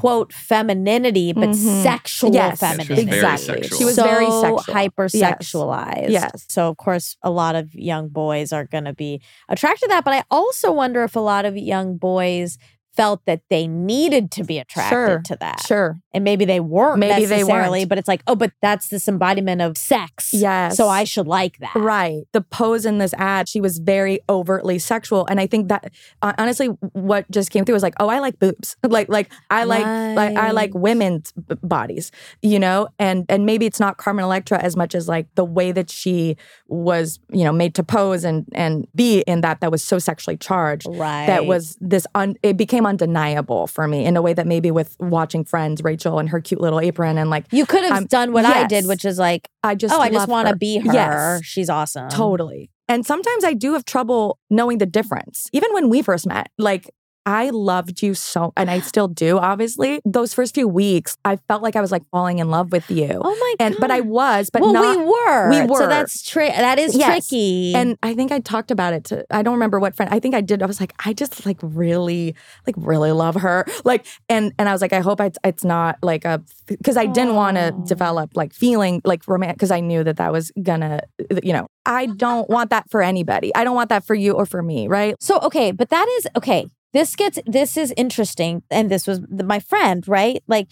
quote 0.00 0.32
femininity 0.32 1.32
but 1.32 1.50
Mhm. 1.50 1.82
sexual 1.84 2.34
Yes, 2.34 2.58
Yeah, 2.60 2.70
she 2.72 2.76
femininity 2.78 3.16
exactly. 3.16 3.46
sexual. 3.62 3.78
She 3.78 3.84
was 3.84 3.94
so 3.94 4.02
very 4.04 4.26
sexual. 4.26 4.74
hypersexualized 4.74 6.10
Yes. 6.10 6.46
so 6.48 6.68
of 6.68 6.76
course 6.76 7.16
a 7.22 7.30
lot 7.30 7.54
of 7.54 7.72
young 7.74 8.08
boys 8.08 8.52
are 8.52 8.64
going 8.64 8.84
to 8.84 8.92
be 8.92 9.20
attracted 9.48 9.86
to 9.86 9.88
that 9.94 10.04
but 10.04 10.12
i 10.14 10.22
also 10.30 10.72
wonder 10.72 11.04
if 11.04 11.14
a 11.16 11.20
lot 11.20 11.44
of 11.44 11.56
young 11.56 11.96
boys 11.96 12.58
felt 12.96 13.20
that 13.26 13.40
they 13.50 13.66
needed 13.66 14.30
to 14.32 14.44
be 14.44 14.58
attracted 14.58 14.90
Sure. 14.94 15.22
to 15.24 15.36
that 15.40 15.60
Sure. 15.66 15.96
and 16.12 16.22
maybe 16.24 16.44
they 16.44 16.60
weren't 16.60 16.98
Maybe 17.00 17.24
they 17.26 17.38
necessarily 17.38 17.80
weren't. 17.80 17.88
but 17.88 17.98
it's 17.98 18.08
like 18.08 18.22
oh 18.26 18.34
but 18.36 18.52
that's 18.62 18.88
this 18.88 19.08
embodiment 19.08 19.60
of 19.62 19.76
sex 19.76 20.32
Yes. 20.32 20.76
so 20.76 20.88
i 20.88 21.04
should 21.04 21.26
like 21.26 21.58
that 21.58 21.74
Right. 21.74 22.22
The 22.32 22.40
pose 22.40 22.86
in 22.86 22.98
this 22.98 23.12
ad, 23.14 23.48
she 23.48 23.60
was 23.60 23.78
very 23.78 24.20
overtly 24.28 24.78
sexual, 24.78 25.26
and 25.26 25.40
I 25.40 25.46
think 25.46 25.68
that 25.68 25.92
uh, 26.22 26.32
honestly, 26.38 26.66
what 26.92 27.30
just 27.30 27.50
came 27.50 27.64
through 27.64 27.74
was 27.74 27.82
like, 27.82 27.94
oh, 28.00 28.08
I 28.08 28.18
like 28.20 28.38
boobs. 28.38 28.76
like, 28.82 29.08
like 29.08 29.30
I 29.50 29.64
like, 29.64 29.84
like 30.16 30.36
I 30.36 30.50
like 30.52 30.72
women's 30.74 31.32
b- 31.32 31.56
bodies, 31.62 32.10
you 32.42 32.58
know, 32.58 32.88
and 32.98 33.26
and 33.28 33.44
maybe 33.46 33.66
it's 33.66 33.80
not 33.80 33.96
Carmen 33.96 34.24
Electra 34.24 34.58
as 34.58 34.76
much 34.76 34.94
as 34.94 35.08
like 35.08 35.26
the 35.34 35.44
way 35.44 35.72
that 35.72 35.90
she 35.90 36.36
was, 36.68 37.18
you 37.30 37.44
know, 37.44 37.52
made 37.52 37.74
to 37.76 37.82
pose 37.84 38.24
and 38.24 38.46
and 38.54 38.86
be 38.94 39.20
in 39.22 39.40
that 39.42 39.60
that 39.60 39.70
was 39.70 39.82
so 39.82 39.98
sexually 39.98 40.36
charged. 40.36 40.86
right 40.88 41.26
That 41.26 41.46
was 41.46 41.76
this 41.80 42.06
un, 42.14 42.36
it 42.42 42.56
became 42.56 42.83
undeniable 42.86 43.66
for 43.66 43.86
me 43.88 44.04
in 44.04 44.16
a 44.16 44.22
way 44.22 44.32
that 44.32 44.46
maybe 44.46 44.70
with 44.70 44.96
watching 45.00 45.44
Friends, 45.44 45.82
Rachel 45.82 46.18
and 46.18 46.28
her 46.30 46.40
cute 46.40 46.60
little 46.60 46.80
apron 46.80 47.18
and 47.18 47.30
like 47.30 47.46
you 47.52 47.66
could 47.66 47.82
have 47.82 47.92
I'm- 47.92 48.06
done 48.06 48.32
what 48.32 48.44
I 48.44 48.66
did, 48.66 48.86
which 48.86 49.04
is 49.04 49.18
like, 49.18 49.48
I 49.62 49.74
just 49.74 49.94
oh, 49.94 50.00
I 50.00 50.10
just 50.10 50.28
want 50.28 50.48
to 50.48 50.56
be 50.56 50.78
her. 50.78 50.92
Yes. 50.92 51.44
She's 51.44 51.68
awesome. 51.70 52.08
Totally. 52.08 52.70
And 52.88 53.06
sometimes 53.06 53.44
I 53.44 53.54
do 53.54 53.72
have 53.72 53.84
trouble 53.84 54.38
knowing 54.50 54.78
the 54.78 54.86
difference. 54.86 55.48
Even 55.52 55.72
when 55.72 55.88
we 55.88 56.02
first 56.02 56.26
met, 56.26 56.50
like 56.58 56.90
I 57.26 57.50
loved 57.50 58.02
you 58.02 58.14
so, 58.14 58.52
and 58.56 58.70
I 58.70 58.80
still 58.80 59.08
do, 59.08 59.38
obviously. 59.38 60.00
Those 60.04 60.34
first 60.34 60.54
few 60.54 60.68
weeks, 60.68 61.16
I 61.24 61.36
felt 61.48 61.62
like 61.62 61.74
I 61.74 61.80
was 61.80 61.90
like 61.90 62.02
falling 62.10 62.38
in 62.38 62.50
love 62.50 62.70
with 62.70 62.90
you. 62.90 63.20
Oh 63.22 63.34
my 63.34 63.54
god. 63.58 63.64
and, 63.66 63.76
but 63.80 63.90
I 63.90 64.00
was, 64.00 64.50
but 64.50 64.60
well, 64.62 64.72
not. 64.72 64.98
we 64.98 65.04
were. 65.04 65.50
we 65.50 65.66
were. 65.66 65.78
So 65.78 65.86
that's 65.86 66.22
tri- 66.22 66.48
that 66.50 66.78
is 66.78 66.94
Yes. 66.94 67.28
tricky. 67.28 67.74
and 67.74 67.96
I 68.02 68.14
think 68.14 68.30
I 68.30 68.40
talked 68.40 68.70
about 68.70 68.92
it 68.92 69.04
to, 69.04 69.24
I 69.30 69.42
don't 69.42 69.54
remember 69.54 69.80
what 69.80 69.96
friend, 69.96 70.12
I 70.12 70.20
think 70.20 70.34
I 70.34 70.40
did. 70.42 70.62
I 70.62 70.66
was 70.66 70.80
like, 70.80 70.92
I 71.04 71.12
just 71.14 71.46
like 71.46 71.58
really, 71.62 72.34
like 72.66 72.74
really 72.78 73.12
love 73.12 73.36
her. 73.36 73.64
Like, 73.84 74.06
and, 74.28 74.52
and 74.58 74.68
I 74.68 74.72
was 74.72 74.82
like, 74.82 74.92
I 74.92 75.00
hope 75.00 75.20
it's, 75.20 75.38
it's 75.44 75.64
not 75.64 75.98
like 76.02 76.24
a, 76.24 76.42
cause 76.84 76.96
I 76.96 77.06
didn't 77.06 77.34
want 77.34 77.56
to 77.56 77.74
develop 77.86 78.36
like 78.36 78.52
feeling 78.52 79.00
like 79.04 79.26
romantic, 79.28 79.58
cause 79.58 79.70
I 79.70 79.80
knew 79.80 80.04
that 80.04 80.16
that 80.18 80.32
was 80.32 80.52
gonna, 80.62 81.00
you 81.42 81.52
know, 81.52 81.68
I 81.86 82.06
don't 82.06 82.48
want 82.50 82.70
that 82.70 82.90
for 82.90 83.02
anybody. 83.02 83.54
I 83.54 83.64
don't 83.64 83.74
want 83.74 83.88
that 83.90 84.04
for 84.04 84.14
you 84.14 84.32
or 84.32 84.46
for 84.46 84.62
me, 84.62 84.88
right? 84.88 85.14
so 85.20 85.38
okay, 85.40 85.70
but 85.72 85.88
that 85.90 86.06
is 86.18 86.26
okay. 86.36 86.66
This 86.94 87.14
gets 87.16 87.38
this 87.44 87.76
is 87.76 87.92
interesting, 87.96 88.62
and 88.70 88.90
this 88.90 89.06
was 89.06 89.20
the, 89.28 89.44
my 89.44 89.58
friend, 89.60 90.06
right? 90.08 90.42
Like 90.46 90.68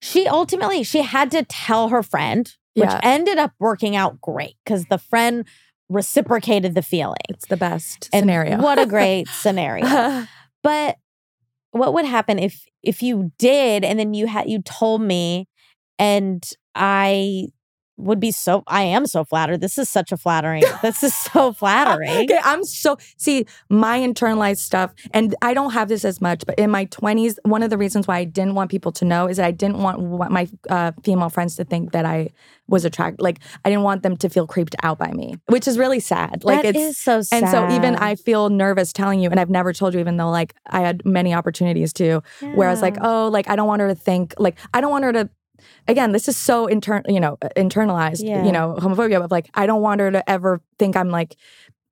she 0.00 0.26
ultimately 0.26 0.82
she 0.84 1.02
had 1.02 1.30
to 1.32 1.42
tell 1.44 1.88
her 1.90 2.02
friend, 2.02 2.50
which 2.74 2.88
Yeah. 2.88 3.00
ended 3.02 3.36
up 3.38 3.52
working 3.58 3.94
out 3.96 4.20
great 4.20 4.54
because 4.64 4.86
the 4.86 4.98
friend 4.98 5.44
reciprocated 5.90 6.74
the 6.74 6.82
feeling. 6.82 7.16
It's 7.28 7.46
the 7.46 7.56
best 7.58 8.08
And 8.12 8.22
scenario. 8.22 8.58
What 8.62 8.78
a 8.78 8.86
great 8.96 9.28
scenario. 9.28 10.26
But 10.62 10.96
what 11.72 11.92
would 11.92 12.04
happen 12.06 12.38
if 12.38 12.64
if 12.82 13.02
you 13.02 13.32
did 13.38 13.84
and 13.84 13.98
then 13.98 14.14
you 14.14 14.26
had 14.26 14.48
you 14.48 14.62
told 14.62 15.02
me 15.02 15.48
and 15.98 16.42
I 16.74 17.48
would 17.96 18.18
be 18.18 18.32
so 18.32 18.62
I 18.66 18.82
am 18.82 19.06
so 19.06 19.24
flattered. 19.24 19.60
This 19.60 19.78
is 19.78 19.88
such 19.88 20.10
a 20.12 20.16
flattering. 20.16 20.62
this 20.82 21.02
is 21.02 21.14
so 21.14 21.52
flattering. 21.52 22.10
okay, 22.10 22.40
I'm 22.42 22.64
so 22.64 22.96
see 23.16 23.46
my 23.68 23.98
internalized 24.00 24.58
stuff, 24.58 24.92
and 25.12 25.34
I 25.42 25.54
don't 25.54 25.72
have 25.72 25.88
this 25.88 26.04
as 26.04 26.20
much. 26.20 26.42
But 26.46 26.58
in 26.58 26.70
my 26.70 26.86
20s, 26.86 27.38
one 27.44 27.62
of 27.62 27.70
the 27.70 27.78
reasons 27.78 28.06
why 28.08 28.18
I 28.18 28.24
didn't 28.24 28.54
want 28.54 28.70
people 28.70 28.90
to 28.92 29.04
know 29.04 29.28
is 29.28 29.36
that 29.36 29.46
I 29.46 29.52
didn't 29.52 29.78
want 29.78 30.00
wa- 30.00 30.28
my 30.28 30.48
uh, 30.68 30.92
female 31.04 31.28
friends 31.30 31.56
to 31.56 31.64
think 31.64 31.92
that 31.92 32.04
I 32.04 32.30
was 32.66 32.84
attracted. 32.84 33.22
Like 33.22 33.38
I 33.64 33.70
didn't 33.70 33.84
want 33.84 34.02
them 34.02 34.16
to 34.16 34.28
feel 34.28 34.46
creeped 34.46 34.74
out 34.82 34.98
by 34.98 35.12
me, 35.12 35.36
which 35.46 35.68
is 35.68 35.78
really 35.78 36.00
sad. 36.00 36.42
Like 36.44 36.62
That 36.62 36.74
it's 36.74 36.78
is 36.78 36.98
so 36.98 37.22
sad. 37.22 37.42
and 37.44 37.50
so 37.50 37.76
even 37.76 37.94
I 37.96 38.16
feel 38.16 38.50
nervous 38.50 38.92
telling 38.92 39.20
you, 39.20 39.30
and 39.30 39.38
I've 39.38 39.50
never 39.50 39.72
told 39.72 39.94
you, 39.94 40.00
even 40.00 40.16
though 40.16 40.30
like 40.30 40.54
I 40.66 40.80
had 40.80 41.04
many 41.04 41.32
opportunities 41.34 41.92
to. 41.94 42.22
Where 42.54 42.68
I 42.68 42.70
was 42.72 42.82
like, 42.82 42.96
oh, 43.00 43.28
like 43.28 43.48
I 43.48 43.56
don't 43.56 43.66
want 43.68 43.80
her 43.82 43.88
to 43.88 43.94
think, 43.94 44.34
like 44.38 44.56
I 44.72 44.80
don't 44.80 44.90
want 44.90 45.04
her 45.04 45.12
to. 45.12 45.28
Again, 45.88 46.12
this 46.12 46.28
is 46.28 46.36
so 46.36 46.68
intern, 46.68 47.02
you 47.08 47.20
know, 47.20 47.36
internalized, 47.56 48.22
Yeah. 48.26 48.44
you 48.44 48.52
know, 48.52 48.74
homophobia. 48.78 49.22
of 49.24 49.30
like, 49.30 49.48
I 49.54 49.66
don't 49.66 49.82
want 49.82 50.00
her 50.00 50.10
to 50.10 50.28
ever 50.30 50.60
think 50.78 50.96
I'm 50.96 51.10
like, 51.10 51.36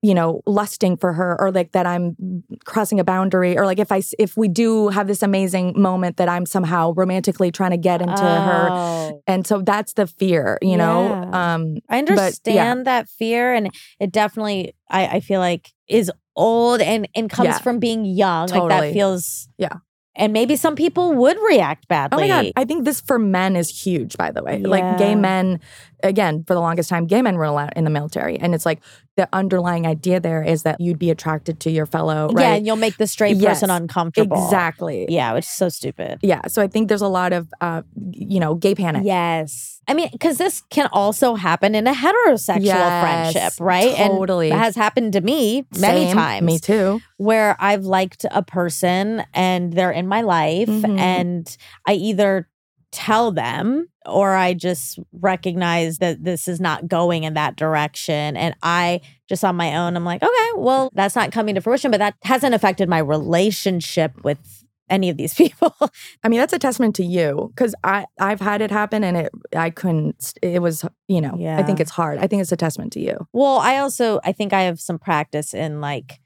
you 0.05 0.15
know, 0.15 0.43
lusting 0.47 0.97
for 0.97 1.13
her, 1.13 1.37
or 1.41 1.53
like 1.53 1.71
that 1.73 1.87
I'm 1.87 2.17
crossing 2.65 2.99
a 2.99 3.05
boundary, 3.05 3.57
or 3.57 3.65
like 3.67 3.79
if 3.79 3.93
I, 3.93 4.03
if 4.19 4.37
we 4.37 4.49
do 4.49 4.89
have 4.89 5.07
this 5.07 5.23
amazing 5.23 5.81
moment 5.81 6.17
that 6.17 6.29
I'm 6.29 6.45
somehow 6.45 6.93
romantically 6.97 7.53
trying 7.53 7.71
to 7.71 7.77
get 7.77 8.03
into 8.03 8.21
her, 8.21 8.69
Oh. 8.71 9.23
and 9.29 9.47
so 9.47 9.61
that's 9.63 9.93
the 9.93 10.09
fear, 10.09 10.59
you 10.61 10.77
know. 10.77 11.13
Um, 11.33 11.77
I 11.89 11.99
understand 11.99 12.85
that 12.87 13.09
fear 13.09 13.55
and 13.55 13.71
it 14.01 14.11
definitely 14.11 14.75
I, 14.91 15.07
I 15.07 15.21
feel 15.21 15.39
like 15.39 15.71
is 15.87 16.11
old 16.35 16.81
and 16.81 17.07
and 17.15 17.31
comes 17.31 17.47
Yeah. 17.51 17.59
from 17.59 17.79
being 17.79 18.05
young. 18.05 18.49
Like 18.49 18.69
that 18.71 18.93
feels 18.93 19.49
Yeah. 19.57 19.77
And 20.15 20.33
maybe 20.33 20.57
some 20.57 20.77
people 20.77 21.15
would 21.15 21.39
react 21.49 21.89
badly. 21.89 22.25
Oh 22.25 22.29
my 22.29 22.43
god! 22.43 22.53
I 22.55 22.65
think 22.67 22.85
this 22.85 23.01
for 23.01 23.19
men 23.19 23.57
is 23.57 23.71
huge. 23.71 24.19
By 24.19 24.31
the 24.31 24.43
way, 24.43 24.59
like 24.59 24.99
gay 24.99 25.15
men, 25.15 25.59
again, 26.03 26.45
for 26.47 26.55
the 26.55 26.61
longest 26.61 26.89
time, 26.89 27.07
gay 27.07 27.23
men 27.23 27.37
were 27.37 27.45
allowed 27.45 27.73
in 27.77 27.85
the 27.85 27.91
military, 27.91 28.39
and 28.39 28.55
it's 28.55 28.67
like 28.67 28.81
the 29.17 29.29
underlying 29.33 29.87
idea 29.87 30.19
there 30.21 30.43
is 30.43 30.63
that 30.63 30.81
you'd 30.81 30.99
be 30.99 31.11
attracted 31.11 31.61
to 31.61 31.71
your 31.71 31.85
fellow, 31.85 32.29
right? 32.33 32.43
Yeah, 32.43 32.55
and 32.55 32.67
you'll 32.67 32.77
make 32.77 32.97
the 32.97 33.07
straight 33.07 33.37
Yes. 33.37 33.61
person 33.61 33.71
uncomfortable. 33.71 34.43
exactly. 34.43 35.05
Yeah, 35.09 35.35
which 35.35 35.45
is 35.45 35.51
so 35.51 35.69
stupid. 35.69 36.19
Yeah. 36.23 36.41
So 36.49 36.63
I 36.63 36.67
think 36.67 36.89
there's 36.89 37.03
a 37.03 37.09
lot 37.09 37.35
of, 37.35 37.49
uh, 37.61 37.83
you 38.13 38.41
know, 38.41 38.55
gay 38.55 38.75
panic. 38.75 39.03
Yes. 39.05 39.81
I 39.87 39.93
mean, 39.95 40.09
because 40.13 40.39
this 40.39 40.63
can 40.71 40.89
also 40.93 41.35
happen 41.35 41.75
in 41.75 41.87
a 41.87 41.93
heterosexual 41.93 42.63
Yes, 42.65 43.33
friendship, 43.35 43.53
right? 43.61 43.95
Totally. 43.97 44.51
And 44.51 44.59
it 44.59 44.63
has 44.65 44.77
happened 44.77 45.13
to 45.13 45.21
me 45.21 45.67
many 45.79 46.07
Same. 46.07 46.17
times. 46.17 46.47
Me 46.47 46.59
too. 46.59 47.01
where 47.19 47.55
I've 47.61 47.85
liked 47.85 48.27
a 48.33 48.43
person 48.43 49.23
and 49.33 49.73
they're 49.75 49.93
in 49.93 50.09
my 50.09 50.23
life 50.23 50.69
Mhm. 50.69 50.99
and 50.99 51.57
I 51.87 51.93
either 51.93 52.49
tell 52.93 53.33
them 53.33 53.89
or 54.07 54.35
I 54.35 54.55
just 54.55 54.99
recognize 55.13 55.99
that 55.99 56.23
this 56.23 56.47
is 56.47 56.61
not 56.61 56.87
going 56.89 57.25
in 57.25 57.35
that 57.35 57.57
direction 57.57 58.37
and 58.37 58.55
I 58.63 59.01
just 59.29 59.45
on 59.45 59.57
my 59.57 59.77
own 59.77 59.97
I'm 59.97 60.05
like 60.05 60.23
okay 60.23 60.51
well 60.57 60.91
that's 60.93 61.17
not 61.17 61.33
coming 61.33 61.55
to 61.55 61.61
fruition 61.61 61.91
but 61.91 61.99
that 61.99 62.15
hasn't 62.23 62.55
affected 62.55 62.89
my 62.89 62.99
relationship 62.99 64.23
with 64.23 64.65
any 64.91 65.09
of 65.09 65.17
these 65.17 65.35
people 65.43 65.75
I 66.23 66.29
mean, 66.29 66.39
that's 66.39 66.53
a 66.53 66.59
testament 66.59 66.95
to 66.97 67.05
you 67.05 67.51
because 67.55 67.75
I 67.83 68.07
I've 68.21 68.41
had 68.41 68.61
it 68.61 68.71
happen 68.71 69.03
and 69.03 69.17
it 69.17 69.33
I 69.57 69.71
couldn't. 69.71 70.35
It 70.43 70.61
was 70.61 70.85
you 71.09 71.21
know. 71.21 71.37
I 71.59 71.63
think 71.63 71.81
it's 71.81 71.91
hard. 71.91 72.19
I 72.19 72.27
think 72.27 72.43
it's 72.43 72.53
a 72.53 72.57
testament 72.57 72.93
to 72.93 73.01
you. 73.01 73.27
well 73.33 73.59
I 73.59 73.79
also 73.79 74.21
I 74.23 74.33
think 74.33 74.53
I 74.53 74.63
have 74.63 74.81
some 74.81 74.99
practice 74.99 75.55
in 75.55 75.81
like 75.81 76.21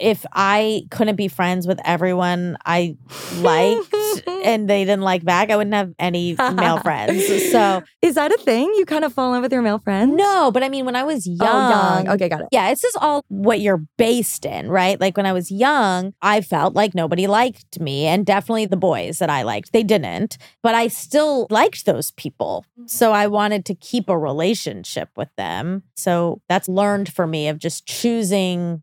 if 0.00 0.24
I 0.32 0.84
couldn't 0.90 1.16
be 1.16 1.28
friends 1.28 1.66
with 1.66 1.78
everyone 1.84 2.56
I 2.64 2.96
liked 3.38 3.94
and 4.44 4.68
they 4.68 4.84
didn't 4.84 5.02
like 5.02 5.24
back, 5.24 5.50
I 5.50 5.56
wouldn't 5.56 5.74
have 5.74 5.92
any 5.98 6.34
male 6.54 6.78
friends. 6.82 7.26
So 7.52 7.82
is 8.02 8.14
that 8.14 8.32
a 8.32 8.38
thing? 8.38 8.72
You 8.76 8.86
kind 8.86 9.04
of 9.04 9.12
fall 9.12 9.26
in 9.26 9.32
love 9.34 9.42
with 9.42 9.52
your 9.52 9.62
male 9.62 9.78
friends? 9.78 10.14
no, 10.14 10.50
but 10.50 10.62
I 10.62 10.68
mean, 10.68 10.84
when 10.86 10.96
I 10.96 11.04
was 11.04 11.26
oh, 11.28 11.44
young, 11.44 11.50
Oh, 11.50 11.70
young. 11.70 12.08
Okay, 12.08 12.28
got 12.28 12.40
it. 12.42 12.48
yeah, 12.50 12.70
it's 12.70 12.80
just 12.82 12.96
all 13.00 13.24
what 13.28 13.60
you're 13.60 13.82
based 13.98 14.44
in, 14.46 14.68
right? 14.68 15.00
Like 15.00 15.16
when 15.16 15.26
I 15.26 15.32
was 15.32 15.50
young, 15.50 16.14
I 16.22 16.40
felt 16.40 16.74
like 16.74 16.94
nobody 16.94 17.26
liked 17.26 17.78
me, 17.80 18.06
and 18.06 18.24
definitely 18.24 18.66
the 18.66 18.76
boys 18.76 19.18
that 19.18 19.30
I 19.30 19.42
liked, 19.42 19.72
they 19.72 19.82
didn't, 19.82 20.38
but 20.62 20.74
I 20.74 20.88
still 20.88 21.46
liked 21.50 21.84
those 21.86 22.10
people. 22.12 22.64
Mm-hmm. 22.78 22.86
So 22.88 23.12
I 23.12 23.26
wanted 23.26 23.64
to 23.66 23.74
keep 23.74 24.08
a 24.08 24.18
relationship 24.18 25.10
with 25.16 25.28
them. 25.36 25.82
So 25.96 26.40
that's 26.48 26.68
learned 26.68 27.12
for 27.12 27.26
me 27.26 27.48
of 27.48 27.58
just 27.58 27.86
choosing 27.86 28.82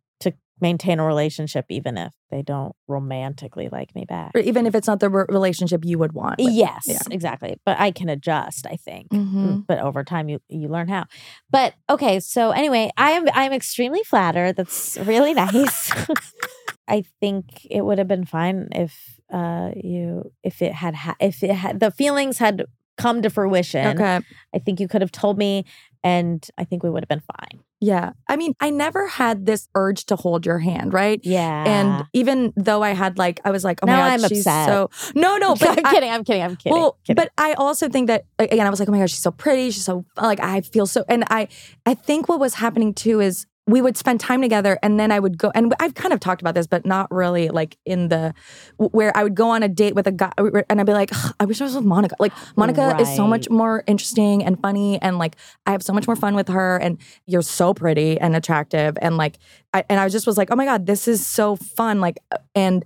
maintain 0.59 0.99
a 0.99 1.05
relationship, 1.05 1.65
even 1.69 1.97
if 1.97 2.13
they 2.31 2.41
don't 2.41 2.75
romantically 2.87 3.69
like 3.71 3.93
me 3.95 4.05
back. 4.05 4.31
Or 4.35 4.39
even 4.41 4.65
if 4.65 4.75
it's 4.75 4.87
not 4.87 4.99
the 4.99 5.09
re- 5.09 5.25
relationship 5.29 5.85
you 5.85 5.97
would 5.99 6.13
want. 6.13 6.39
with- 6.39 6.51
Yes, 6.53 6.83
yeah. 6.85 6.99
exactly. 7.11 7.57
But 7.65 7.79
I 7.79 7.91
can 7.91 8.09
adjust, 8.09 8.65
I 8.67 8.75
think. 8.75 9.09
Mhm. 9.09 9.65
But 9.67 9.79
over 9.79 10.03
time 10.03 10.29
you 10.29 10.39
you 10.49 10.67
learn 10.67 10.87
how. 10.87 11.05
But 11.49 11.73
okay, 11.89 12.19
so 12.19 12.51
anyway, 12.51 12.89
I 12.97 13.11
am 13.11 13.25
I'm 13.33 13.53
extremely 13.53 14.03
flattered. 14.03 14.55
That's 14.55 14.97
really 14.97 15.33
nice. 15.33 15.91
I 16.87 17.03
think 17.19 17.65
it 17.69 17.81
would 17.83 17.97
have 17.97 18.07
been 18.07 18.25
fine 18.25 18.69
if 18.71 19.19
uh 19.31 19.71
you 19.75 20.31
if 20.43 20.61
it 20.61 20.73
had 20.73 20.95
ha- 20.95 21.17
if 21.19 21.43
it 21.43 21.51
had 21.51 21.79
the 21.79 21.91
feelings 21.91 22.37
had 22.37 22.65
come 22.97 23.21
to 23.21 23.29
fruition. 23.29 23.85
Okay. 23.99 24.19
I 24.55 24.59
think 24.59 24.79
you 24.79 24.87
could 24.87 25.01
have 25.01 25.11
told 25.11 25.37
me 25.37 25.65
and 26.03 26.45
I 26.57 26.63
think 26.63 26.81
we 26.83 26.89
would 26.89 27.03
have 27.03 27.09
been 27.09 27.19
fine. 27.37 27.61
Yeah. 27.79 28.13
I 28.27 28.37
mean, 28.37 28.53
I 28.59 28.71
never 28.71 29.07
had 29.07 29.45
this 29.45 29.67
urge 29.75 30.05
to 30.07 30.15
hold 30.15 30.45
your 30.45 30.57
hand, 30.59 30.93
right? 30.93 31.19
Yeah. 31.23 31.63
And 31.65 32.05
even 32.13 32.51
though 32.55 32.81
I 32.81 32.91
had 32.91 33.17
like, 33.19 33.39
I 33.45 33.51
was 33.51 33.63
like, 33.63 33.79
oh 33.83 33.85
Now 33.85 34.01
my 34.01 34.09
God, 34.17 34.23
I'm 34.23 34.29
she's 34.29 34.47
upset. 34.47 34.67
so. 34.67 34.89
No, 35.15 35.37
no, 35.37 35.55
but 35.55 35.77
I'm 35.77 35.85
I- 35.85 35.91
kidding. 35.93 36.09
I'm 36.09 36.23
kidding. 36.23 36.41
I'm 36.41 36.55
kidding. 36.55 36.73
Well, 36.77 36.97
kidding. 37.05 37.15
but 37.23 37.31
I 37.37 37.53
also 37.53 37.87
think 37.87 38.07
that 38.07 38.25
again, 38.39 38.65
I 38.65 38.69
was 38.71 38.79
like, 38.79 38.89
oh 38.89 38.91
my 38.91 38.99
gosh, 38.99 39.11
she's 39.11 39.21
so 39.21 39.31
pretty. 39.31 39.69
She's 39.71 39.85
so 39.85 40.05
like 40.19 40.39
I 40.39 40.61
feel 40.61 40.87
so, 40.87 41.03
and 41.07 41.23
I 41.29 41.47
I 41.85 41.93
think 41.93 42.27
what 42.27 42.39
was 42.39 42.55
happening 42.55 42.93
too 42.95 43.19
is 43.19 43.45
we 43.67 43.81
would 43.81 43.97
spend 43.97 44.21
time 44.21 44.41
together, 44.41 44.79
and 44.81 44.97
then 44.97 45.11
I 45.11 45.19
would 45.19 45.37
go, 45.37 45.51
and 45.53 45.73
I've 45.79 45.93
kind 45.93 46.13
of 46.13 46.21
talked 46.21 46.41
about 46.41 46.55
this, 46.55 46.67
but 46.67 46.85
not 46.85 47.11
really 47.11 47.49
like 47.49 47.77
in 47.85 48.07
the 48.07 48.33
where 48.77 49.15
I 49.15 49.23
would 49.23 49.35
go 49.35 49.49
on 49.49 49.61
a 49.61 49.67
date 49.67 49.93
with 49.93 50.07
a 50.07 50.11
guy, 50.11 50.31
and 50.69 50.79
I'd 50.79 50.85
be 50.85 50.93
like, 50.93 51.11
I 51.39 51.45
wish 51.45 51.59
I 51.59 51.65
was 51.65 51.75
with 51.75 51.83
Monica. 51.83 52.15
Like 52.17 52.31
Monica 52.55 52.97
is 52.99 53.13
so 53.15 53.27
much 53.27 53.49
more 53.49 53.83
interesting 53.85 54.43
and 54.43 54.59
funny, 54.59 55.01
and 55.01 55.17
like 55.17 55.35
I 55.65 55.71
have 55.71 55.83
so 55.83 55.91
much 55.91 56.07
more 56.07 56.15
fun 56.15 56.33
with 56.33 56.47
her, 56.47 56.77
and 56.77 56.97
you're 57.25 57.41
so 57.41 57.73
pretty 57.73 58.17
and 58.17 58.35
attractive, 58.35 58.97
and 59.01 59.17
like, 59.17 59.37
I, 59.73 59.83
and 59.89 59.99
I 59.99 60.07
just 60.07 60.25
was 60.25 60.37
like, 60.37 60.49
oh 60.49 60.55
my 60.55 60.65
god, 60.65 60.85
this 60.85 61.07
is 61.07 61.25
so 61.25 61.57
fun, 61.57 61.99
like, 61.99 62.19
uh, 62.31 62.37
and 62.55 62.85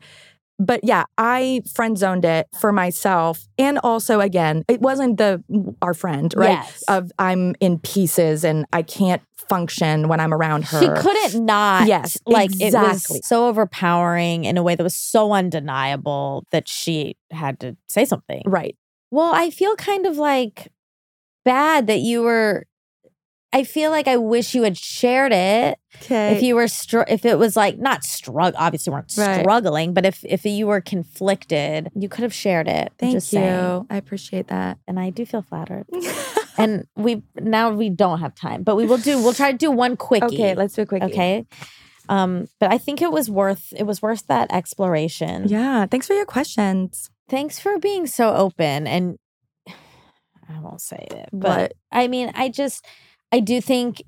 but 0.58 0.84
yeah, 0.84 1.06
I 1.18 1.64
friend 1.74 1.98
zoned 1.98 2.24
it 2.24 2.48
for 2.60 2.72
myself. 2.72 3.48
And 3.58 3.80
also, 3.80 4.20
again, 4.20 4.64
it 4.68 4.80
wasn't 4.80 5.18
the 5.18 5.44
our 5.82 5.96
friend, 5.96 6.32
right? 6.38 6.52
Yes. 6.52 6.84
Of 6.88 7.12
I'm 7.18 7.56
in 7.60 7.80
pieces 7.80 8.44
and 8.44 8.68
I 8.72 8.84
can't 8.84 9.24
function 9.52 10.08
when 10.08 10.20
I'm 10.20 10.34
around 10.34 10.64
her. 10.66 10.80
She 10.80 10.88
couldn't 10.88 11.46
not. 11.46 11.88
Yes, 11.88 12.18
like 12.26 12.52
it 12.60 12.68
exactly. 12.68 13.18
was 13.20 13.28
so 13.28 13.48
overpowering 13.48 14.46
in 14.46 14.58
a 14.58 14.64
way 14.64 14.76
that 14.76 14.84
was 14.84 14.96
so 14.96 15.34
undeniable 15.34 16.46
that 16.52 16.68
she 16.68 17.16
had 17.32 17.60
to 17.60 17.76
say 17.88 18.06
something. 18.06 18.42
Right. 18.46 18.76
Well, 19.12 19.32
I 19.34 19.50
feel 19.50 19.76
kind 19.76 20.06
of 20.06 20.18
like 20.18 20.72
bad 21.46 21.88
that 21.88 22.00
you 22.00 22.22
were. 22.24 22.66
I 23.54 23.66
feel 23.66 23.92
like 23.92 24.08
I 24.08 24.16
wish 24.16 24.56
you 24.56 24.64
had 24.64 24.78
shared 24.78 25.34
it 25.34 25.78
Okay. 25.98 26.38
if 26.38 26.42
you 26.42 26.56
were 26.56 26.70
str- 26.70 27.04
if 27.10 27.26
it 27.26 27.38
was 27.38 27.58
like 27.58 27.78
not 27.78 28.06
struggle 28.06 28.58
obviously 28.58 28.94
weren't 28.94 29.12
Right. 29.18 29.42
struggling 29.42 29.94
but 29.94 30.06
if 30.06 30.24
if 30.24 30.46
you 30.46 30.68
were 30.68 30.80
conflicted 30.80 31.90
you 31.94 32.08
could 32.08 32.22
have 32.24 32.34
shared 32.34 32.70
it 32.70 32.94
Thank 32.98 33.12
just 33.12 33.34
you. 33.34 33.40
saying. 33.40 33.88
I 33.90 33.98
appreciate 33.98 34.48
that. 34.48 34.78
and 34.88 34.98
I 34.98 35.10
do 35.10 35.26
feel 35.26 35.42
flattered 35.42 35.86
and 36.58 36.88
we 36.96 37.24
now 37.36 37.70
we 37.72 37.90
don't 37.90 38.20
have 38.20 38.34
time 38.36 38.64
but 38.64 38.76
we 38.76 38.86
will 38.86 38.98
do 38.98 39.22
we'll 39.22 39.34
try 39.34 39.52
to 39.52 39.58
do 39.58 39.72
one 39.72 39.96
quickie 39.98 40.26
okay, 40.26 40.56
let's 40.56 40.74
do 40.74 40.82
a 40.82 40.86
quick. 40.86 41.04
okay 41.04 41.46
um 42.10 42.48
but 42.60 42.72
I 42.72 42.78
think 42.78 43.02
it 43.02 43.12
was 43.12 43.30
worth 43.30 43.74
it 43.76 43.84
was 43.84 44.02
worth 44.02 44.28
that 44.28 44.52
exploration 44.52 45.48
Yeah. 45.48 45.86
Thanks 45.86 46.08
for 46.08 46.14
your 46.14 46.26
questions. 46.26 47.10
thanks 47.30 47.60
for 47.60 47.78
being 47.80 48.08
so 48.08 48.34
open 48.34 48.88
and 48.88 49.18
I 50.50 50.60
won't 50.60 50.82
say 50.82 51.08
it 51.12 51.30
but 51.32 51.42
But 51.42 51.74
I 51.92 52.08
mean, 52.08 52.32
I 52.36 52.50
just, 52.50 52.86
I 53.32 53.40
do 53.40 53.62
think 53.62 54.04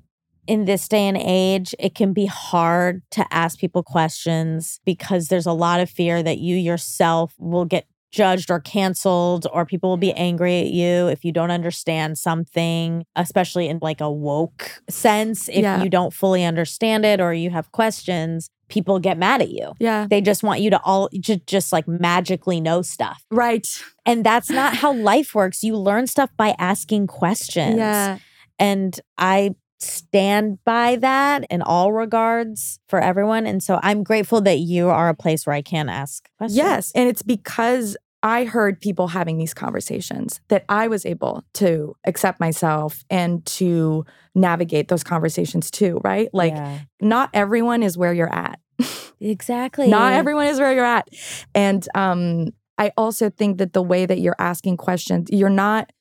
in 0.46 0.66
this 0.66 0.88
day 0.88 1.08
and 1.08 1.16
age, 1.16 1.74
it 1.78 1.94
can 1.94 2.12
be 2.12 2.26
hard 2.26 3.00
to 3.12 3.24
ask 3.30 3.58
people 3.58 3.82
questions 3.82 4.78
because 4.84 5.28
there's 5.28 5.46
a 5.46 5.52
lot 5.52 5.80
of 5.80 5.88
fear 5.88 6.22
that 6.22 6.38
you 6.38 6.56
yourself 6.56 7.34
will 7.38 7.64
get 7.64 7.86
judged 8.14 8.48
or 8.50 8.60
canceled 8.60 9.46
or 9.52 9.66
people 9.66 9.90
will 9.90 9.96
be 9.96 10.12
angry 10.12 10.60
at 10.60 10.68
you 10.68 11.08
if 11.08 11.24
you 11.24 11.32
don't 11.32 11.50
understand 11.50 12.16
something 12.16 13.04
especially 13.16 13.66
in 13.68 13.78
like 13.82 14.00
a 14.00 14.10
woke 14.10 14.80
sense 14.88 15.48
if 15.48 15.62
Yeah. 15.62 15.82
you 15.82 15.90
don't 15.90 16.12
fully 16.12 16.44
understand 16.44 17.04
it 17.04 17.20
or 17.20 17.34
you 17.34 17.50
have 17.50 17.72
questions 17.72 18.48
people 18.68 18.98
get 19.00 19.18
mad 19.18 19.42
at 19.42 19.50
you 19.50 19.72
yeah. 19.80 20.06
they 20.08 20.20
just 20.20 20.42
want 20.44 20.60
you 20.60 20.70
to 20.70 20.80
all 20.84 21.08
ju- 21.20 21.40
just 21.46 21.72
like 21.72 21.86
magically 21.88 22.60
know 22.60 22.82
stuff 22.82 23.24
Right. 23.30 23.66
and 24.06 24.24
that's 24.24 24.48
not 24.50 24.76
how 24.76 24.92
life 24.94 25.34
works 25.34 25.64
you 25.64 25.76
learn 25.76 26.06
stuff 26.06 26.30
by 26.36 26.54
asking 26.58 27.08
questions 27.08 27.76
Yeah. 27.76 28.18
and 28.60 28.98
I 29.18 29.56
stand 29.80 30.58
by 30.64 30.96
that 30.96 31.44
in 31.50 31.60
all 31.60 31.92
regards 31.92 32.78
for 32.88 33.00
everyone. 33.00 33.46
And 33.46 33.62
so 33.62 33.78
I'm 33.82 34.02
grateful 34.02 34.40
that 34.42 34.58
you 34.58 34.88
are 34.88 35.10
a 35.10 35.14
place 35.14 35.46
where 35.46 35.54
I 35.54 35.60
can 35.60 35.90
ask 35.90 36.26
questions. 36.38 36.56
Yes. 36.56 36.92
And 36.94 37.06
it's 37.06 37.20
because 37.22 37.94
I 38.24 38.46
heard 38.46 38.80
people 38.80 39.08
having 39.08 39.36
these 39.36 39.52
conversations 39.52 40.40
that 40.48 40.64
I 40.66 40.88
was 40.88 41.04
able 41.04 41.44
to 41.54 41.94
accept 42.06 42.40
myself 42.40 43.04
and 43.10 43.44
to 43.46 44.06
navigate 44.34 44.88
those 44.88 45.04
conversations 45.04 45.70
too, 45.70 46.00
right? 46.02 46.30
Like, 46.32 46.54
Yeah. 46.54 46.78
not 47.02 47.28
everyone 47.34 47.82
is 47.82 47.98
where 47.98 48.14
you're 48.14 48.34
at. 48.34 48.58
exactly. 49.20 49.88
Not 49.88 50.14
everyone 50.14 50.46
is 50.46 50.58
where 50.58 50.72
you're 50.72 50.86
at. 50.86 51.06
And 51.54 51.86
um, 51.94 52.48
I 52.78 52.92
also 52.96 53.28
think 53.28 53.58
that 53.58 53.74
the 53.74 53.82
way 53.82 54.06
that 54.06 54.18
you're 54.20 54.36
asking 54.38 54.78
questions, 54.78 55.28
you're 55.30 55.50
not, 55.50 55.92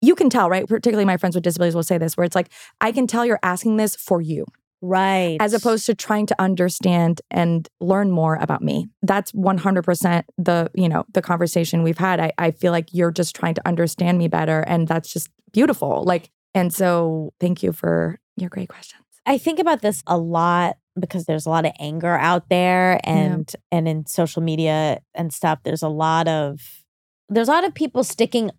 you 0.00 0.14
can 0.14 0.30
tell, 0.30 0.48
right? 0.48 0.66
Particularly 0.66 1.04
my 1.04 1.18
friends 1.18 1.34
with 1.34 1.44
disabilities 1.44 1.74
will 1.74 1.82
say 1.82 1.98
this, 1.98 2.16
where 2.16 2.24
it's 2.24 2.34
like, 2.34 2.50
I 2.80 2.92
can 2.92 3.06
tell 3.06 3.26
you're 3.26 3.40
asking 3.42 3.76
this 3.76 3.94
for 3.94 4.22
you, 4.22 4.46
right. 4.80 5.36
as 5.40 5.54
opposed 5.54 5.86
to 5.86 5.94
trying 5.94 6.26
to 6.26 6.40
understand 6.40 7.20
and 7.30 7.68
learn 7.80 8.10
more 8.10 8.36
about 8.36 8.62
me. 8.62 8.88
That's 9.02 9.32
100% 9.32 10.24
the, 10.36 10.70
you 10.74 10.88
know, 10.88 11.04
the 11.12 11.22
conversation 11.22 11.82
we've 11.82 11.98
had. 11.98 12.20
I, 12.20 12.32
I 12.38 12.50
feel 12.50 12.72
like 12.72 12.88
you're 12.92 13.10
just 13.10 13.34
trying 13.34 13.54
to 13.54 13.66
understand 13.66 14.18
me 14.18 14.28
better. 14.28 14.60
And 14.60 14.88
that's 14.88 15.12
just 15.12 15.30
beautiful. 15.52 16.04
Like, 16.04 16.30
and 16.54 16.72
so 16.72 17.32
thank 17.40 17.62
you 17.62 17.72
for 17.72 18.18
your 18.36 18.50
great 18.50 18.68
questions. 18.68 19.02
I 19.26 19.36
think 19.36 19.58
about 19.58 19.82
this 19.82 20.02
a 20.06 20.16
lot 20.16 20.78
because 20.98 21.26
there's 21.26 21.46
a 21.46 21.50
lot 21.50 21.66
of 21.66 21.72
anger 21.78 22.16
out 22.16 22.48
there 22.48 23.00
and 23.04 23.50
and 23.70 23.86
in 23.86 24.06
social 24.06 24.42
media 24.42 25.00
and 25.14 25.32
stuff 25.32 25.60
there's 25.62 25.82
a 25.82 25.88
lot 25.88 26.26
of 26.26 26.82
there's 27.28 27.48
a 27.48 27.52
lot 27.52 27.64
of 27.64 27.74
people 27.74 28.02
sticking 28.02 28.50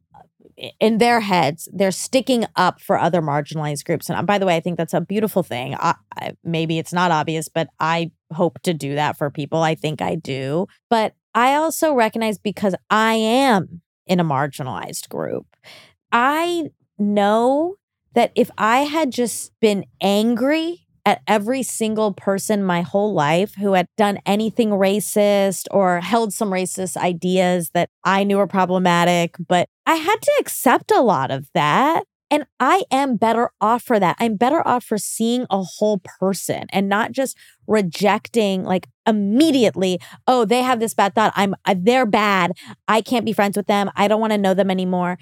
in 0.80 0.98
their 0.98 1.20
heads 1.22 1.68
they're 1.74 1.92
sticking 1.92 2.46
up 2.56 2.82
for 2.82 2.98
other 2.98 3.22
marginalized 3.22 3.86
groups. 3.86 4.10
And 4.10 4.18
uh, 4.18 4.24
by 4.24 4.38
the 4.38 4.46
way 4.46 4.56
I 4.56 4.60
think 4.60 4.78
that's 4.78 4.94
a 4.94 5.02
beautiful 5.02 5.44
thing. 5.44 5.76
I, 5.76 5.96
I, 6.18 6.34
maybe 6.44 6.80
it's 6.80 6.94
not 6.94 7.12
obvious 7.12 7.48
but 7.48 7.70
I 7.80 8.12
hope 8.34 8.62
to 8.64 8.74
do 8.74 8.96
that 8.96 9.18
for 9.18 9.30
people. 9.30 9.64
I 9.64 9.76
think 9.76 10.02
I 10.02 10.16
do. 10.16 10.68
But 10.90 11.14
I 11.34 11.56
also 11.56 11.94
recognize 11.94 12.38
because 12.38 12.76
I 12.90 13.14
am 13.14 13.82
in 14.06 14.20
a 14.20 14.26
marginalized 14.26 15.10
group 15.10 15.46
I 16.12 16.66
know 16.98 17.76
that 18.14 18.32
if 18.36 18.50
I 18.58 18.80
had 18.80 19.12
just 19.12 19.52
been 19.60 19.86
angry 20.02 20.88
at 21.06 21.22
every 21.28 21.64
single 21.64 22.14
person 22.14 22.64
my 22.64 22.82
whole 22.82 23.14
life 23.14 23.56
who 23.56 23.74
had 23.74 23.88
done 23.98 24.20
anything 24.26 24.70
racist 24.70 25.66
or 25.72 26.00
held 26.00 26.34
some 26.34 26.50
racist 26.50 26.98
ideas 26.98 27.72
that 27.74 27.90
I 28.04 28.24
knew 28.24 28.38
were 28.38 28.48
problematic, 28.48 29.36
but 29.48 29.68
I 29.86 29.96
had 29.96 30.22
to 30.22 30.32
accept 30.40 30.92
a 30.92 31.02
lot 31.02 31.32
of 31.32 31.48
that. 31.54 32.04
And 32.32 32.46
I 32.60 32.84
am 32.92 33.16
better 33.16 33.50
off 33.60 33.82
for 33.82 34.00
that. 34.00 34.16
I'm 34.20 34.36
better 34.36 34.66
off 34.68 34.84
for 34.84 35.00
seeing 35.00 35.48
a 35.50 35.64
whole 35.64 36.00
person 36.20 36.66
and 36.72 36.88
not 36.88 37.12
just 37.12 37.36
rejecting 37.66 38.64
like 38.64 38.88
immediately, 39.08 40.00
oh, 40.28 40.46
they 40.46 40.62
have 40.62 40.80
this 40.80 40.94
bad 40.94 41.16
thought. 41.16 41.34
I'm 41.36 41.56
uh, 41.66 41.74
they're 41.76 42.06
bad. 42.06 42.52
I 42.88 43.02
can't 43.02 43.26
be 43.26 43.34
friends 43.34 43.58
with 43.58 43.66
them. 43.66 43.90
I 43.96 44.08
don't 44.08 44.22
want 44.22 44.34
to 44.34 44.38
know 44.38 44.54
them 44.54 44.70
anymore. 44.70 45.18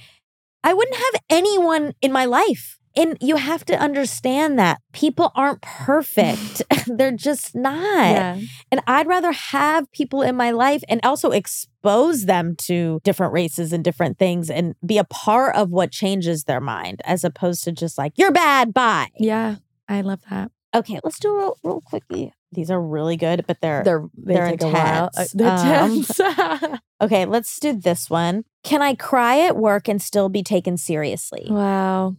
I 0.64 0.74
wouldn't 0.74 0.98
have 0.98 1.22
anyone 1.30 1.94
in 2.02 2.12
my 2.12 2.26
life. 2.26 2.77
And 2.98 3.18
you 3.22 3.36
have 3.36 3.64
to 3.66 3.76
understand 3.80 4.58
that 4.58 4.82
people 4.92 5.32
aren't 5.36 5.62
perfect. 5.62 6.62
They're 6.88 7.12
just 7.12 7.56
not. 7.56 8.38
And 8.72 8.82
I'd 8.88 9.08
rather 9.08 9.32
have 9.32 9.92
people 9.92 10.22
in 10.22 10.36
my 10.36 10.52
life 10.52 10.84
and 10.90 11.00
also 11.04 11.32
expose 11.32 12.26
them 12.26 12.56
to 12.64 13.00
different 13.04 13.34
races 13.34 13.72
and 13.74 13.84
different 13.84 14.18
things 14.18 14.50
and 14.50 14.76
be 14.86 14.98
a 14.98 15.04
part 15.04 15.56
of 15.56 15.70
what 15.70 15.92
changes 15.92 16.46
their 16.46 16.62
mind 16.62 17.02
as 17.06 17.24
opposed 17.24 17.64
to 17.66 17.72
just 17.72 17.98
like, 17.98 18.14
you're 18.16 18.32
bad, 18.32 18.74
bye. 18.74 19.10
Yeah. 19.18 19.58
I 19.88 20.02
love 20.02 20.20
that. 20.30 20.52
Okay, 20.76 21.00
let's 21.04 21.20
do 21.20 21.30
a 21.32 21.38
real, 21.38 21.58
real 21.64 21.82
quickly. 21.82 22.34
These 22.52 22.72
are 22.72 22.82
really 22.82 23.18
good, 23.18 23.46
but 23.48 23.60
they're, 23.62 23.84
They're 23.84 24.06
they 24.18 24.34
They're 24.34 24.50
take 24.52 24.62
a 24.64 24.70
while. 24.70 25.10
Uh, 25.18 25.26
intense. 25.34 25.34
They're 25.34 26.30
Um, 26.30 26.40
tense. 26.60 26.80
okay. 27.02 27.26
Let's 27.26 27.60
do 27.60 27.74
this 27.74 28.10
one. 28.10 28.44
Can 28.64 28.82
I 28.82 28.96
cry 28.96 29.40
at 29.42 29.58
work 29.58 29.88
and 29.90 30.02
still 30.02 30.30
be 30.30 30.44
taken 30.44 30.78
seriously? 30.78 31.48
wow. 31.50 32.16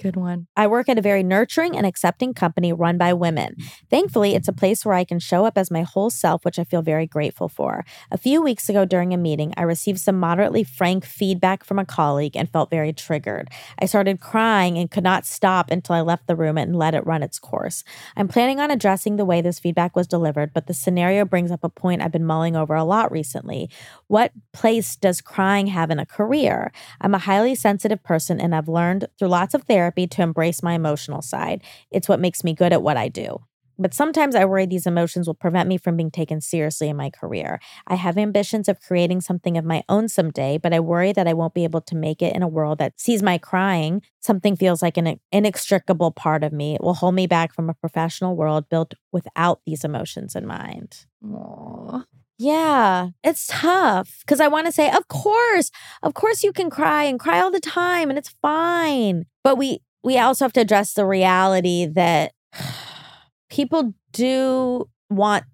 Good 0.00 0.16
one. 0.16 0.46
I 0.56 0.66
work 0.66 0.88
at 0.88 0.96
a 0.96 1.02
very 1.02 1.22
nurturing 1.22 1.76
and 1.76 1.86
accepting 1.86 2.32
company 2.32 2.72
run 2.72 2.96
by 2.96 3.12
women. 3.12 3.56
Thankfully, 3.90 4.34
it's 4.34 4.48
a 4.48 4.52
place 4.52 4.82
where 4.82 4.94
I 4.94 5.04
can 5.04 5.18
show 5.18 5.44
up 5.44 5.58
as 5.58 5.70
my 5.70 5.82
whole 5.82 6.08
self, 6.08 6.42
which 6.42 6.58
I 6.58 6.64
feel 6.64 6.80
very 6.80 7.06
grateful 7.06 7.50
for. 7.50 7.84
A 8.10 8.16
few 8.16 8.40
weeks 8.40 8.70
ago 8.70 8.86
during 8.86 9.12
a 9.12 9.18
meeting, 9.18 9.52
I 9.58 9.62
received 9.62 10.00
some 10.00 10.18
moderately 10.18 10.64
frank 10.64 11.04
feedback 11.04 11.64
from 11.64 11.78
a 11.78 11.84
colleague 11.84 12.34
and 12.34 12.48
felt 12.48 12.70
very 12.70 12.94
triggered. 12.94 13.50
I 13.78 13.84
started 13.84 14.20
crying 14.20 14.78
and 14.78 14.90
could 14.90 15.04
not 15.04 15.26
stop 15.26 15.70
until 15.70 15.96
I 15.96 16.00
left 16.00 16.26
the 16.26 16.36
room 16.36 16.56
and 16.56 16.74
let 16.74 16.94
it 16.94 17.04
run 17.04 17.22
its 17.22 17.38
course. 17.38 17.84
I'm 18.16 18.28
planning 18.28 18.58
on 18.58 18.70
addressing 18.70 19.16
the 19.16 19.26
way 19.26 19.42
this 19.42 19.58
feedback 19.58 19.94
was 19.94 20.06
delivered, 20.06 20.54
but 20.54 20.66
the 20.66 20.72
scenario 20.72 21.26
brings 21.26 21.50
up 21.50 21.62
a 21.62 21.68
point 21.68 22.00
I've 22.00 22.10
been 22.10 22.24
mulling 22.24 22.56
over 22.56 22.74
a 22.74 22.84
lot 22.84 23.12
recently. 23.12 23.68
What 24.06 24.32
place 24.54 24.96
does 24.96 25.20
crying 25.20 25.66
have 25.66 25.90
in 25.90 25.98
a 25.98 26.06
career? 26.06 26.72
I'm 27.02 27.14
a 27.14 27.18
highly 27.18 27.54
sensitive 27.54 28.02
person 28.02 28.40
and 28.40 28.54
I've 28.54 28.68
learned 28.68 29.06
through 29.18 29.28
lots 29.28 29.52
of 29.52 29.64
therapy 29.64 29.89
to 29.90 30.22
embrace 30.22 30.62
my 30.62 30.74
emotional 30.74 31.22
side. 31.22 31.62
It's 31.90 32.08
what 32.08 32.20
makes 32.20 32.44
me 32.44 32.54
good 32.54 32.72
at 32.72 32.82
what 32.82 32.96
I 32.96 33.08
do. 33.08 33.40
But 33.80 33.94
sometimes 33.94 34.34
I 34.34 34.44
worry 34.44 34.66
these 34.66 34.86
emotions 34.86 35.26
will 35.26 35.34
prevent 35.34 35.66
me 35.66 35.78
from 35.78 35.96
being 35.96 36.10
taken 36.10 36.42
seriously 36.42 36.90
in 36.90 36.98
my 36.98 37.08
career. 37.08 37.60
I 37.86 37.94
have 37.94 38.18
ambitions 38.18 38.68
of 38.68 38.78
creating 38.78 39.22
something 39.22 39.56
of 39.56 39.64
my 39.64 39.84
own 39.88 40.08
someday, 40.08 40.58
but 40.58 40.74
I 40.74 40.80
worry 40.80 41.14
that 41.14 41.26
I 41.26 41.32
won't 41.32 41.54
be 41.54 41.64
able 41.64 41.80
to 41.80 41.96
make 41.96 42.20
it 42.20 42.36
in 42.36 42.42
a 42.42 42.48
world 42.48 42.76
that 42.78 43.00
sees 43.00 43.22
my 43.22 43.38
crying. 43.38 44.02
Something 44.20 44.54
feels 44.54 44.82
like 44.82 44.98
an 44.98 45.18
inextricable 45.32 46.10
part 46.10 46.44
of 46.44 46.52
me. 46.52 46.74
It 46.74 46.82
will 46.82 46.92
hold 46.92 47.14
me 47.14 47.26
back 47.26 47.54
from 47.54 47.70
a 47.70 47.74
professional 47.74 48.36
world 48.36 48.68
built 48.68 48.92
without 49.12 49.62
these 49.64 49.82
emotions 49.82 50.36
in 50.36 50.46
mind. 50.46 51.06
Aw. 51.24 52.04
Yeah, 52.42 53.08
it's 53.22 53.46
tough 53.48 54.20
because 54.20 54.40
I 54.40 54.48
want 54.48 54.64
to 54.64 54.72
say, 54.72 54.90
of 54.90 55.08
course, 55.08 55.70
of 56.02 56.14
course 56.14 56.42
you 56.42 56.52
can 56.54 56.70
cry 56.70 57.04
and 57.04 57.20
cry 57.20 57.38
all 57.38 57.50
the 57.50 57.60
time 57.60 58.08
and 58.08 58.18
it's 58.18 58.34
fine. 58.40 59.26
But 59.44 59.56
we 59.58 59.80
we 60.02 60.18
also 60.18 60.46
have 60.46 60.52
to 60.54 60.60
address 60.62 60.94
the 60.94 61.04
reality 61.04 61.84
that 61.84 62.32
people 63.50 63.92
do 64.12 64.88
want 65.10 65.44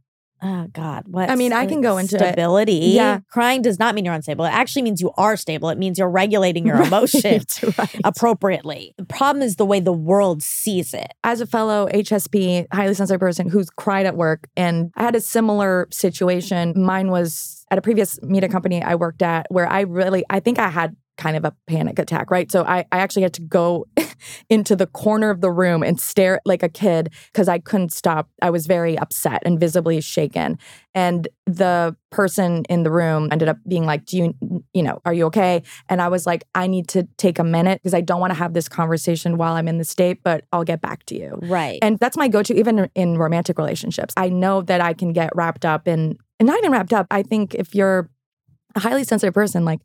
oh 0.46 0.66
god, 0.72 1.04
what 1.06 1.28
I 1.30 1.34
mean, 1.34 1.52
I 1.52 1.66
can 1.66 1.80
go 1.80 1.98
into 1.98 2.16
it. 2.16 2.18
stability. 2.20 2.72
Yeah. 2.94 3.20
Crying 3.30 3.62
does 3.62 3.78
not 3.78 3.94
mean 3.94 4.04
you're 4.04 4.14
unstable. 4.14 4.44
It 4.44 4.50
actually 4.52 4.82
means 4.82 5.00
you 5.00 5.10
are 5.16 5.36
stable. 5.36 5.68
It 5.70 5.78
means 5.78 5.98
you're 5.98 6.10
regulating 6.10 6.66
your 6.66 6.76
Right, 6.80 6.86
emotions 6.86 7.58
right. 7.78 8.00
appropriately. 8.04 8.94
The 8.98 9.04
problem 9.04 9.42
is 9.42 9.56
the 9.56 9.64
way 9.66 9.80
the 9.80 9.92
world 9.92 10.42
sees 10.42 10.94
it. 10.94 11.12
as 11.24 11.40
a 11.40 11.46
fellow 11.46 11.88
HSP, 11.88 12.66
highly 12.72 12.94
sensitive 12.94 13.20
person 13.20 13.48
who's 13.48 13.70
cried 13.70 14.06
at 14.06 14.16
work, 14.16 14.48
and 14.56 14.90
I 14.96 15.02
had 15.02 15.14
a 15.16 15.20
similar 15.20 15.88
situation. 15.90 16.72
Mine 16.76 17.10
was 17.10 17.64
at 17.70 17.78
a 17.78 17.82
previous 17.82 18.20
media 18.22 18.48
company 18.48 18.82
I 18.82 18.94
worked 18.94 19.22
at 19.22 19.46
where 19.50 19.66
I 19.68 19.80
really, 19.80 20.24
I 20.30 20.38
think 20.40 20.58
I 20.58 20.68
had 20.68 20.94
kind 21.16 21.36
of 21.36 21.44
a 21.44 21.54
panic 21.66 21.98
attack, 21.98 22.30
right? 22.30 22.50
So 22.50 22.64
I, 22.64 22.80
I 22.92 22.98
actually 22.98 23.22
had 23.22 23.34
to 23.34 23.42
go 23.42 23.86
into 24.50 24.76
the 24.76 24.86
corner 24.86 25.30
of 25.30 25.40
the 25.40 25.50
room 25.50 25.82
and 25.82 26.00
stare 26.00 26.40
like 26.44 26.62
a 26.62 26.68
kid 26.68 27.12
because 27.32 27.48
I 27.48 27.58
couldn't 27.58 27.92
stop. 27.92 28.28
I 28.42 28.50
was 28.50 28.66
very 28.66 28.98
upset 28.98 29.42
and 29.44 29.58
visibly 29.58 30.00
shaken. 30.00 30.58
And 30.94 31.28
the 31.46 31.96
person 32.10 32.64
in 32.68 32.82
the 32.82 32.90
room 32.90 33.28
ended 33.30 33.48
up 33.48 33.58
being 33.68 33.84
like, 33.84 34.04
Do 34.06 34.16
you, 34.18 34.34
you 34.72 34.82
know, 34.82 35.00
are 35.04 35.12
you 35.12 35.26
okay? 35.26 35.62
And 35.88 36.00
I 36.00 36.08
was 36.08 36.26
like, 36.26 36.44
I 36.54 36.66
need 36.66 36.88
to 36.88 37.06
take 37.16 37.38
a 37.38 37.44
minute 37.44 37.80
because 37.82 37.94
I 37.94 38.00
don't 38.00 38.20
want 38.20 38.30
to 38.30 38.38
have 38.38 38.54
this 38.54 38.68
conversation 38.68 39.36
while 39.36 39.54
I'm 39.54 39.68
in 39.68 39.78
the 39.78 39.84
state, 39.84 40.22
but 40.22 40.44
I'll 40.52 40.64
get 40.64 40.80
back 40.80 41.04
to 41.06 41.18
you. 41.18 41.38
Right. 41.42 41.78
And 41.82 41.98
that's 41.98 42.16
my 42.16 42.28
go 42.28 42.42
to, 42.42 42.54
even 42.54 42.90
in 42.94 43.18
romantic 43.18 43.58
relationships. 43.58 44.14
I 44.16 44.28
know 44.28 44.62
that 44.62 44.80
I 44.80 44.92
can 44.92 45.12
get 45.12 45.30
wrapped 45.34 45.64
up 45.64 45.86
in, 45.86 46.16
and 46.38 46.46
not 46.46 46.58
even 46.58 46.72
wrapped 46.72 46.92
up. 46.92 47.06
I 47.10 47.22
think 47.22 47.54
if 47.54 47.74
you're 47.74 48.10
a 48.74 48.80
highly 48.80 49.04
sensitive 49.04 49.34
person, 49.34 49.64
like, 49.64 49.80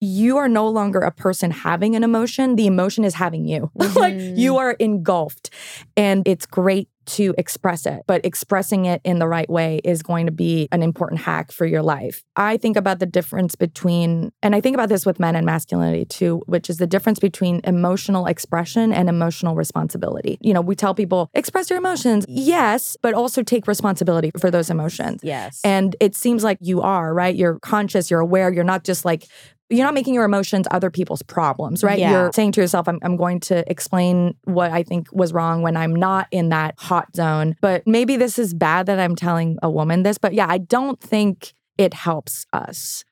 you 0.00 0.36
are 0.36 0.48
no 0.48 0.68
longer 0.68 1.00
a 1.00 1.10
person 1.10 1.50
having 1.50 1.96
an 1.96 2.04
emotion. 2.04 2.56
The 2.56 2.66
emotion 2.66 3.04
is 3.04 3.14
having 3.14 3.46
you. 3.46 3.70
like 3.74 4.14
Mhm. 4.14 4.36
you 4.36 4.56
are 4.58 4.72
engulfed. 4.72 5.50
And 5.96 6.26
it's 6.26 6.46
great 6.46 6.88
to 7.06 7.34
express 7.36 7.84
it, 7.84 8.02
but 8.06 8.24
expressing 8.24 8.86
it 8.86 9.00
in 9.04 9.18
the 9.18 9.28
right 9.28 9.48
way 9.50 9.78
is 9.84 10.02
going 10.02 10.24
to 10.24 10.32
be 10.32 10.68
an 10.72 10.82
important 10.82 11.20
hack 11.20 11.52
for 11.52 11.66
your 11.66 11.82
life. 11.82 12.22
I 12.34 12.56
think 12.56 12.78
about 12.78 12.98
the 12.98 13.04
difference 13.04 13.54
between, 13.54 14.32
and 14.42 14.54
I 14.54 14.62
think 14.62 14.72
about 14.74 14.88
this 14.88 15.04
with 15.04 15.20
men 15.20 15.36
and 15.36 15.44
masculinity 15.44 16.06
too, 16.06 16.42
which 16.46 16.70
is 16.70 16.78
the 16.78 16.86
difference 16.86 17.18
between 17.18 17.60
emotional 17.64 18.24
expression 18.26 18.90
and 18.90 19.10
emotional 19.10 19.54
responsibility. 19.54 20.38
You 20.40 20.54
know, 20.54 20.62
we 20.62 20.74
tell 20.74 20.94
people, 20.94 21.28
express 21.34 21.68
your 21.68 21.78
emotions, 21.78 22.24
yes, 22.26 22.96
but 23.02 23.12
also 23.12 23.42
take 23.42 23.66
responsibility 23.68 24.30
for 24.38 24.50
those 24.50 24.70
emotions. 24.70 25.20
yes. 25.22 25.60
And 25.62 25.94
it 26.00 26.14
seems 26.14 26.42
like 26.42 26.56
you 26.62 26.80
are, 26.80 27.12
right? 27.12 27.34
You're 27.36 27.58
conscious, 27.58 28.10
you're 28.10 28.20
aware, 28.20 28.50
you're 28.50 28.64
not 28.64 28.82
just 28.84 29.04
like, 29.04 29.26
you're 29.70 29.84
not 29.84 29.94
making 29.94 30.14
your 30.14 30.24
emotions 30.24 30.66
other 30.70 30.90
people's 30.90 31.22
problems, 31.22 31.82
right? 31.82 31.98
Yeah. 31.98 32.10
You're 32.10 32.32
saying 32.32 32.52
to 32.52 32.60
yourself, 32.60 32.88
I'm, 32.88 32.98
I'm 33.02 33.16
going 33.16 33.40
to 33.40 33.68
explain 33.70 34.34
what 34.44 34.70
I 34.70 34.82
think 34.82 35.08
was 35.12 35.32
wrong 35.32 35.62
when 35.62 35.76
I'm 35.76 35.94
not 35.94 36.28
in 36.30 36.50
that 36.50 36.74
hot 36.78 37.14
zone. 37.16 37.56
But 37.60 37.86
maybe 37.86 38.16
this 38.16 38.38
is 38.38 38.52
bad 38.52 38.86
that 38.86 38.98
I'm 39.00 39.16
telling 39.16 39.58
a 39.62 39.70
woman 39.70 40.02
this. 40.02 40.18
But 40.18 40.34
yeah, 40.34 40.46
I 40.48 40.58
don't 40.58 41.00
think 41.00 41.54
it 41.78 41.94
helps 41.94 42.46
us 42.52 43.04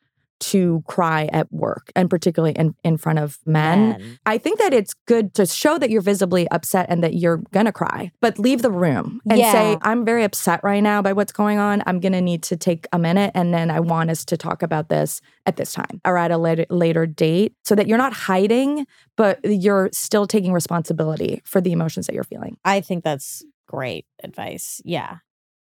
to 0.42 0.82
cry 0.86 1.28
at 1.32 1.50
work 1.52 1.92
and 1.94 2.10
particularly 2.10 2.54
in, 2.54 2.74
in 2.82 2.96
front 2.96 3.18
of 3.20 3.38
men. 3.46 3.90
Men. 3.90 4.18
I 4.26 4.38
think 4.38 4.58
that 4.58 4.74
it's 4.74 4.94
good 5.06 5.34
to 5.34 5.46
show 5.46 5.78
that 5.78 5.88
you're 5.88 6.02
visibly 6.02 6.48
upset 6.50 6.86
and 6.88 7.02
that 7.04 7.14
you're 7.14 7.38
gonna 7.52 7.72
cry, 7.72 8.10
but 8.20 8.38
leave 8.38 8.62
the 8.62 8.70
room 8.70 9.20
and 9.28 9.38
Yeah. 9.38 9.52
say, 9.52 9.78
I'm 9.82 10.04
very 10.04 10.24
upset 10.24 10.60
right 10.64 10.82
now 10.82 11.00
by 11.00 11.12
what's 11.12 11.32
going 11.32 11.58
on. 11.58 11.82
I'm 11.86 12.00
gonna 12.00 12.20
need 12.20 12.42
to 12.44 12.56
take 12.56 12.86
a 12.92 12.98
minute 12.98 13.30
and 13.34 13.54
then 13.54 13.70
I 13.70 13.80
want 13.80 14.10
us 14.10 14.24
to 14.26 14.36
talk 14.36 14.62
about 14.62 14.88
this 14.88 15.20
at 15.46 15.56
this 15.56 15.72
time 15.72 16.00
or 16.04 16.18
at 16.18 16.30
a 16.30 16.38
later, 16.38 16.66
later 16.70 17.06
date 17.06 17.54
so 17.64 17.74
that 17.74 17.86
you're 17.86 17.98
not 17.98 18.12
hiding, 18.12 18.86
but 19.16 19.38
you're 19.44 19.90
still 19.92 20.26
taking 20.26 20.52
responsibility 20.52 21.40
for 21.44 21.60
the 21.60 21.72
emotions 21.72 22.06
that 22.06 22.14
you're 22.14 22.24
feeling. 22.24 22.56
I 22.64 22.80
think 22.80 23.04
that's 23.04 23.44
great 23.68 24.06
advice. 24.22 24.80
Yeah. 24.84 25.18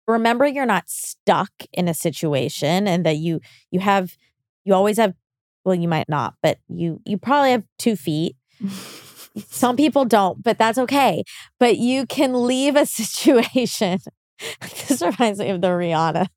Remember 0.08 0.44
you're 0.46 0.66
not 0.66 0.88
stuck 0.88 1.52
in 1.72 1.86
a 1.86 1.94
situation 1.94 2.88
and 2.88 3.06
that 3.06 3.18
you 3.18 3.40
you 3.70 3.78
have 3.78 4.16
you 4.70 4.74
always 4.76 4.96
have 4.98 5.14
well 5.64 5.74
you 5.74 5.88
might 5.88 6.08
not, 6.08 6.34
but 6.42 6.58
you 6.68 7.00
you 7.04 7.18
probably 7.18 7.50
have 7.50 7.64
two 7.78 7.96
feet. 7.96 8.36
Some 9.48 9.76
people 9.76 10.04
don't, 10.04 10.42
but 10.42 10.58
that's 10.58 10.78
okay. 10.78 11.24
But 11.58 11.76
you 11.76 12.06
can 12.06 12.46
leave 12.46 12.76
a 12.76 12.86
situation. 13.02 13.98
this 14.60 15.02
reminds 15.02 15.38
me 15.38 15.50
of 15.50 15.60
the 15.60 15.68
Rihanna 15.68 16.28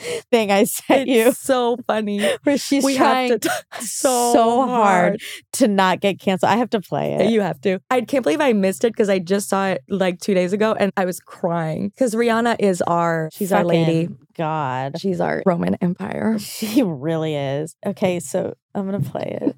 thing 0.30 0.50
I 0.50 0.64
sent 0.64 1.08
you 1.08 1.32
so 1.38 1.76
funny. 1.86 2.20
where 2.44 2.58
she's 2.58 2.84
we 2.84 2.96
trying 2.96 3.30
have 3.30 3.40
to 3.40 3.48
talk 3.48 3.64
so, 3.80 4.32
so 4.32 4.66
hard 4.66 5.20
to 5.54 5.68
not 5.68 6.00
get 6.00 6.18
canceled. 6.18 6.50
I 6.50 6.56
have 6.56 6.70
to 6.70 6.80
play 6.80 7.14
it. 7.14 7.30
You 7.30 7.40
have 7.40 7.60
to. 7.62 7.80
I 7.90 8.00
can't 8.02 8.22
believe 8.22 8.40
I 8.40 8.52
missed 8.52 8.84
it 8.84 8.92
because 8.92 9.08
I 9.08 9.18
just 9.18 9.48
saw 9.48 9.68
it 9.68 9.82
like 9.88 10.20
two 10.20 10.34
days 10.34 10.52
ago 10.52 10.74
and 10.78 10.92
I 10.96 11.04
was 11.04 11.20
crying 11.20 11.88
because 11.88 12.14
Rihanna 12.14 12.56
is 12.58 12.82
our, 12.82 13.30
she's 13.32 13.52
our 13.52 13.64
lady. 13.64 14.08
God. 14.36 14.98
She's 14.98 15.20
our 15.20 15.42
Roman 15.44 15.74
Empire. 15.76 16.38
She 16.38 16.82
really 16.82 17.34
is. 17.34 17.76
Okay, 17.84 18.20
so 18.20 18.54
I'm 18.74 18.86
gonna 18.86 19.00
play 19.00 19.38
it. 19.40 19.56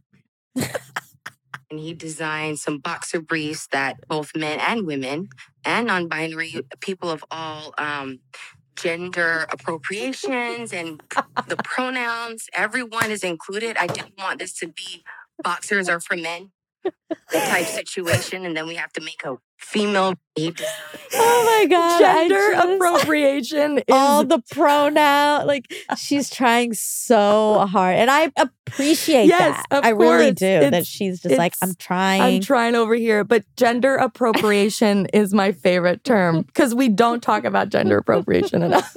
and 1.71 1.79
he 1.79 1.95
designed 1.95 2.59
some 2.59 2.79
boxer 2.79 3.21
briefs 3.21 3.69
that 3.69 3.97
both 4.09 4.35
men 4.37 4.59
and 4.61 4.87
women 4.87 5.29
and 5.65 5.87
non-binary 5.87 6.63
people 6.81 7.11
of 7.11 7.25
all 7.31 7.73
um, 7.79 8.19
gender 8.77 9.47
appropriations 9.51 10.73
and 10.73 11.03
the 11.49 11.57
pronouns. 11.65 12.49
Everyone 12.55 13.11
is 13.11 13.25
included. 13.25 13.77
I 13.77 13.87
didn't 13.87 14.19
want 14.19 14.41
this 14.41 14.55
to 14.55 14.69
be 14.69 15.05
boxers 15.43 15.89
are 15.89 16.01
for 16.01 16.17
men 16.17 16.51
type 17.33 17.67
situation 17.67 18.45
and 18.45 18.57
then 18.57 18.67
we 18.67 18.75
have 18.77 18.93
to 18.93 19.01
make 19.01 19.23
a 19.25 19.37
female 19.59 20.15
babe 20.35 20.59
Oh 21.15 21.45
my 21.61 21.67
god. 21.69 21.99
Gender 22.01 22.53
just- 22.53 22.69
appropriation 22.75 23.79
is 23.79 23.85
All 23.91 24.25
the 24.25 24.43
pronoun, 24.51 25.47
like 25.47 25.73
she's 25.97 26.29
trying 26.41 26.73
so 26.73 27.67
hard, 27.71 27.97
and 27.97 28.11
I 28.11 28.33
appreciate 28.37 29.27
Yes, 29.27 29.63
that. 29.71 29.79
of 29.79 29.85
I 29.85 29.91
really 29.91 30.29
course. 30.31 30.35
do. 30.37 30.71
that 30.71 30.87
she's 30.87 31.21
just 31.21 31.37
like, 31.37 31.55
I'm 31.63 31.75
trying. 31.75 32.23
I'm 32.23 32.41
trying 32.41 32.75
over 32.75 32.95
here, 32.95 33.25
but 33.25 33.45
gender 33.57 33.95
appropriation 33.97 35.07
is 35.13 35.33
my 35.35 35.53
favorite 35.53 36.03
term 36.03 36.43
because 36.47 36.75
we 36.75 36.89
don't 36.89 37.23
talk 37.23 37.45
about 37.45 37.69
gender 37.69 37.99
appropriation 37.99 38.63
enough. 38.63 38.97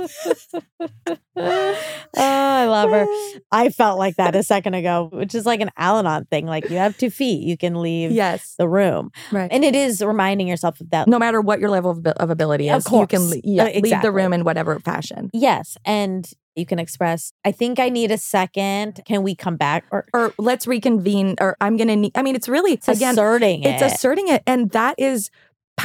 oh, 1.35 1.75
I 2.15 2.65
love 2.65 2.89
her. 2.91 3.05
I 3.51 3.69
felt 3.69 3.99
like 3.99 4.15
that 4.15 4.35
a 4.35 4.43
second 4.43 4.73
ago, 4.73 5.09
which 5.11 5.35
is 5.35 5.45
like 5.45 5.59
an 5.61 5.71
Al-Anon 5.77 6.25
thing. 6.25 6.45
Like 6.45 6.69
you 6.69 6.77
have 6.77 6.97
two 6.97 7.09
feet, 7.09 7.43
you 7.43 7.57
can 7.57 7.81
leave 7.81 8.04
yes, 8.11 8.55
the 8.57 8.67
room, 8.67 9.11
right. 9.31 9.51
and 9.51 9.63
it 9.63 9.75
is 9.75 10.01
reminding 10.03 10.47
yourself 10.47 10.81
of 10.81 10.89
that. 10.91 11.07
no 11.07 11.19
matter 11.19 11.41
what 11.41 11.59
your 11.59 11.69
level 11.69 11.91
of, 11.91 12.05
of 12.05 12.29
ability 12.29 12.69
Of 12.69 12.85
is, 12.85 12.91
you 12.91 13.07
can 13.07 13.31
yeah, 13.43 13.63
Uh, 13.65 13.79
leave 13.79 14.01
the 14.01 14.11
room 14.11 14.33
in 14.33 14.43
whatever 14.43 14.79
fashion. 14.79 15.29
Yes, 15.33 15.77
and 15.85 16.29
you 16.55 16.65
can 16.65 16.79
express. 16.79 17.33
I 17.43 17.51
think 17.51 17.79
I 17.79 17.89
need 17.89 18.11
a 18.11 18.17
second. 18.17 19.01
Can 19.05 19.23
we 19.23 19.35
come 19.35 19.57
back? 19.57 19.85
Or 19.91 20.05
Or 20.13 20.33
let's 20.37 20.67
reconvene. 20.67 21.35
Or 21.41 21.57
I'm 21.59 21.75
gonna 21.77 21.95
need. 21.95 22.13
I 22.15 22.21
mean, 22.21 22.35
it's 22.35 22.47
really 22.47 22.73
it's 22.73 22.87
again, 22.87 23.13
asserting 23.13 23.63
it's 23.63 23.81
it. 23.81 23.91
asserting 23.93 24.27
it, 24.29 24.41
and 24.47 24.71
that 24.71 24.95
is 24.97 25.29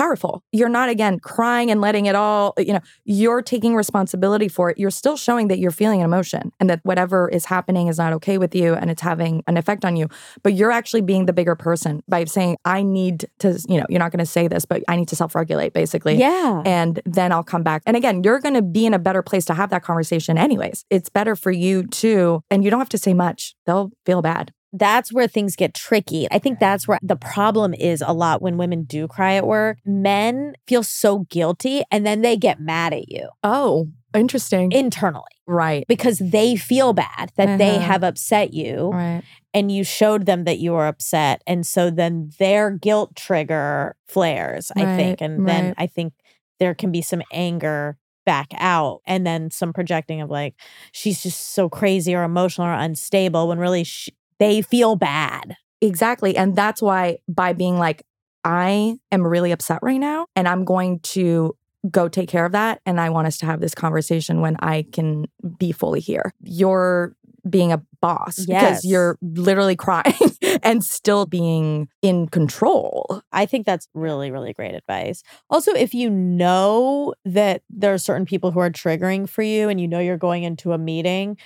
powerful. 0.00 0.42
You're 0.52 0.68
not 0.70 0.88
again 0.88 1.18
crying 1.18 1.70
and 1.70 1.80
letting 1.80 2.06
it 2.06 2.14
all, 2.14 2.54
you 2.58 2.72
know, 2.72 2.80
you're 3.04 3.42
taking 3.42 3.74
responsibility 3.74 4.48
for 4.48 4.70
it. 4.70 4.78
You're 4.78 4.90
still 4.90 5.16
showing 5.16 5.48
that 5.48 5.58
you're 5.58 5.70
feeling 5.70 6.00
an 6.00 6.06
emotion 6.06 6.52
and 6.58 6.70
that 6.70 6.80
whatever 6.84 7.28
is 7.28 7.44
happening 7.44 7.88
is 7.88 7.98
not 7.98 8.12
okay 8.14 8.38
with 8.38 8.54
you 8.54 8.74
and 8.74 8.90
it's 8.90 9.02
having 9.02 9.42
an 9.46 9.56
effect 9.56 9.84
on 9.84 9.96
you. 9.96 10.08
But 10.42 10.54
you're 10.54 10.70
actually 10.70 11.02
being 11.02 11.26
the 11.26 11.32
bigger 11.32 11.54
person 11.54 12.02
by 12.08 12.24
saying, 12.24 12.56
I 12.64 12.82
need 12.82 13.26
to, 13.40 13.60
you 13.68 13.78
know, 13.78 13.86
you're 13.90 13.98
not 13.98 14.10
going 14.10 14.24
to 14.24 14.30
say 14.30 14.48
this, 14.48 14.64
but 14.64 14.82
I 14.88 14.96
need 14.96 15.08
to 15.08 15.16
self 15.16 15.34
regulate 15.34 15.74
basically. 15.74 16.14
Yeah. 16.14 16.62
And 16.64 17.02
then 17.04 17.30
I'll 17.30 17.44
come 17.44 17.62
back. 17.62 17.82
And 17.84 17.96
again, 17.96 18.24
you're 18.24 18.40
going 18.40 18.54
to 18.54 18.62
be 18.62 18.86
in 18.86 18.94
a 18.94 18.98
better 18.98 19.22
place 19.22 19.44
to 19.46 19.54
have 19.54 19.68
that 19.70 19.82
conversation, 19.82 20.38
anyways. 20.38 20.84
It's 20.88 21.10
better 21.10 21.36
for 21.36 21.50
you 21.50 21.86
too. 21.86 22.42
And 22.50 22.64
you 22.64 22.70
don't 22.70 22.80
have 22.80 22.88
to 22.90 22.98
say 22.98 23.12
much, 23.12 23.54
they'll 23.66 23.90
feel 24.06 24.22
bad. 24.22 24.52
That's 24.72 25.12
where 25.12 25.26
things 25.26 25.56
get 25.56 25.74
tricky. 25.74 26.28
I 26.30 26.38
think 26.38 26.58
that's 26.60 26.86
where 26.86 26.98
the 27.02 27.16
problem 27.16 27.74
is 27.74 28.02
a 28.06 28.12
lot 28.12 28.40
when 28.42 28.56
women 28.56 28.84
do 28.84 29.08
cry 29.08 29.34
at 29.34 29.46
work. 29.46 29.78
Men 29.84 30.54
feel 30.68 30.82
so 30.82 31.20
guilty 31.30 31.82
and 31.90 32.06
then 32.06 32.22
they 32.22 32.36
get 32.36 32.60
mad 32.60 32.92
at 32.92 33.08
you 33.08 33.28
Oh, 33.42 33.88
interesting. 34.14 34.70
internally 34.72 35.24
right. 35.46 35.84
because 35.88 36.18
they 36.18 36.54
feel 36.56 36.92
bad 36.92 37.32
that 37.36 37.58
they 37.58 37.76
Uh-huh. 37.76 37.80
have 37.86 38.04
upset 38.04 38.54
you 38.54 38.90
Right. 38.92 39.22
and 39.52 39.72
you 39.72 39.82
showed 39.82 40.26
them 40.26 40.44
that 40.44 40.58
you 40.58 40.72
were 40.72 40.86
upset. 40.86 41.42
And 41.46 41.66
so 41.66 41.90
then 41.90 42.30
their 42.38 42.70
guilt 42.70 43.16
trigger 43.16 43.96
flares, 44.06 44.70
I 44.76 44.84
think. 44.96 45.20
Right, 45.20 45.30
And 45.30 45.48
then. 45.48 45.74
I 45.78 45.86
think 45.86 46.12
there 46.60 46.74
can 46.74 46.92
be 46.92 47.02
some 47.02 47.22
anger 47.32 47.96
back 48.26 48.48
out 48.58 49.00
and 49.06 49.26
then 49.26 49.50
some 49.50 49.72
projecting 49.72 50.20
of 50.20 50.30
like, 50.30 50.54
she's 50.92 51.22
just 51.22 51.52
so 51.54 51.68
crazy 51.68 52.14
or 52.14 52.22
emotional 52.22 52.66
or 52.68 52.74
unstable 52.74 53.48
when 53.48 53.58
really 53.58 53.82
sh- 53.82 54.10
they 54.40 54.62
feel 54.62 54.96
bad. 54.96 55.56
Exactly. 55.80 56.36
And 56.36 56.56
that's 56.56 56.82
why 56.82 57.18
by 57.28 57.52
being 57.52 57.78
like, 57.78 58.02
I 58.44 58.96
am 59.12 59.26
really 59.26 59.52
upset 59.52 59.78
right 59.82 60.00
now 60.00 60.26
and 60.34 60.48
I'm 60.48 60.64
going 60.64 61.00
to 61.00 61.54
go 61.90 62.08
take 62.08 62.28
care 62.28 62.44
of 62.44 62.52
that. 62.52 62.80
And 62.84 63.00
I 63.00 63.10
want 63.10 63.26
us 63.26 63.38
to 63.38 63.46
have 63.46 63.60
this 63.60 63.74
conversation 63.74 64.40
when 64.40 64.56
I 64.60 64.86
can 64.92 65.26
be 65.58 65.72
fully 65.72 66.00
here. 66.00 66.32
You're 66.42 67.14
being 67.48 67.72
a 67.72 67.82
boss 68.02 68.44
Yes. 68.46 68.62
because 68.62 68.84
you're 68.84 69.16
literally 69.22 69.76
crying 69.76 70.12
and 70.62 70.84
still 70.84 71.24
being 71.24 71.88
in 72.02 72.28
control. 72.28 73.22
I 73.32 73.46
think 73.46 73.64
that's 73.64 73.88
really, 73.94 74.30
really 74.30 74.52
great 74.52 74.74
advice. 74.74 75.22
Also, 75.48 75.72
if 75.72 75.94
you 75.94 76.10
know 76.10 77.14
that 77.24 77.62
there 77.70 77.94
are 77.94 77.98
certain 77.98 78.26
people 78.26 78.50
who 78.50 78.60
are 78.60 78.70
triggering 78.70 79.26
for 79.26 79.42
you 79.42 79.70
and 79.70 79.80
you 79.80 79.88
know 79.88 80.00
you're 80.00 80.18
going 80.18 80.42
into 80.42 80.72
a 80.72 80.78
meeting, 80.78 81.38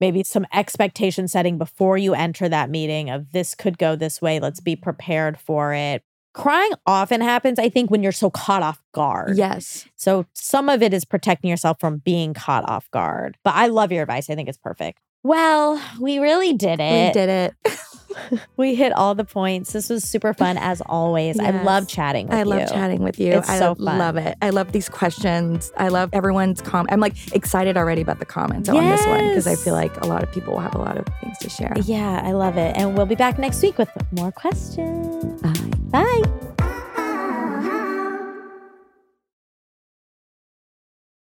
maybe 0.00 0.22
some 0.22 0.46
expectation 0.52 1.28
setting 1.28 1.58
before 1.58 1.98
you 1.98 2.14
enter 2.14 2.48
that 2.48 2.70
meeting 2.70 3.10
of 3.10 3.32
this 3.32 3.54
could 3.54 3.78
go 3.78 3.96
this 3.96 4.22
way. 4.22 4.40
Let's 4.40 4.60
be 4.60 4.76
prepared 4.76 5.38
for 5.38 5.74
it. 5.74 6.02
Crying 6.34 6.70
often 6.86 7.20
happens, 7.20 7.58
I 7.58 7.68
think, 7.68 7.90
when 7.90 8.02
you're 8.02 8.12
so 8.12 8.30
caught 8.30 8.62
off 8.62 8.80
guard. 8.92 9.36
Yes. 9.36 9.88
So 9.96 10.26
some 10.34 10.68
of 10.68 10.82
it 10.82 10.94
is 10.94 11.04
protecting 11.04 11.50
yourself 11.50 11.80
from 11.80 11.98
being 11.98 12.32
caught 12.32 12.68
off 12.68 12.88
guard. 12.90 13.36
But 13.42 13.54
I 13.54 13.66
love 13.66 13.90
your 13.90 14.02
advice. 14.02 14.30
I 14.30 14.34
think 14.34 14.48
it's 14.48 14.58
perfect. 14.58 15.00
Well, 15.22 15.82
we 16.00 16.18
really 16.18 16.52
did 16.52 16.80
it. 16.80 17.08
We 17.08 17.12
did 17.20 17.28
it. 17.28 17.78
We 18.56 18.74
hit 18.74 18.92
all 18.92 19.14
the 19.14 19.24
points. 19.24 19.72
This 19.72 19.88
was 19.88 20.02
super 20.02 20.34
fun 20.34 20.56
as 20.58 20.80
always. 20.86 21.38
I 21.38 21.50
love 21.62 21.86
chatting 21.88 22.26
with 22.26 22.34
I 22.34 22.40
you. 22.40 22.44
love 22.46 22.68
chatting 22.68 23.02
with 23.02 23.20
you. 23.20 23.32
It's 23.34 23.48
I 23.48 23.58
so 23.58 23.74
fun. 23.74 23.98
love 23.98 24.16
it. 24.16 24.36
I 24.42 24.50
love 24.50 24.72
these 24.72 24.88
questions. 24.88 25.70
I 25.76 25.88
love 25.88 26.10
everyone's 26.12 26.60
com. 26.60 26.86
I'm 26.90 27.00
like 27.00 27.14
excited 27.34 27.76
already 27.76 28.02
about 28.02 28.18
the 28.18 28.24
comments 28.24 28.68
on 28.68 28.84
this 28.84 29.06
one 29.06 29.28
because 29.28 29.46
I 29.46 29.54
feel 29.54 29.74
like 29.74 29.96
a 30.02 30.06
lot 30.06 30.22
of 30.22 30.32
people 30.32 30.54
will 30.54 30.60
have 30.60 30.74
a 30.74 30.78
lot 30.78 30.96
of 30.96 31.06
things 31.20 31.38
to 31.38 31.48
share. 31.48 31.72
Yeah, 31.84 32.20
I 32.24 32.32
love 32.32 32.56
it. 32.56 32.76
And 32.76 32.96
we'll 32.96 33.06
be 33.06 33.14
back 33.14 33.38
next 33.38 33.62
week 33.62 33.78
with 33.78 33.90
more 34.12 34.32
questions. 34.32 35.40
Bye. 35.40 36.22
Bye. 36.24 36.54